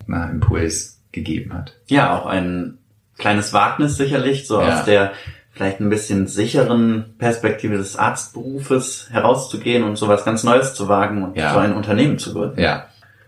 na, 0.05 0.29
Impuls 0.29 1.01
gegeben 1.11 1.53
hat. 1.53 1.77
Ja, 1.87 2.17
auch 2.17 2.25
ein 2.25 2.77
kleines 3.17 3.53
Wagnis 3.53 3.97
sicherlich, 3.97 4.47
so 4.47 4.59
Ja. 4.61 4.79
aus 4.79 4.85
der 4.85 5.13
vielleicht 5.55 5.79
ein 5.79 5.89
bisschen 5.89 6.27
sicheren 6.27 7.15
Perspektive 7.17 7.77
des 7.77 7.95
Arztberufes 7.95 9.07
herauszugehen 9.11 9.83
und 9.83 9.95
sowas 9.95 10.25
ganz 10.25 10.43
Neues 10.43 10.73
zu 10.73 10.89
wagen 10.89 11.23
und 11.23 11.37
Ja. 11.37 11.53
so 11.53 11.59
ein 11.59 11.73
Unternehmen 11.73 12.19
zu 12.19 12.33
gründen. 12.33 12.59
Ja, 12.59 12.87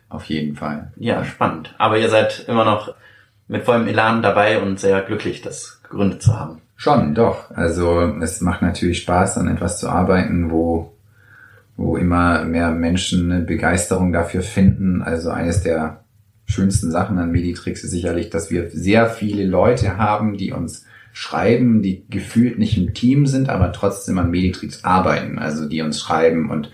auf 0.09 0.25
jeden 0.25 0.55
Fall. 0.55 0.91
Ja, 0.97 1.23
spannend. 1.23 1.73
Aber 1.77 1.97
ihr 1.97 2.09
seid 2.09 2.45
immer 2.47 2.65
noch 2.65 2.93
mit 3.47 3.63
vollem 3.63 3.87
Elan 3.87 4.21
dabei 4.21 4.61
und 4.61 4.77
sehr 4.79 5.01
glücklich, 5.01 5.41
das 5.41 5.81
gegründet 5.83 6.21
zu 6.21 6.37
haben. 6.37 6.61
Schon, 6.75 7.15
doch. 7.15 7.49
Also 7.51 8.01
es 8.21 8.41
macht 8.41 8.61
natürlich 8.61 8.99
Spaß, 8.99 9.37
an 9.37 9.47
etwas 9.47 9.79
zu 9.79 9.87
arbeiten, 9.89 10.51
wo, 10.51 10.93
wo 11.77 11.95
immer 11.95 12.43
mehr 12.43 12.71
Menschen 12.71 13.31
eine 13.31 13.41
Begeisterung 13.43 14.11
dafür 14.11 14.41
finden. 14.41 15.01
Also 15.01 15.29
eines 15.29 15.63
der 15.63 16.01
schönsten 16.45 16.91
Sachen 16.91 17.17
an 17.19 17.31
Meditrix 17.31 17.83
ist 17.85 17.91
sicherlich, 17.91 18.29
dass 18.29 18.51
wir 18.51 18.69
sehr 18.69 19.09
viele 19.09 19.45
Leute 19.45 19.97
haben, 19.97 20.37
die 20.37 20.51
uns 20.51 20.85
schreiben, 21.17 21.81
die 21.81 22.03
gefühlt 22.11 22.59
nicht 22.59 22.77
im 22.77 22.93
Team 22.93 23.25
sind, 23.25 23.49
aber 23.49 23.73
trotzdem 23.73 24.19
an 24.19 24.29
Meditrix 24.29 24.83
arbeiten, 24.83 25.39
also 25.39 25.67
die 25.67 25.81
uns 25.81 25.99
schreiben 25.99 26.51
und 26.51 26.69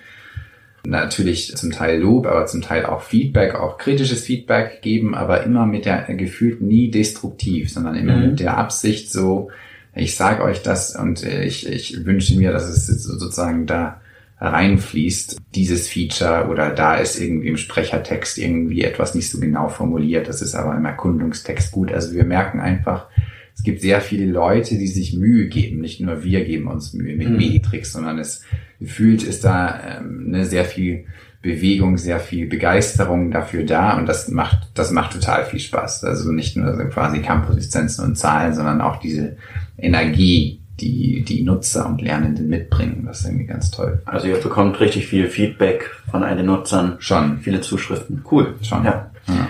natürlich 0.85 1.55
zum 1.55 1.71
Teil 1.71 2.01
Lob, 2.01 2.27
aber 2.27 2.45
zum 2.45 2.61
Teil 2.61 2.85
auch 2.85 3.03
Feedback, 3.03 3.55
auch 3.55 3.77
kritisches 3.77 4.25
Feedback 4.25 4.81
geben, 4.81 5.15
aber 5.15 5.43
immer 5.43 5.65
mit 5.65 5.85
der 5.85 6.13
gefühlt 6.15 6.59
nie 6.59 6.91
destruktiv, 6.91 7.71
sondern 7.71 7.95
immer 7.95 8.17
mhm. 8.17 8.31
mit 8.31 8.41
der 8.41 8.57
Absicht 8.57 9.13
so, 9.13 9.49
ich 9.95 10.17
sage 10.17 10.43
euch 10.43 10.61
das 10.61 10.93
und 10.93 11.23
ich, 11.23 11.65
ich 11.65 12.05
wünsche 12.05 12.37
mir, 12.37 12.51
dass 12.51 12.67
es 12.67 12.85
sozusagen 12.85 13.65
da 13.65 14.01
reinfließt, 14.41 15.37
dieses 15.55 15.87
Feature 15.87 16.49
oder 16.49 16.71
da 16.71 16.95
ist 16.95 17.17
irgendwie 17.17 17.47
im 17.47 17.55
Sprechertext 17.55 18.37
irgendwie 18.37 18.83
etwas 18.83 19.15
nicht 19.15 19.29
so 19.29 19.39
genau 19.39 19.69
formuliert, 19.69 20.27
das 20.27 20.41
ist 20.41 20.53
aber 20.53 20.75
im 20.75 20.83
Erkundungstext 20.83 21.71
gut. 21.71 21.93
Also 21.93 22.11
wir 22.11 22.25
merken 22.25 22.59
einfach, 22.59 23.07
es 23.55 23.63
gibt 23.63 23.81
sehr 23.81 24.01
viele 24.01 24.25
Leute, 24.25 24.77
die 24.77 24.87
sich 24.87 25.15
Mühe 25.15 25.47
geben. 25.47 25.79
Nicht 25.79 26.01
nur 26.01 26.23
wir 26.23 26.43
geben 26.43 26.67
uns 26.67 26.93
Mühe 26.93 27.15
mit 27.15 27.29
mhm. 27.29 27.37
Meditrix, 27.37 27.93
sondern 27.93 28.19
es 28.19 28.41
gefühlt 28.79 29.23
ist 29.23 29.45
da 29.45 29.99
ähm, 29.99 30.31
ne, 30.31 30.45
sehr 30.45 30.65
viel 30.65 31.05
Bewegung, 31.41 31.97
sehr 31.97 32.19
viel 32.19 32.47
Begeisterung 32.47 33.29
dafür 33.29 33.65
da 33.65 33.97
und 33.97 34.07
das 34.07 34.29
macht, 34.29 34.69
das 34.75 34.91
macht 34.91 35.13
total 35.13 35.45
viel 35.45 35.59
Spaß. 35.59 36.05
Also 36.05 36.31
nicht 36.31 36.55
nur 36.55 36.73
quasi 36.89 37.19
Campus-Lizenzen 37.19 38.05
und 38.05 38.17
Zahlen, 38.17 38.53
sondern 38.53 38.79
auch 38.79 38.97
diese 38.97 39.35
Energie, 39.77 40.61
die 40.79 41.23
die 41.23 41.43
Nutzer 41.43 41.87
und 41.87 42.01
Lernenden 42.01 42.47
mitbringen. 42.47 43.03
Das 43.05 43.19
ist 43.19 43.25
irgendwie 43.25 43.45
ganz 43.45 43.71
toll. 43.71 44.01
Also 44.05 44.27
ihr 44.27 44.37
bekommt 44.37 44.79
richtig 44.79 45.07
viel 45.07 45.27
Feedback 45.27 45.91
von 46.09 46.23
all 46.23 46.35
den 46.37 46.45
Nutzern. 46.45 46.95
Schon. 46.99 47.39
Viele 47.39 47.61
Zuschriften. 47.61 48.23
Cool. 48.29 48.55
Schon. 48.61 48.85
Ja. 48.85 49.11
ja. 49.27 49.47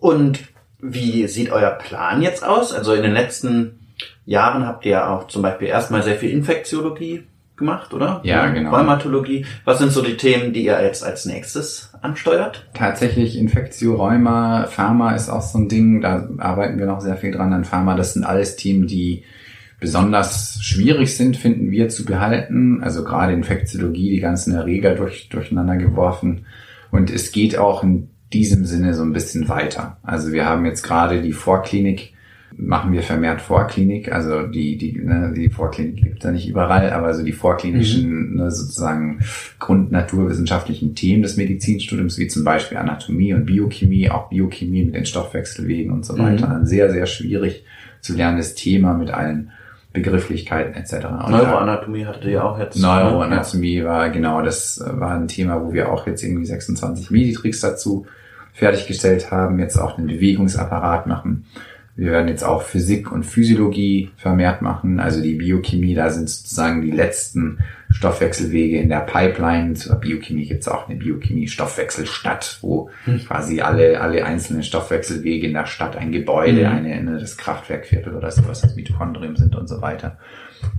Und 0.00 0.47
wie 0.80 1.26
sieht 1.26 1.50
euer 1.50 1.70
Plan 1.70 2.22
jetzt 2.22 2.44
aus? 2.44 2.72
Also 2.72 2.94
in 2.94 3.02
den 3.02 3.12
letzten 3.12 3.80
Jahren 4.24 4.66
habt 4.66 4.84
ihr 4.86 5.08
auch 5.08 5.26
zum 5.26 5.42
Beispiel 5.42 5.68
erstmal 5.68 6.02
sehr 6.02 6.16
viel 6.16 6.30
Infektiologie 6.30 7.24
gemacht, 7.56 7.92
oder? 7.92 8.20
Ja, 8.22 8.48
genau. 8.48 8.70
Rheumatologie. 8.70 9.44
Was 9.64 9.78
sind 9.78 9.90
so 9.90 10.00
die 10.00 10.16
Themen, 10.16 10.52
die 10.52 10.64
ihr 10.64 10.80
jetzt 10.80 11.04
als 11.04 11.24
nächstes 11.24 11.92
ansteuert? 12.00 12.68
Tatsächlich 12.74 13.36
Infektio, 13.36 13.96
Rheuma, 13.96 14.66
Pharma 14.66 15.14
ist 15.14 15.28
auch 15.28 15.42
so 15.42 15.58
ein 15.58 15.68
Ding. 15.68 16.00
Da 16.00 16.28
arbeiten 16.38 16.78
wir 16.78 16.86
noch 16.86 17.00
sehr 17.00 17.16
viel 17.16 17.32
dran 17.32 17.52
an 17.52 17.64
Pharma. 17.64 17.96
Das 17.96 18.14
sind 18.14 18.24
alles 18.24 18.56
Themen, 18.56 18.86
die 18.86 19.24
besonders 19.80 20.58
schwierig 20.62 21.16
sind, 21.16 21.36
finden 21.36 21.70
wir 21.70 21.88
zu 21.88 22.04
behalten. 22.04 22.82
Also 22.82 23.04
gerade 23.04 23.32
Infektiologie, 23.32 24.10
die 24.10 24.20
ganzen 24.20 24.54
Erreger 24.54 24.94
durch, 24.94 25.28
durcheinander 25.28 25.76
geworfen. 25.76 26.46
Und 26.90 27.10
es 27.10 27.32
geht 27.32 27.58
auch 27.58 27.82
in 27.82 28.10
diesem 28.32 28.64
Sinne 28.64 28.94
so 28.94 29.02
ein 29.02 29.12
bisschen 29.12 29.48
weiter. 29.48 29.96
Also 30.02 30.32
wir 30.32 30.46
haben 30.46 30.66
jetzt 30.66 30.82
gerade 30.82 31.22
die 31.22 31.32
Vorklinik, 31.32 32.12
machen 32.56 32.92
wir 32.92 33.02
vermehrt 33.02 33.40
Vorklinik, 33.40 34.10
also 34.12 34.42
die, 34.42 34.76
die, 34.76 34.98
ne, 34.98 35.32
die 35.34 35.48
Vorklinik 35.48 35.96
gibt 35.96 36.24
ja 36.24 36.30
nicht 36.30 36.48
überall, 36.48 36.90
aber 36.90 37.14
so 37.14 37.22
die 37.22 37.32
vorklinischen, 37.32 38.30
mhm. 38.30 38.36
ne, 38.36 38.50
sozusagen 38.50 39.20
grundnaturwissenschaftlichen 39.58 40.94
Themen 40.94 41.22
des 41.22 41.36
Medizinstudiums, 41.36 42.18
wie 42.18 42.26
zum 42.26 42.44
Beispiel 42.44 42.78
Anatomie 42.78 43.32
und 43.32 43.46
Biochemie, 43.46 44.10
auch 44.10 44.28
Biochemie 44.28 44.84
mit 44.84 44.94
den 44.94 45.06
Stoffwechselwegen 45.06 45.92
und 45.92 46.04
so 46.04 46.14
mhm. 46.14 46.18
weiter. 46.18 46.50
Ein 46.50 46.66
sehr, 46.66 46.90
sehr 46.90 47.06
schwierig 47.06 47.64
zu 48.00 48.14
lernendes 48.14 48.54
Thema 48.54 48.94
mit 48.94 49.10
allen 49.10 49.50
Begrifflichkeiten 49.92 50.74
etc. 50.74 51.06
Und 51.06 51.30
Neuroanatomie 51.30 52.06
hattet 52.06 52.24
ihr 52.26 52.44
auch 52.44 52.58
jetzt. 52.58 52.78
Neuroanatomie 52.78 53.84
war, 53.84 54.10
genau, 54.10 54.42
das 54.42 54.82
war 54.84 55.14
ein 55.14 55.28
Thema, 55.28 55.64
wo 55.64 55.72
wir 55.72 55.90
auch 55.90 56.06
jetzt 56.06 56.22
irgendwie 56.22 56.44
26 56.44 57.10
Meditricks 57.10 57.60
dazu 57.60 58.06
fertiggestellt 58.58 59.30
haben, 59.30 59.60
jetzt 59.60 59.76
auch 59.76 59.94
den 59.94 60.08
Bewegungsapparat 60.08 61.06
machen. 61.06 61.46
Wir 61.94 62.12
werden 62.12 62.28
jetzt 62.28 62.44
auch 62.44 62.62
Physik 62.62 63.10
und 63.10 63.24
Physiologie 63.24 64.10
vermehrt 64.16 64.62
machen, 64.62 65.00
also 65.00 65.20
die 65.20 65.34
Biochemie, 65.34 65.94
da 65.94 66.10
sind 66.10 66.28
sozusagen 66.28 66.82
die 66.82 66.92
letzten 66.92 67.58
Stoffwechselwege 67.90 68.78
in 68.78 68.88
der 68.88 69.00
Pipeline. 69.00 69.74
Zur 69.74 69.96
Biochemie 69.96 70.46
gibt 70.46 70.60
es 70.60 70.68
auch 70.68 70.88
eine 70.88 70.98
Biochemie-Stoffwechselstadt, 70.98 72.58
wo 72.60 72.90
hm. 73.04 73.18
quasi 73.26 73.60
alle, 73.60 74.00
alle 74.00 74.24
einzelnen 74.24 74.62
Stoffwechselwege 74.62 75.46
in 75.46 75.54
der 75.54 75.66
Stadt 75.66 75.96
ein 75.96 76.12
Gebäude, 76.12 76.68
hm. 76.68 76.76
eine, 76.76 76.92
eine, 76.94 77.18
das 77.18 77.36
Kraftwerkviertel 77.36 78.14
oder 78.14 78.30
sowas, 78.30 78.60
das 78.60 78.76
Mitochondrium 78.76 79.36
sind 79.36 79.56
und 79.56 79.68
so 79.68 79.80
weiter. 79.80 80.18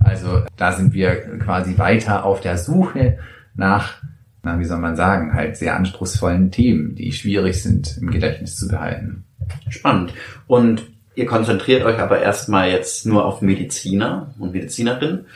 Also 0.02 0.42
da 0.56 0.72
sind 0.72 0.94
wir 0.94 1.16
quasi 1.38 1.76
weiter 1.78 2.24
auf 2.24 2.40
der 2.40 2.58
Suche 2.58 3.18
nach 3.54 4.02
na, 4.42 4.58
wie 4.58 4.64
soll 4.64 4.78
man 4.78 4.96
sagen, 4.96 5.34
halt 5.34 5.56
sehr 5.56 5.76
anspruchsvollen 5.76 6.50
Themen, 6.50 6.94
die 6.94 7.12
schwierig 7.12 7.62
sind 7.62 7.98
im 8.00 8.10
Gedächtnis 8.10 8.56
zu 8.56 8.68
behalten. 8.68 9.24
Spannend. 9.68 10.14
Und 10.46 10.82
ihr 11.14 11.26
konzentriert 11.26 11.84
euch 11.84 11.98
aber 11.98 12.20
erstmal 12.20 12.70
jetzt 12.70 13.06
nur 13.06 13.24
auf 13.24 13.42
Mediziner 13.42 14.34
und 14.38 14.52
Medizinerinnen. 14.52 15.26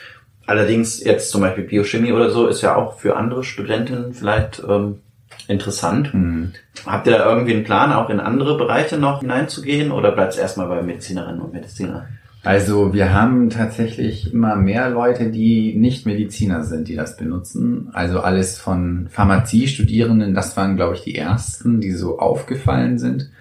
Allerdings 0.47 1.03
jetzt 1.03 1.31
zum 1.31 1.41
Beispiel 1.41 1.63
Biochemie 1.63 2.11
oder 2.11 2.29
so 2.29 2.47
ist 2.47 2.61
ja 2.61 2.75
auch 2.75 2.99
für 2.99 3.15
andere 3.15 3.43
Studentinnen 3.43 4.13
vielleicht 4.13 4.61
ähm, 4.67 4.99
interessant. 5.47 6.13
Mhm. 6.13 6.53
Habt 6.85 7.07
ihr 7.07 7.17
da 7.17 7.29
irgendwie 7.29 7.53
einen 7.53 7.63
Plan, 7.63 7.93
auch 7.93 8.09
in 8.09 8.19
andere 8.19 8.57
Bereiche 8.57 8.97
noch 8.97 9.21
hineinzugehen 9.21 9.91
oder 9.91 10.11
bleibt 10.11 10.33
es 10.33 10.39
erstmal 10.39 10.67
bei 10.67 10.81
Medizinerinnen 10.81 11.41
und 11.41 11.53
Medizinern? 11.53 12.07
Also 12.45 12.93
wir 12.93 13.11
haben 13.11 13.49
tatsächlich 13.49 14.31
immer 14.31 14.55
mehr 14.55 14.91
Leute, 14.91 15.31
die 15.31 15.73
nicht 15.75 16.05
Mediziner 16.05 16.63
sind, 16.63 16.87
die 16.87 16.95
das 16.95 17.17
benutzen. 17.17 17.89
Also 17.91 18.19
alles 18.19 18.59
von 18.59 19.07
Pharmaziestudierenden, 19.09 20.35
das 20.35 20.55
waren, 20.55 20.75
glaube 20.75 20.93
ich, 20.93 21.01
die 21.01 21.15
ersten, 21.15 21.81
die 21.81 21.91
so 21.91 22.19
aufgefallen 22.19 22.99
sind, 22.99 23.31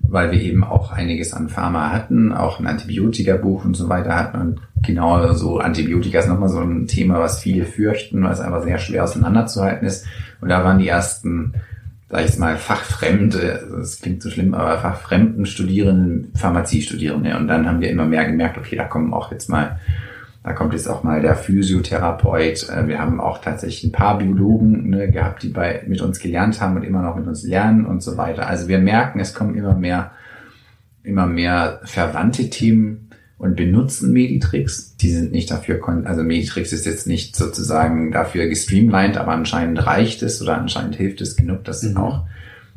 weil 0.00 0.30
wir 0.30 0.40
eben 0.40 0.64
auch 0.64 0.92
einiges 0.92 1.34
an 1.34 1.50
Pharma 1.50 1.92
hatten, 1.92 2.32
auch 2.32 2.58
ein 2.58 2.66
Antibiotikabuch 2.66 3.66
und 3.66 3.74
so 3.74 3.90
weiter 3.90 4.16
hatten. 4.16 4.40
Und 4.40 4.60
genau 4.82 5.30
so 5.34 5.58
Antibiotika 5.58 6.20
ist 6.20 6.28
nochmal 6.28 6.48
so 6.48 6.60
ein 6.60 6.86
Thema, 6.86 7.20
was 7.20 7.40
viele 7.40 7.66
fürchten, 7.66 8.24
was 8.24 8.40
einfach 8.40 8.62
sehr 8.62 8.78
schwer 8.78 9.04
auseinanderzuhalten 9.04 9.86
ist. 9.86 10.06
Und 10.40 10.48
da 10.48 10.64
waren 10.64 10.78
die 10.78 10.88
ersten 10.88 11.52
sag 12.10 12.24
ich 12.24 12.38
mal, 12.38 12.56
fachfremde, 12.56 13.68
das 13.76 14.00
klingt 14.00 14.22
so 14.22 14.30
schlimm, 14.30 14.54
aber 14.54 14.78
fachfremden 14.78 15.44
Studierenden, 15.44 16.32
Pharmaziestudierende. 16.34 17.36
Und 17.36 17.48
dann 17.48 17.66
haben 17.66 17.80
wir 17.80 17.90
immer 17.90 18.06
mehr 18.06 18.24
gemerkt, 18.24 18.56
okay, 18.56 18.76
da 18.76 18.84
kommen 18.84 19.12
auch 19.12 19.30
jetzt 19.30 19.48
mal, 19.50 19.78
da 20.42 20.54
kommt 20.54 20.72
jetzt 20.72 20.88
auch 20.88 21.02
mal 21.02 21.20
der 21.20 21.36
Physiotherapeut. 21.36 22.70
Äh, 22.70 22.88
wir 22.88 22.98
haben 22.98 23.20
auch 23.20 23.42
tatsächlich 23.42 23.84
ein 23.84 23.92
paar 23.92 24.16
Biologen 24.16 24.88
ne, 24.88 25.10
gehabt, 25.10 25.42
die 25.42 25.48
bei, 25.48 25.82
mit 25.86 26.00
uns 26.00 26.18
gelernt 26.18 26.60
haben 26.60 26.76
und 26.76 26.82
immer 26.82 27.02
noch 27.02 27.16
mit 27.16 27.26
uns 27.26 27.42
lernen 27.42 27.84
und 27.84 28.02
so 28.02 28.16
weiter. 28.16 28.46
Also 28.46 28.68
wir 28.68 28.78
merken, 28.78 29.20
es 29.20 29.34
kommen 29.34 29.54
immer 29.54 29.74
mehr, 29.74 30.12
immer 31.02 31.26
mehr 31.26 31.80
verwandte 31.84 32.48
Themen 32.48 33.07
und 33.38 33.56
benutzen 33.56 34.12
Meditrix. 34.12 34.96
Die 34.96 35.10
sind 35.10 35.32
nicht 35.32 35.50
dafür, 35.50 35.80
also 36.04 36.22
Meditrix 36.22 36.72
ist 36.72 36.86
jetzt 36.86 37.06
nicht 37.06 37.36
sozusagen 37.36 38.10
dafür 38.10 38.48
gestreamlined, 38.48 39.16
aber 39.16 39.32
anscheinend 39.32 39.86
reicht 39.86 40.22
es 40.22 40.42
oder 40.42 40.58
anscheinend 40.58 40.96
hilft 40.96 41.20
es 41.20 41.36
genug, 41.36 41.64
dass 41.64 41.82
mhm. 41.82 41.96
auch 41.96 42.24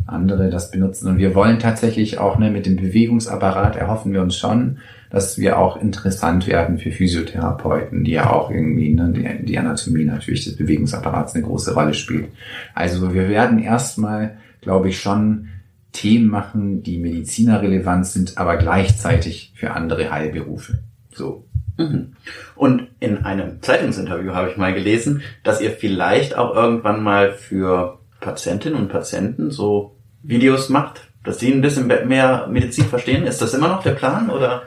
andere 0.05 0.49
das 0.49 0.71
benutzen. 0.71 1.07
Und 1.07 1.17
wir 1.17 1.35
wollen 1.35 1.59
tatsächlich 1.59 2.19
auch 2.19 2.37
ne, 2.37 2.51
mit 2.51 2.65
dem 2.65 2.75
Bewegungsapparat 2.75 3.75
erhoffen 3.75 4.13
wir 4.13 4.21
uns 4.21 4.37
schon, 4.37 4.77
dass 5.09 5.37
wir 5.37 5.57
auch 5.57 5.81
interessant 5.81 6.47
werden 6.47 6.77
für 6.77 6.91
Physiotherapeuten, 6.91 8.03
die 8.03 8.11
ja 8.11 8.31
auch 8.31 8.49
irgendwie 8.49 8.93
ne, 8.93 9.11
die, 9.13 9.45
die 9.45 9.57
Anatomie 9.57 10.05
natürlich 10.05 10.45
des 10.45 10.55
Bewegungsapparats 10.55 11.35
eine 11.35 11.43
große 11.43 11.73
Rolle 11.73 11.93
spielt. 11.93 12.29
Also 12.73 13.13
wir 13.13 13.29
werden 13.29 13.59
erstmal, 13.59 14.37
glaube 14.61 14.89
ich, 14.89 14.99
schon 14.99 15.49
Themen 15.91 16.27
machen, 16.27 16.83
die 16.83 16.97
medizinerrelevant 16.97 18.07
sind, 18.07 18.37
aber 18.37 18.57
gleichzeitig 18.57 19.53
für 19.55 19.71
andere 19.71 20.11
Heilberufe. 20.11 20.79
So. 21.13 21.45
Mhm. 21.77 22.13
Und 22.55 22.87
in 22.99 23.25
einem 23.25 23.61
Zeitungsinterview 23.61 24.33
habe 24.33 24.49
ich 24.49 24.57
mal 24.57 24.73
gelesen, 24.73 25.21
dass 25.43 25.61
ihr 25.61 25.71
vielleicht 25.71 26.37
auch 26.37 26.55
irgendwann 26.55 27.03
mal 27.03 27.33
für 27.33 27.99
Patientinnen 28.19 28.79
und 28.79 28.89
Patienten 28.89 29.51
so 29.51 29.95
Videos 30.23 30.69
macht, 30.69 31.01
dass 31.23 31.39
sie 31.39 31.51
ein 31.51 31.61
bisschen 31.61 31.87
mehr 31.87 32.47
Medizin 32.47 32.85
verstehen. 32.85 33.25
Ist 33.25 33.41
das 33.41 33.53
immer 33.53 33.67
noch 33.67 33.83
der 33.83 33.91
Plan 33.91 34.29
oder 34.29 34.63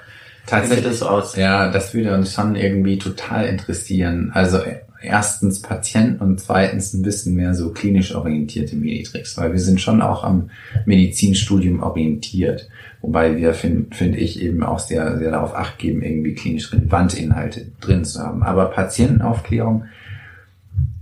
Tatsächlich, 0.46 0.84
das 0.84 0.98
so 0.98 1.08
aus? 1.08 1.36
Ja, 1.36 1.70
das 1.70 1.94
würde 1.94 2.14
uns 2.14 2.34
schon 2.34 2.54
irgendwie 2.54 2.98
total 2.98 3.46
interessieren. 3.46 4.30
Also 4.34 4.60
erstens 5.04 5.60
Patienten 5.60 6.22
und 6.22 6.40
zweitens 6.40 6.92
ein 6.94 7.02
bisschen 7.02 7.34
mehr 7.34 7.54
so 7.54 7.72
klinisch 7.72 8.14
orientierte 8.14 8.76
Meditricks, 8.76 9.36
weil 9.36 9.52
wir 9.52 9.60
sind 9.60 9.80
schon 9.80 10.02
auch 10.02 10.24
am 10.24 10.50
Medizinstudium 10.86 11.82
orientiert, 11.82 12.68
wobei 13.00 13.36
wir, 13.36 13.54
finde 13.54 13.94
find 13.94 14.16
ich, 14.16 14.42
eben 14.42 14.62
auch 14.62 14.78
sehr, 14.78 15.18
sehr 15.18 15.30
darauf 15.30 15.54
acht 15.54 15.78
geben, 15.78 16.02
irgendwie 16.02 16.34
klinisch 16.34 16.72
relevante 16.72 17.18
Inhalte 17.18 17.66
drin 17.80 18.04
zu 18.04 18.20
haben. 18.20 18.42
Aber 18.42 18.66
Patientenaufklärung 18.66 19.84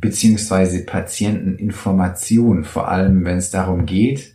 beziehungsweise 0.01 0.85
Patienteninformation, 0.85 2.65
vor 2.65 2.89
allem 2.89 3.25
wenn 3.25 3.39
es 3.39 3.51
darum 3.51 3.87
geht, 3.87 4.35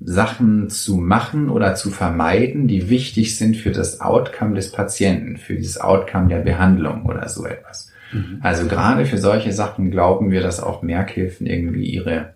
Sachen 0.00 0.70
zu 0.70 0.96
machen 0.96 1.48
oder 1.48 1.74
zu 1.74 1.90
vermeiden, 1.90 2.68
die 2.68 2.88
wichtig 2.88 3.36
sind 3.36 3.56
für 3.56 3.72
das 3.72 4.00
Outcome 4.00 4.54
des 4.54 4.70
Patienten, 4.70 5.36
für 5.36 5.54
dieses 5.54 5.80
Outcome 5.80 6.28
der 6.28 6.38
Behandlung 6.38 7.06
oder 7.06 7.28
so 7.28 7.46
etwas. 7.46 7.90
Mhm. 8.12 8.38
Also 8.42 8.66
gerade 8.66 9.06
für 9.06 9.18
solche 9.18 9.52
Sachen 9.52 9.90
glauben 9.90 10.30
wir, 10.30 10.40
dass 10.40 10.62
auch 10.62 10.82
Merkhilfen 10.82 11.46
irgendwie 11.46 11.84
ihre, 11.84 12.34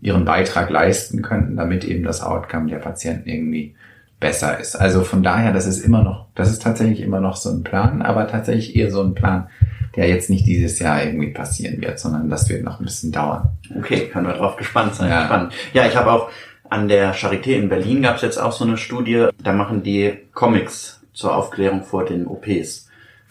ihren 0.00 0.24
Beitrag 0.24 0.70
leisten 0.70 1.22
könnten, 1.22 1.56
damit 1.56 1.84
eben 1.84 2.04
das 2.04 2.22
Outcome 2.22 2.68
der 2.68 2.78
Patienten 2.78 3.28
irgendwie 3.28 3.74
besser 4.20 4.58
ist. 4.58 4.76
Also 4.76 5.02
von 5.02 5.22
daher, 5.22 5.52
das 5.52 5.66
ist 5.66 5.80
immer 5.80 6.02
noch, 6.02 6.26
das 6.34 6.50
ist 6.50 6.62
tatsächlich 6.62 7.00
immer 7.00 7.20
noch 7.20 7.36
so 7.36 7.50
ein 7.50 7.62
Plan, 7.62 8.02
aber 8.02 8.26
tatsächlich 8.26 8.74
eher 8.74 8.90
so 8.90 9.02
ein 9.02 9.14
Plan, 9.14 9.48
der 9.96 10.08
jetzt 10.08 10.30
nicht 10.30 10.46
dieses 10.46 10.78
Jahr 10.78 11.04
irgendwie 11.04 11.30
passieren 11.30 11.80
wird, 11.80 11.98
sondern 11.98 12.28
das 12.28 12.48
wird 12.48 12.64
noch 12.64 12.80
ein 12.80 12.84
bisschen 12.84 13.12
dauern. 13.12 13.50
Okay, 13.76 14.08
können 14.08 14.26
wir 14.26 14.34
drauf 14.34 14.56
gespannt 14.56 14.94
sein. 14.94 15.10
Ja, 15.10 15.26
Spannend. 15.26 15.52
ja 15.72 15.86
ich 15.86 15.96
habe 15.96 16.10
auch 16.10 16.30
an 16.68 16.88
der 16.88 17.14
Charité 17.14 17.50
in 17.50 17.68
Berlin 17.68 18.02
gab 18.02 18.16
es 18.16 18.22
jetzt 18.22 18.38
auch 18.38 18.52
so 18.52 18.64
eine 18.64 18.76
Studie, 18.76 19.28
da 19.42 19.52
machen 19.52 19.82
die 19.82 20.14
Comics 20.32 21.02
zur 21.12 21.36
Aufklärung 21.36 21.84
vor 21.84 22.04
den 22.04 22.26
OPs, 22.26 22.88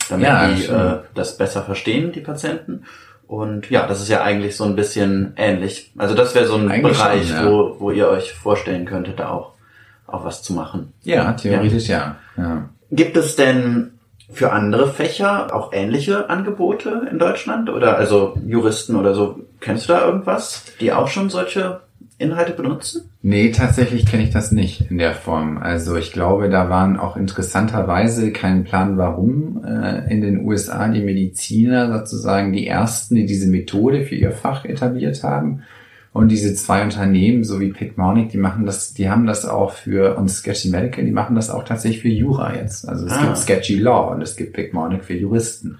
damit 0.09 0.27
ja, 0.27 0.47
die 0.47 0.65
äh, 0.65 0.99
das 1.13 1.37
besser 1.37 1.63
verstehen, 1.63 2.11
die 2.11 2.21
Patienten. 2.21 2.85
Und 3.27 3.69
ja, 3.69 3.87
das 3.87 4.01
ist 4.01 4.09
ja 4.09 4.21
eigentlich 4.21 4.55
so 4.55 4.63
ein 4.63 4.75
bisschen 4.75 5.33
ähnlich. 5.37 5.91
Also 5.97 6.13
das 6.13 6.35
wäre 6.35 6.45
so 6.45 6.55
ein 6.55 6.69
eigentlich 6.69 6.97
Bereich, 6.97 7.27
schon, 7.27 7.37
ja. 7.37 7.49
wo, 7.49 7.75
wo 7.79 7.91
ihr 7.91 8.07
euch 8.09 8.33
vorstellen 8.33 8.85
könntet, 8.85 9.19
da 9.19 9.29
auch, 9.29 9.53
auch 10.07 10.25
was 10.25 10.43
zu 10.43 10.53
machen. 10.53 10.93
Ja, 11.03 11.33
theoretisch 11.33 11.87
ja. 11.87 12.17
ja. 12.37 12.69
Gibt 12.91 13.17
es 13.17 13.35
denn 13.35 13.93
für 14.31 14.51
andere 14.51 14.87
Fächer 14.87 15.53
auch 15.55 15.73
ähnliche 15.73 16.29
Angebote 16.29 17.07
in 17.09 17.17
Deutschland? 17.17 17.69
Oder 17.69 17.97
also 17.97 18.37
Juristen 18.45 18.95
oder 18.95 19.13
so? 19.13 19.39
Kennst 19.59 19.89
du 19.89 19.93
da 19.93 20.05
irgendwas, 20.05 20.65
die 20.79 20.91
auch 20.91 21.07
schon 21.07 21.29
solche 21.29 21.81
Inhalte 22.23 22.53
benutzen? 22.53 23.09
Nee, 23.21 23.51
tatsächlich 23.51 24.05
kenne 24.05 24.23
ich 24.23 24.31
das 24.31 24.51
nicht 24.51 24.89
in 24.89 24.97
der 24.97 25.13
Form. 25.13 25.57
Also 25.57 25.95
ich 25.95 26.11
glaube, 26.11 26.49
da 26.49 26.69
waren 26.69 26.97
auch 26.97 27.15
interessanterweise 27.15 28.31
kein 28.31 28.63
Plan, 28.63 28.97
warum 28.97 29.63
äh, 29.63 30.11
in 30.11 30.21
den 30.21 30.45
USA 30.45 30.87
die 30.87 31.01
Mediziner 31.01 31.99
sozusagen 31.99 32.51
die 32.51 32.65
ersten, 32.65 33.15
die 33.15 33.25
diese 33.25 33.47
Methode 33.47 34.03
für 34.03 34.15
ihr 34.15 34.31
Fach 34.31 34.65
etabliert 34.65 35.23
haben. 35.23 35.63
Und 36.13 36.29
diese 36.29 36.53
zwei 36.53 36.83
Unternehmen, 36.83 37.43
so 37.43 37.59
wie 37.59 37.71
Picmonic, 37.71 38.29
die 38.29 38.37
machen 38.37 38.67
das, 38.67 38.93
die 38.93 39.09
haben 39.09 39.25
das 39.25 39.45
auch 39.45 39.71
für, 39.71 40.15
und 40.15 40.29
Sketchy 40.29 40.69
Medical, 40.69 41.03
die 41.03 41.11
machen 41.11 41.35
das 41.35 41.49
auch 41.49 41.63
tatsächlich 41.63 42.03
für 42.03 42.09
Jura 42.09 42.55
jetzt. 42.55 42.87
Also 42.87 43.07
es 43.07 43.13
ah. 43.13 43.25
gibt 43.25 43.37
Sketchy 43.37 43.79
Law 43.79 44.11
und 44.11 44.21
es 44.21 44.35
gibt 44.35 44.53
Picmonic 44.53 45.03
für 45.03 45.15
Juristen. 45.15 45.79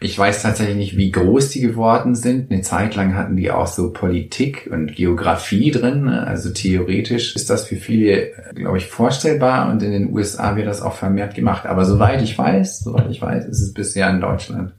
Ich 0.00 0.18
weiß 0.18 0.42
tatsächlich 0.42 0.76
nicht, 0.76 0.96
wie 0.96 1.10
groß 1.10 1.50
die 1.50 1.60
geworden 1.60 2.14
sind. 2.14 2.50
Eine 2.50 2.62
Zeit 2.62 2.94
lang 2.94 3.14
hatten 3.14 3.36
die 3.36 3.50
auch 3.50 3.66
so 3.66 3.92
Politik 3.92 4.68
und 4.70 4.94
Geografie 4.94 5.70
drin. 5.70 6.08
Also 6.08 6.50
theoretisch 6.50 7.34
ist 7.34 7.48
das 7.48 7.66
für 7.66 7.76
viele, 7.76 8.32
glaube 8.54 8.78
ich, 8.78 8.86
vorstellbar 8.86 9.70
und 9.70 9.82
in 9.82 9.92
den 9.92 10.12
USA 10.12 10.56
wird 10.56 10.66
das 10.66 10.82
auch 10.82 10.94
vermehrt 10.94 11.34
gemacht. 11.34 11.66
Aber 11.66 11.84
soweit 11.84 12.22
ich 12.22 12.36
weiß, 12.36 12.80
soweit 12.80 13.10
ich 13.10 13.22
weiß, 13.22 13.46
ist 13.46 13.60
es 13.60 13.72
bisher 13.72 14.10
in 14.10 14.20
Deutschland, 14.20 14.72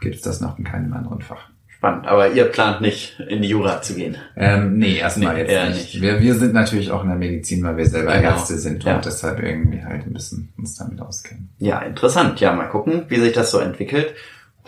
gibt 0.00 0.16
es 0.16 0.22
das 0.22 0.40
noch 0.40 0.58
in 0.58 0.64
keinem 0.64 0.92
anderen 0.92 1.22
Fach. 1.22 1.50
Spannend, 1.80 2.06
aber 2.08 2.30
ihr 2.32 2.44
plant 2.44 2.82
nicht 2.82 3.18
in 3.20 3.40
die 3.40 3.48
Jura 3.48 3.80
zu 3.80 3.94
gehen? 3.94 4.18
Ähm, 4.36 4.76
nee, 4.76 4.98
erstmal 4.98 5.32
nee, 5.32 5.50
jetzt 5.50 5.68
nicht. 5.68 5.94
nicht. 5.94 6.02
Wir, 6.02 6.20
wir 6.20 6.34
sind 6.34 6.52
natürlich 6.52 6.90
auch 6.90 7.02
in 7.02 7.08
der 7.08 7.16
Medizin, 7.16 7.64
weil 7.64 7.78
wir 7.78 7.86
selber 7.86 8.12
genau. 8.12 8.32
Ärzte 8.32 8.58
sind 8.58 8.84
ja. 8.84 8.96
und 8.96 9.06
deshalb 9.06 9.42
irgendwie 9.42 9.82
halt 9.82 10.06
ein 10.06 10.12
bisschen 10.12 10.52
uns 10.58 10.74
damit 10.74 11.00
auskennen. 11.00 11.48
Ja, 11.58 11.78
interessant. 11.80 12.38
Ja, 12.38 12.52
mal 12.52 12.66
gucken, 12.66 13.04
wie 13.08 13.18
sich 13.18 13.32
das 13.32 13.50
so 13.50 13.60
entwickelt. 13.60 14.12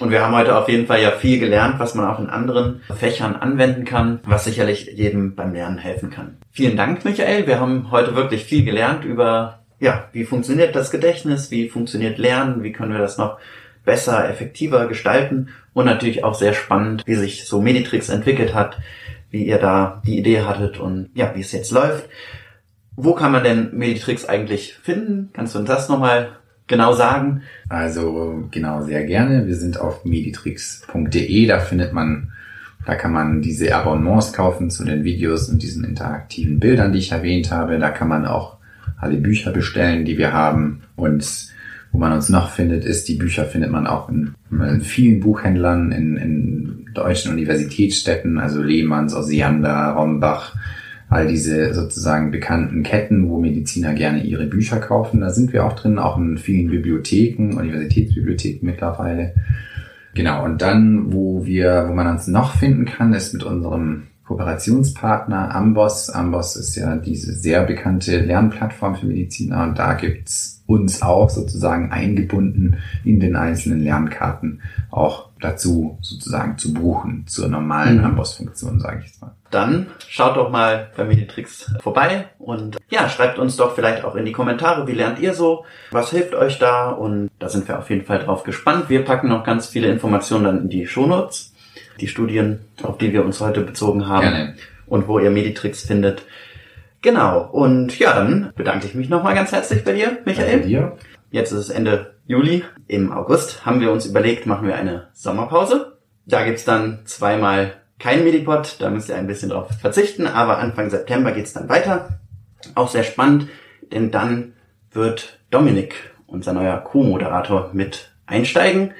Und 0.02 0.10
wir 0.10 0.20
haben 0.20 0.34
heute 0.34 0.58
auf 0.58 0.68
jeden 0.68 0.88
Fall 0.88 1.00
ja 1.00 1.12
viel 1.12 1.38
gelernt, 1.38 1.78
was 1.78 1.94
man 1.94 2.06
auch 2.06 2.18
in 2.18 2.28
anderen 2.28 2.80
Fächern 2.92 3.36
anwenden 3.36 3.84
kann, 3.84 4.18
was 4.24 4.42
sicherlich 4.42 4.86
jedem 4.86 5.36
beim 5.36 5.54
Lernen 5.54 5.78
helfen 5.78 6.10
kann. 6.10 6.38
Vielen 6.50 6.76
Dank, 6.76 7.04
Michael. 7.04 7.46
Wir 7.46 7.60
haben 7.60 7.92
heute 7.92 8.16
wirklich 8.16 8.42
viel 8.42 8.64
gelernt 8.64 9.04
über, 9.04 9.60
ja, 9.78 10.08
wie 10.10 10.24
funktioniert 10.24 10.74
das 10.74 10.90
Gedächtnis, 10.90 11.52
wie 11.52 11.68
funktioniert 11.68 12.18
Lernen, 12.18 12.64
wie 12.64 12.72
können 12.72 12.90
wir 12.90 12.98
das 12.98 13.16
noch 13.16 13.38
besser, 13.84 14.28
effektiver 14.28 14.88
gestalten 14.88 15.50
und 15.72 15.84
natürlich 15.84 16.24
auch 16.24 16.34
sehr 16.34 16.52
spannend, 16.52 17.04
wie 17.06 17.14
sich 17.14 17.46
so 17.46 17.62
Meditrix 17.62 18.08
entwickelt 18.08 18.54
hat, 18.54 18.78
wie 19.30 19.44
ihr 19.46 19.58
da 19.58 20.02
die 20.04 20.18
Idee 20.18 20.40
hattet 20.40 20.80
und 20.80 21.10
ja, 21.14 21.30
wie 21.36 21.42
es 21.42 21.52
jetzt 21.52 21.70
läuft. 21.70 22.08
Wo 22.96 23.14
kann 23.14 23.30
man 23.30 23.44
denn 23.44 23.70
Meditrix 23.72 24.24
eigentlich 24.24 24.74
finden? 24.74 25.30
Kannst 25.32 25.54
du 25.54 25.60
uns 25.60 25.68
das 25.68 25.88
nochmal 25.88 26.41
genau 26.72 26.94
sagen? 26.94 27.42
Also 27.68 28.48
genau, 28.50 28.82
sehr 28.82 29.04
gerne. 29.04 29.46
Wir 29.46 29.56
sind 29.56 29.78
auf 29.78 30.04
meditrix.de, 30.06 31.46
da 31.46 31.60
findet 31.60 31.92
man, 31.92 32.32
da 32.86 32.94
kann 32.94 33.12
man 33.12 33.42
diese 33.42 33.74
Abonnements 33.76 34.32
kaufen 34.32 34.70
zu 34.70 34.84
den 34.84 35.04
Videos 35.04 35.50
und 35.50 35.62
diesen 35.62 35.84
interaktiven 35.84 36.58
Bildern, 36.58 36.92
die 36.92 37.00
ich 37.00 37.12
erwähnt 37.12 37.50
habe. 37.50 37.78
Da 37.78 37.90
kann 37.90 38.08
man 38.08 38.24
auch 38.24 38.56
alle 38.96 39.18
Bücher 39.18 39.52
bestellen, 39.52 40.06
die 40.06 40.16
wir 40.16 40.32
haben 40.32 40.80
und 40.96 41.52
wo 41.92 41.98
man 41.98 42.12
uns 42.12 42.30
noch 42.30 42.50
findet, 42.50 42.86
ist, 42.86 43.06
die 43.08 43.16
Bücher 43.16 43.44
findet 43.44 43.70
man 43.70 43.86
auch 43.86 44.08
in, 44.08 44.34
in 44.50 44.80
vielen 44.80 45.20
Buchhändlern, 45.20 45.92
in, 45.92 46.16
in 46.16 46.86
deutschen 46.94 47.32
Universitätsstädten, 47.32 48.38
also 48.38 48.62
Lehmanns, 48.62 49.14
Osiander, 49.14 49.90
Rombach, 49.90 50.54
all 51.12 51.26
diese 51.26 51.74
sozusagen 51.74 52.30
bekannten 52.30 52.82
Ketten, 52.82 53.28
wo 53.28 53.38
Mediziner 53.38 53.92
gerne 53.94 54.22
ihre 54.24 54.46
Bücher 54.46 54.80
kaufen. 54.80 55.20
Da 55.20 55.30
sind 55.30 55.52
wir 55.52 55.66
auch 55.66 55.74
drin, 55.74 55.98
auch 55.98 56.16
in 56.16 56.38
vielen 56.38 56.70
Bibliotheken, 56.70 57.58
Universitätsbibliotheken 57.58 58.64
mittlerweile. 58.64 59.34
Genau, 60.14 60.44
und 60.44 60.62
dann, 60.62 61.12
wo 61.12 61.44
wir, 61.44 61.86
wo 61.88 61.94
man 61.94 62.06
uns 62.06 62.26
noch 62.26 62.56
finden 62.56 62.84
kann, 62.84 63.14
ist 63.14 63.32
mit 63.32 63.44
unserem 63.44 64.04
Kooperationspartner 64.26 65.54
Amboss. 65.54 66.08
Amboss 66.10 66.56
ist 66.56 66.76
ja 66.76 66.96
diese 66.96 67.32
sehr 67.32 67.64
bekannte 67.64 68.18
Lernplattform 68.20 68.96
für 68.96 69.06
Mediziner 69.06 69.64
und 69.64 69.78
da 69.78 69.94
gibt's 69.94 70.62
uns 70.66 71.02
auch 71.02 71.28
sozusagen 71.28 71.90
eingebunden 71.90 72.78
in 73.04 73.20
den 73.20 73.36
einzelnen 73.36 73.82
Lernkarten 73.82 74.62
auch 74.90 75.28
dazu 75.40 75.98
sozusagen 76.00 76.56
zu 76.56 76.72
buchen 76.72 77.24
zur 77.26 77.48
normalen 77.48 77.98
mhm. 77.98 78.04
Amboss-Funktion, 78.04 78.80
sage 78.80 79.00
ich 79.00 79.06
jetzt 79.06 79.20
mal. 79.20 79.34
Dann 79.52 79.88
schaut 80.08 80.36
doch 80.36 80.50
mal 80.50 80.90
bei 80.96 81.04
Meditrix 81.04 81.70
vorbei 81.80 82.30
und 82.38 82.78
ja, 82.90 83.08
schreibt 83.08 83.38
uns 83.38 83.56
doch 83.56 83.74
vielleicht 83.74 84.02
auch 84.02 84.16
in 84.16 84.24
die 84.24 84.32
Kommentare, 84.32 84.86
wie 84.88 84.92
lernt 84.92 85.20
ihr 85.20 85.34
so, 85.34 85.64
was 85.90 86.10
hilft 86.10 86.34
euch 86.34 86.58
da 86.58 86.90
und 86.90 87.30
da 87.38 87.48
sind 87.48 87.68
wir 87.68 87.78
auf 87.78 87.90
jeden 87.90 88.04
Fall 88.04 88.18
drauf 88.18 88.42
gespannt. 88.44 88.88
Wir 88.88 89.04
packen 89.04 89.28
noch 89.28 89.44
ganz 89.44 89.68
viele 89.68 89.88
Informationen 89.88 90.44
dann 90.44 90.58
in 90.62 90.68
die 90.70 90.86
Shownotes 90.86 91.52
die 92.00 92.08
Studien, 92.08 92.60
auf 92.82 92.98
die 92.98 93.12
wir 93.12 93.24
uns 93.24 93.40
heute 93.40 93.60
bezogen 93.60 94.08
haben 94.08 94.22
Gerne. 94.22 94.54
und 94.86 95.08
wo 95.08 95.18
ihr 95.18 95.30
Meditrix 95.30 95.82
findet. 95.82 96.22
Genau. 97.02 97.48
Und 97.50 97.98
ja, 97.98 98.14
dann 98.14 98.52
bedanke 98.56 98.86
ich 98.86 98.94
mich 98.94 99.08
nochmal 99.08 99.34
ganz 99.34 99.52
herzlich 99.52 99.84
bei 99.84 99.92
dir, 99.92 100.18
Michael. 100.24 100.60
Bei 100.60 100.66
dir. 100.66 100.96
Jetzt 101.30 101.52
ist 101.52 101.58
es 101.58 101.70
Ende 101.70 102.14
Juli. 102.26 102.64
Im 102.86 103.12
August 103.12 103.66
haben 103.66 103.80
wir 103.80 103.92
uns 103.92 104.06
überlegt, 104.06 104.46
machen 104.46 104.66
wir 104.66 104.76
eine 104.76 105.08
Sommerpause. 105.12 105.98
Da 106.26 106.44
gibt's 106.44 106.64
dann 106.64 107.00
zweimal 107.04 107.81
kein 108.02 108.24
Medipod, 108.24 108.78
da 108.80 108.90
müsst 108.90 109.08
ihr 109.08 109.14
ein 109.14 109.28
bisschen 109.28 109.50
drauf 109.50 109.68
verzichten, 109.80 110.26
aber 110.26 110.58
Anfang 110.58 110.90
September 110.90 111.30
geht's 111.30 111.52
dann 111.52 111.68
weiter. 111.68 112.18
Auch 112.74 112.88
sehr 112.88 113.04
spannend, 113.04 113.48
denn 113.92 114.10
dann 114.10 114.54
wird 114.90 115.38
Dominik, 115.52 116.10
unser 116.26 116.52
neuer 116.52 116.78
Co-Moderator, 116.78 117.70
mit 117.72 118.10
einsteigen 118.26 118.90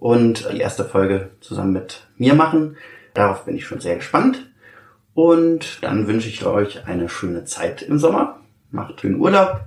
und 0.00 0.52
die 0.52 0.58
erste 0.58 0.84
Folge 0.84 1.30
zusammen 1.40 1.72
mit 1.72 2.08
mir 2.16 2.34
machen. 2.34 2.76
Darauf 3.14 3.44
bin 3.44 3.54
ich 3.54 3.64
schon 3.64 3.78
sehr 3.78 3.94
gespannt. 3.94 4.50
Und 5.14 5.84
dann 5.84 6.08
wünsche 6.08 6.28
ich 6.28 6.44
euch 6.44 6.84
eine 6.84 7.08
schöne 7.08 7.44
Zeit 7.44 7.82
im 7.82 8.00
Sommer. 8.00 8.40
Macht 8.72 9.00
schönen 9.00 9.20
Urlaub 9.20 9.60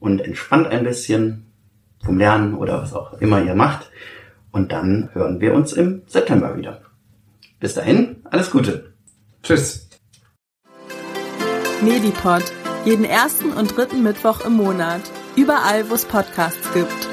und 0.00 0.20
entspannt 0.20 0.66
ein 0.66 0.82
bisschen 0.82 1.46
vom 2.04 2.18
Lernen 2.18 2.54
oder 2.54 2.82
was 2.82 2.92
auch 2.92 3.20
immer 3.20 3.40
ihr 3.40 3.54
macht. 3.54 3.92
Und 4.50 4.72
dann 4.72 5.10
hören 5.12 5.40
wir 5.40 5.54
uns 5.54 5.72
im 5.72 6.02
September 6.06 6.56
wieder. 6.56 6.81
Bis 7.62 7.74
dahin, 7.74 8.16
alles 8.24 8.50
Gute. 8.50 8.92
Tschüss. 9.44 9.88
Medipod. 11.80 12.42
Jeden 12.84 13.04
ersten 13.04 13.52
und 13.52 13.76
dritten 13.76 14.02
Mittwoch 14.02 14.44
im 14.44 14.54
Monat. 14.54 15.00
Überall, 15.36 15.88
wo 15.88 15.94
es 15.94 16.04
Podcasts 16.04 16.72
gibt. 16.74 17.11